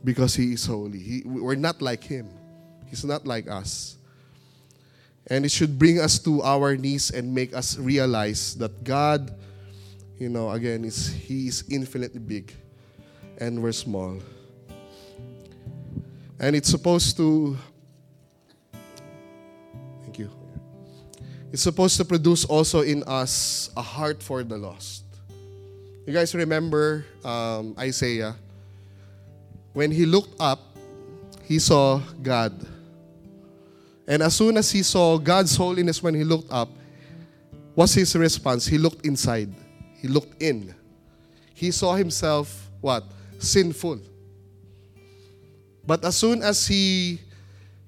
because 0.03 0.35
He 0.35 0.53
is 0.53 0.65
holy. 0.65 0.99
He, 0.99 1.21
we're 1.25 1.55
not 1.55 1.81
like 1.81 2.03
Him, 2.03 2.29
He's 2.87 3.03
not 3.03 3.25
like 3.27 3.49
us. 3.49 3.97
And 5.27 5.45
it 5.45 5.51
should 5.51 5.77
bring 5.77 5.99
us 5.99 6.17
to 6.19 6.41
our 6.41 6.75
knees 6.75 7.11
and 7.11 7.33
make 7.33 7.53
us 7.53 7.77
realize 7.77 8.55
that 8.55 8.83
God, 8.83 9.31
you 10.17 10.29
know, 10.29 10.51
again, 10.51 10.83
is 10.83 11.07
He 11.07 11.47
is 11.47 11.63
infinitely 11.69 12.19
big 12.19 12.53
and 13.37 13.61
we're 13.61 13.71
small. 13.71 14.17
And 16.41 16.55
it's 16.55 16.69
supposed 16.69 17.17
to, 17.17 17.55
thank 20.01 20.17
you. 20.17 20.31
It's 21.53 21.61
supposed 21.61 21.97
to 21.97 22.03
produce 22.03 22.45
also 22.45 22.81
in 22.81 23.03
us 23.03 23.69
a 23.77 23.81
heart 23.83 24.23
for 24.23 24.41
the 24.41 24.57
lost. 24.57 25.03
You 26.07 26.13
guys 26.13 26.33
remember 26.33 27.05
um, 27.23 27.75
Isaiah? 27.77 28.35
When 29.73 29.91
he 29.91 30.07
looked 30.07 30.33
up, 30.41 30.59
he 31.43 31.59
saw 31.59 32.01
God. 32.23 32.65
And 34.07 34.23
as 34.23 34.35
soon 34.35 34.57
as 34.57 34.71
he 34.71 34.81
saw 34.81 35.19
God's 35.19 35.55
holiness 35.55 36.01
when 36.01 36.15
he 36.15 36.23
looked 36.23 36.51
up, 36.51 36.69
what's 37.75 37.93
his 37.93 38.15
response? 38.15 38.65
He 38.65 38.79
looked 38.79 39.05
inside. 39.05 39.53
He 39.99 40.07
looked 40.07 40.41
in. 40.41 40.73
He 41.53 41.69
saw 41.69 41.93
himself 41.93 42.71
what? 42.81 43.03
Sinful. 43.37 43.99
But 45.85 46.05
as 46.05 46.15
soon 46.15 46.41
as 46.41 46.67
he 46.67 47.19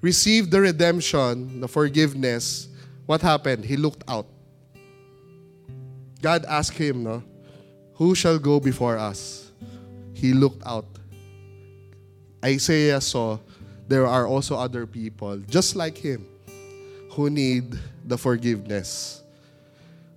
received 0.02 0.52
the 0.52 0.62
redemption, 0.62 1.62
the 1.62 1.68
forgiveness, 1.68 2.68
what 3.06 3.22
happened? 3.22 3.66
He 3.66 3.78
looked 3.78 4.04
out. 4.08 4.28
God 6.22 6.46
asked 6.46 6.78
him, 6.78 7.04
no, 7.04 7.24
who 7.96 8.16
shall 8.16 8.40
go 8.40 8.60
before 8.60 8.98
us? 8.98 9.52
He 10.14 10.34
looked 10.34 10.66
out. 10.66 10.88
Isaiah 12.44 13.02
saw 13.02 13.40
there 13.88 14.08
are 14.08 14.28
also 14.28 14.56
other 14.58 14.86
people 14.88 15.38
just 15.38 15.76
like 15.76 15.98
him 15.98 16.26
who 17.12 17.30
need 17.30 17.78
the 18.06 18.18
forgiveness, 18.18 19.22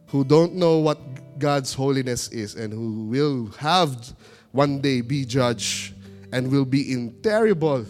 who 0.06 0.24
don't 0.24 0.54
know 0.54 0.78
what 0.78 0.98
God's 1.38 1.74
holiness 1.74 2.28
is, 2.28 2.54
and 2.54 2.72
who 2.72 3.04
will 3.04 3.46
have 3.58 4.14
one 4.52 4.80
day 4.80 5.00
be 5.02 5.24
judged 5.24 5.94
and 6.32 6.50
will 6.50 6.64
be 6.64 6.92
in 6.92 7.14
terrible 7.22 7.84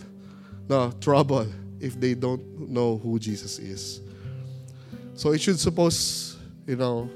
no, 0.68 0.92
trouble 1.00 1.46
if 1.80 1.98
they 2.00 2.14
don't 2.14 2.68
know 2.68 2.98
who 2.98 3.18
Jesus 3.18 3.58
is. 3.58 4.00
So 5.14 5.32
it 5.32 5.40
should 5.40 5.58
suppose, 5.58 6.36
you 6.66 6.76
know, 6.76 7.10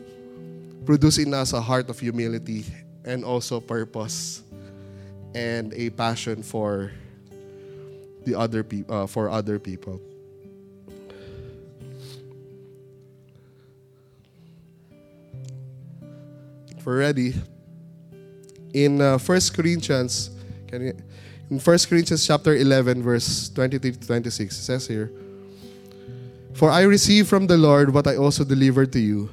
produce 0.85 1.19
in 1.19 1.35
us 1.35 1.53
a 1.53 1.61
heart 1.61 1.91
of 1.91 1.99
humility 1.99 2.65
and 3.05 3.25
also 3.25 3.61
purpose 3.61 4.43
and 5.35 5.73
a 5.75 5.91
passion 5.91 6.43
for 6.43 6.93
the 8.25 8.35
other 8.35 8.63
people 8.63 8.95
uh, 8.95 9.07
for 9.07 9.29
other 9.31 9.59
people. 9.59 10.01
If 16.77 16.87
we're 16.87 16.99
ready, 16.99 17.35
in 18.73 19.01
uh, 19.01 19.19
1 19.19 19.41
Corinthians, 19.55 20.31
can 20.67 20.87
you, 20.87 20.93
in 21.51 21.59
1 21.59 21.79
Corinthians 21.89 22.25
chapter 22.25 22.55
11, 22.55 23.03
verse 23.03 23.51
23 23.51 23.93
to 23.93 24.07
26, 24.07 24.55
it 24.55 24.63
says 24.63 24.87
here, 24.87 25.11
For 26.55 26.71
I 26.71 26.83
received 26.83 27.29
from 27.29 27.49
the 27.49 27.59
Lord 27.59 27.93
what 27.93 28.07
I 28.07 28.17
also 28.17 28.45
delivered 28.45 28.93
to 28.93 29.01
you, 29.01 29.29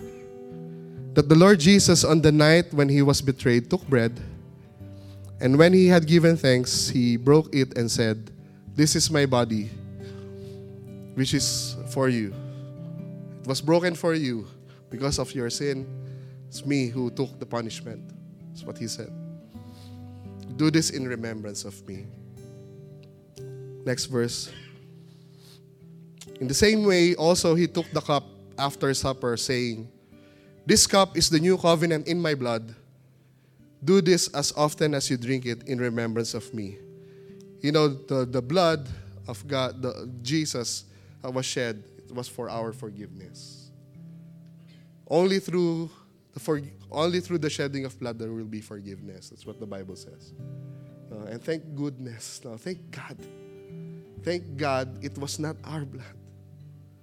that 1.13 1.29
the 1.29 1.35
Lord 1.35 1.59
Jesus, 1.59 2.03
on 2.03 2.21
the 2.21 2.31
night 2.31 2.73
when 2.73 2.89
he 2.89 3.03
was 3.03 3.21
betrayed, 3.21 3.69
took 3.69 3.87
bread, 3.87 4.19
and 5.39 5.59
when 5.59 5.73
he 5.73 5.87
had 5.87 6.07
given 6.07 6.35
thanks, 6.35 6.89
he 6.89 7.17
broke 7.17 7.53
it 7.53 7.77
and 7.77 7.89
said, 7.89 8.31
This 8.73 8.95
is 8.95 9.11
my 9.11 9.27
body, 9.27 9.69
which 11.13 11.35
is 11.35 11.75
for 11.93 12.09
you. 12.09 12.33
It 13.41 13.47
was 13.47 13.61
broken 13.61 13.93
for 13.93 14.15
you 14.15 14.47
because 14.89 15.19
of 15.19 15.33
your 15.35 15.51
sin. 15.51 15.85
It's 16.47 16.65
me 16.65 16.87
who 16.87 17.11
took 17.11 17.37
the 17.39 17.45
punishment. 17.45 18.01
That's 18.49 18.63
what 18.63 18.79
he 18.79 18.87
said. 18.87 19.26
Do 20.57 20.71
this 20.71 20.89
in 20.89 21.07
remembrance 21.07 21.65
of 21.65 21.77
me. 21.87 22.07
Next 23.85 24.05
verse. 24.05 24.51
In 26.41 26.47
the 26.47 26.53
same 26.53 26.83
way, 26.83 27.15
also 27.15 27.55
he 27.55 27.67
took 27.67 27.89
the 27.93 28.01
cup 28.01 28.25
after 28.57 28.93
supper, 28.93 29.37
saying, 29.37 29.87
This 30.65 30.85
cup 30.85 31.15
is 31.15 31.29
the 31.29 31.39
new 31.39 31.57
covenant 31.57 32.07
in 32.07 32.19
my 32.19 32.33
blood. 32.33 32.75
Do 33.83 34.01
this 34.01 34.27
as 34.33 34.51
often 34.57 34.93
as 34.93 35.09
you 35.09 35.17
drink 35.17 35.45
it 35.45 35.67
in 35.67 35.77
remembrance 35.79 36.33
of 36.33 36.51
me. 36.53 36.77
You 37.61 37.71
know, 37.71 37.87
the, 37.87 38.25
the 38.25 38.41
blood 38.41 38.89
of 39.27 39.45
God, 39.47 39.81
the, 39.81 40.09
Jesus 40.21 40.85
uh, 41.23 41.29
was 41.29 41.45
shed, 41.45 41.83
it 41.97 42.13
was 42.13 42.27
for 42.27 42.49
our 42.49 42.73
forgiveness. 42.73 43.69
Only 45.07 45.39
through 45.39 45.89
the 46.33 46.39
for, 46.39 46.61
only 46.91 47.19
through 47.19 47.39
the 47.39 47.49
shedding 47.49 47.85
of 47.85 47.99
blood 47.99 48.19
there 48.19 48.31
will 48.31 48.45
be 48.45 48.61
forgiveness. 48.61 49.29
That's 49.29 49.45
what 49.45 49.59
the 49.59 49.65
Bible 49.65 49.95
says. 49.95 50.33
Uh, 51.11 51.25
and 51.25 51.41
thank 51.43 51.75
goodness. 51.75 52.41
No, 52.43 52.57
thank 52.57 52.91
God. 52.91 53.17
Thank 54.23 54.57
God 54.57 55.03
it 55.03 55.17
was 55.17 55.39
not 55.39 55.55
our 55.63 55.85
blood. 55.85 56.17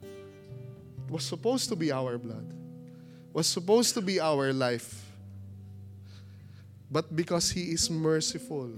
It 0.03 1.11
was 1.11 1.25
supposed 1.25 1.69
to 1.69 1.77
be 1.77 1.93
our 1.93 2.19
blood. 2.19 2.47
It 2.51 3.35
was 3.35 3.47
supposed 3.47 3.95
to 3.95 4.01
be 4.01 4.21
our 4.21 4.53
life. 4.53 5.05
But 6.91 7.15
because 7.15 7.51
He 7.51 7.73
is 7.73 7.91
merciful 7.91 8.71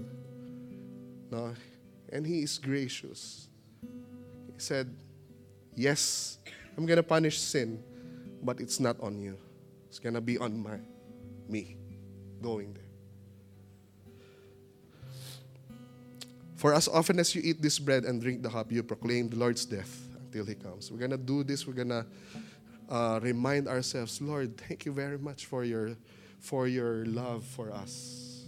no, 1.31 1.53
and 2.11 2.25
He 2.25 2.41
is 2.41 2.57
gracious, 2.57 3.47
He 3.81 4.59
said, 4.59 4.93
Yes, 5.75 6.39
I'm 6.77 6.85
going 6.85 6.97
to 6.97 7.03
punish 7.03 7.39
sin, 7.39 7.83
but 8.41 8.59
it's 8.59 8.79
not 8.79 8.99
on 9.01 9.19
you. 9.19 9.37
It's 9.87 9.99
going 9.99 10.15
to 10.15 10.21
be 10.21 10.37
on 10.37 10.57
my 10.57 10.79
me 11.49 11.77
going 12.41 12.73
there. 12.73 12.83
For 16.55 16.73
as 16.73 16.87
often 16.87 17.19
as 17.19 17.35
you 17.35 17.41
eat 17.43 17.61
this 17.61 17.77
bread 17.77 18.03
and 18.03 18.19
drink 18.19 18.41
the 18.41 18.49
cup, 18.49 18.71
you 18.71 18.81
proclaim 18.81 19.29
the 19.29 19.35
Lord's 19.35 19.65
death 19.65 20.07
until 20.19 20.45
He 20.45 20.55
comes. 20.55 20.91
We're 20.91 20.97
going 20.97 21.11
to 21.11 21.17
do 21.17 21.43
this. 21.43 21.67
We're 21.67 21.73
going 21.73 21.89
to 21.89 22.05
uh, 22.89 23.19
remind 23.21 23.67
ourselves, 23.67 24.19
Lord, 24.21 24.57
thank 24.57 24.85
you 24.85 24.91
very 24.91 25.19
much 25.19 25.45
for 25.45 25.63
your, 25.63 25.95
for 26.39 26.67
your 26.67 27.05
love 27.05 27.43
for 27.43 27.71
us. 27.71 28.47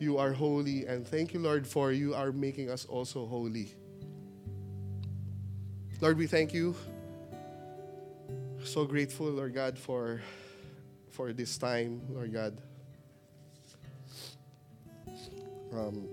You 0.00 0.18
are 0.18 0.32
holy, 0.32 0.86
and 0.86 1.06
thank 1.06 1.34
you, 1.34 1.40
Lord, 1.40 1.66
for 1.66 1.92
you 1.92 2.14
are 2.14 2.32
making 2.32 2.70
us 2.70 2.84
also 2.86 3.26
holy. 3.26 3.74
Lord, 6.00 6.16
we 6.16 6.26
thank 6.26 6.54
you. 6.54 6.74
So 8.64 8.86
grateful, 8.86 9.26
Lord 9.26 9.54
God, 9.54 9.78
for 9.78 10.20
for 11.20 11.34
this 11.34 11.58
time, 11.58 12.00
Lord 12.08 12.32
God. 12.32 12.56
Um, 15.70 16.08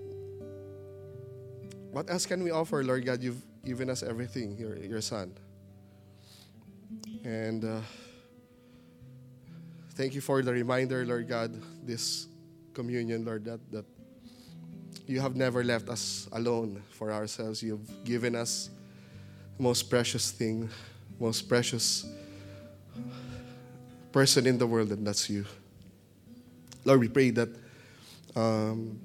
what 1.90 2.10
else 2.10 2.26
can 2.26 2.44
we 2.44 2.50
offer, 2.50 2.84
Lord 2.84 3.06
God? 3.06 3.22
You've 3.22 3.40
given 3.64 3.88
us 3.88 4.02
everything, 4.02 4.58
your, 4.58 4.76
your 4.76 5.00
Son. 5.00 5.32
And 7.24 7.64
uh, 7.64 7.80
thank 9.94 10.14
you 10.14 10.20
for 10.20 10.42
the 10.42 10.52
reminder, 10.52 11.06
Lord 11.06 11.26
God, 11.26 11.56
this 11.82 12.28
communion, 12.74 13.24
Lord, 13.24 13.46
that, 13.46 13.60
that 13.72 13.86
you 15.06 15.22
have 15.22 15.36
never 15.36 15.64
left 15.64 15.88
us 15.88 16.28
alone 16.32 16.82
for 16.90 17.12
ourselves. 17.12 17.62
You've 17.62 18.04
given 18.04 18.36
us 18.36 18.68
most 19.58 19.88
precious 19.88 20.30
thing, 20.32 20.68
most 21.18 21.48
precious 21.48 22.04
person 24.12 24.46
in 24.46 24.58
the 24.58 24.66
world, 24.66 24.90
and 24.92 25.06
that's 25.06 25.28
you. 25.28 25.44
Lord, 26.84 27.00
we 27.00 27.08
pray 27.08 27.30
that 27.30 27.48
um, 28.34 28.98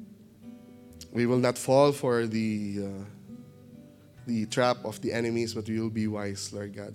we 1.11 1.25
will 1.25 1.37
not 1.37 1.57
fall 1.57 1.91
for 1.91 2.25
the, 2.25 2.85
uh, 2.85 3.03
the 4.25 4.45
trap 4.45 4.77
of 4.85 5.01
the 5.01 5.11
enemies, 5.11 5.53
but 5.53 5.67
we 5.67 5.79
will 5.79 5.89
be 5.89 6.07
wise, 6.07 6.53
Lord 6.53 6.75
God. 6.75 6.93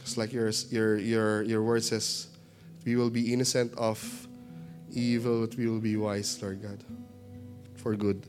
It's 0.00 0.16
like 0.16 0.32
your, 0.32 0.50
your, 0.70 0.98
your, 0.98 1.42
your 1.42 1.62
word 1.62 1.84
says, 1.84 2.28
we 2.84 2.96
will 2.96 3.10
be 3.10 3.32
innocent 3.32 3.72
of 3.76 4.28
evil, 4.92 5.46
but 5.46 5.56
we 5.56 5.68
will 5.68 5.80
be 5.80 5.96
wise, 5.96 6.40
Lord 6.42 6.62
God, 6.62 6.82
for 7.76 7.94
good. 7.94 8.26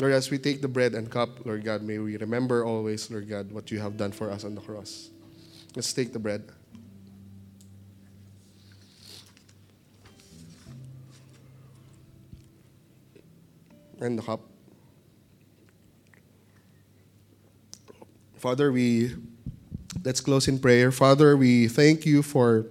Lord, 0.00 0.12
as 0.12 0.30
we 0.30 0.38
take 0.38 0.60
the 0.60 0.68
bread 0.68 0.94
and 0.94 1.10
cup, 1.10 1.46
Lord 1.46 1.64
God, 1.64 1.82
may 1.82 1.98
we 1.98 2.16
remember 2.16 2.64
always, 2.64 3.10
Lord 3.10 3.28
God, 3.28 3.52
what 3.52 3.70
you 3.70 3.78
have 3.78 3.96
done 3.96 4.12
for 4.12 4.30
us 4.30 4.44
on 4.44 4.54
the 4.54 4.60
cross. 4.60 5.10
Let's 5.74 5.92
take 5.92 6.12
the 6.12 6.18
bread. 6.18 6.44
And 14.00 14.18
the 14.18 14.22
cup. 14.22 14.40
Father, 18.36 18.72
we 18.72 19.14
let's 20.04 20.20
close 20.20 20.48
in 20.48 20.58
prayer. 20.58 20.90
Father, 20.90 21.36
we 21.36 21.68
thank 21.68 22.04
you 22.04 22.22
for 22.22 22.66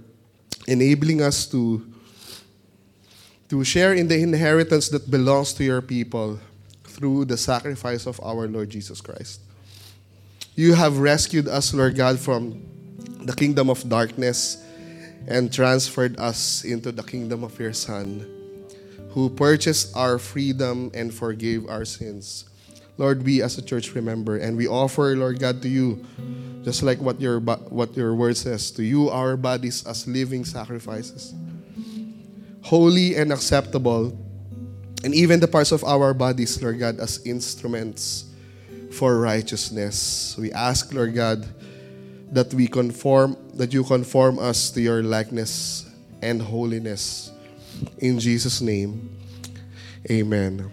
enabling 0.67 1.21
us 1.21 1.45
to, 1.47 1.87
to 3.49 3.63
share 3.63 3.93
in 3.93 4.07
the 4.07 4.19
inheritance 4.19 4.89
that 4.89 5.09
belongs 5.09 5.53
to 5.53 5.63
your 5.63 5.81
people 5.81 6.39
through 6.83 7.25
the 7.25 7.37
sacrifice 7.37 8.05
of 8.05 8.19
our 8.21 8.47
Lord 8.47 8.69
Jesus 8.69 8.99
Christ. 9.01 9.41
You 10.55 10.73
have 10.73 10.99
rescued 10.99 11.47
us, 11.47 11.73
Lord 11.73 11.95
God, 11.95 12.19
from 12.19 12.61
the 13.23 13.33
kingdom 13.33 13.69
of 13.69 13.87
darkness 13.87 14.63
and 15.27 15.53
transferred 15.53 16.19
us 16.19 16.63
into 16.63 16.91
the 16.91 17.03
kingdom 17.03 17.43
of 17.43 17.57
your 17.59 17.73
Son, 17.73 18.25
who 19.11 19.29
purchased 19.29 19.95
our 19.95 20.17
freedom 20.17 20.89
and 20.93 21.13
forgave 21.13 21.67
our 21.69 21.85
sins. 21.85 22.45
Lord, 22.97 23.23
we 23.23 23.41
as 23.41 23.57
a 23.57 23.61
church 23.61 23.93
remember 23.95 24.37
and 24.37 24.57
we 24.57 24.67
offer, 24.67 25.15
Lord 25.15 25.39
God, 25.39 25.61
to 25.61 25.69
you, 25.69 26.05
just 26.63 26.83
like 26.83 26.99
what 26.99 27.21
your, 27.21 27.39
what 27.39 27.95
your 27.95 28.13
word 28.13 28.37
says, 28.37 28.71
to 28.71 28.83
you 28.83 29.09
our 29.09 29.37
bodies 29.37 29.85
as 29.87 30.07
living 30.07 30.45
sacrifices, 30.45 31.33
holy 32.61 33.15
and 33.15 33.31
acceptable, 33.31 34.17
and 35.03 35.15
even 35.15 35.39
the 35.39 35.47
parts 35.47 35.71
of 35.71 35.83
our 35.83 36.13
bodies, 36.13 36.61
Lord 36.61 36.79
God, 36.79 36.99
as 36.99 37.25
instruments 37.25 38.25
for 38.91 39.17
righteousness. 39.17 40.35
We 40.37 40.51
ask, 40.51 40.93
Lord 40.93 41.15
God, 41.15 41.47
that 42.31 42.53
we 42.53 42.67
conform, 42.67 43.35
that 43.55 43.73
you 43.73 43.83
conform 43.83 44.39
us 44.39 44.71
to 44.71 44.81
your 44.81 45.03
likeness 45.03 45.85
and 46.21 46.41
holiness. 46.41 47.31
In 47.99 48.19
Jesus' 48.19 48.61
name, 48.61 49.09
amen. 50.09 50.71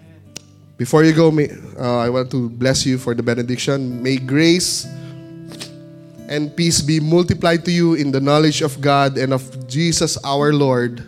Before 0.77 1.03
you 1.03 1.13
go, 1.13 1.35
uh, 1.35 1.99
I 1.99 2.09
want 2.09 2.31
to 2.31 2.49
bless 2.49 2.87
you 2.87 2.99
for 2.99 3.15
the 3.15 3.23
benediction. 3.23 4.01
May 4.01 4.17
grace 4.19 4.87
and 6.29 6.55
peace 6.55 6.81
be 6.81 7.01
multiplied 7.01 7.65
to 7.65 7.73
you 7.73 7.95
in 7.95 8.13
the 8.13 8.21
knowledge 8.21 8.63
of 8.63 8.81
God 8.81 9.19
and 9.19 9.33
of 9.33 9.67
Jesus 9.67 10.17
our 10.23 10.53
Lord. 10.53 11.03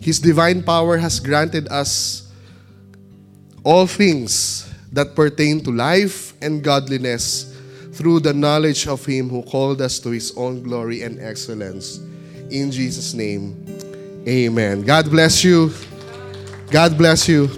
His 0.00 0.18
divine 0.18 0.62
power 0.64 0.96
has 0.96 1.20
granted 1.20 1.68
us 1.68 2.26
all 3.62 3.86
things 3.86 4.66
that 4.90 5.14
pertain 5.14 5.62
to 5.62 5.70
life 5.70 6.34
and 6.42 6.64
godliness 6.64 7.47
through 7.98 8.20
the 8.20 8.32
knowledge 8.32 8.86
of 8.86 9.04
Him 9.04 9.28
who 9.28 9.42
called 9.42 9.82
us 9.82 9.98
to 9.98 10.10
His 10.10 10.32
own 10.36 10.62
glory 10.62 11.02
and 11.02 11.20
excellence. 11.20 11.98
In 12.48 12.70
Jesus' 12.70 13.12
name, 13.12 13.66
amen. 14.26 14.82
God 14.82 15.10
bless 15.10 15.42
you. 15.42 15.72
God 16.70 16.96
bless 16.96 17.28
you. 17.28 17.48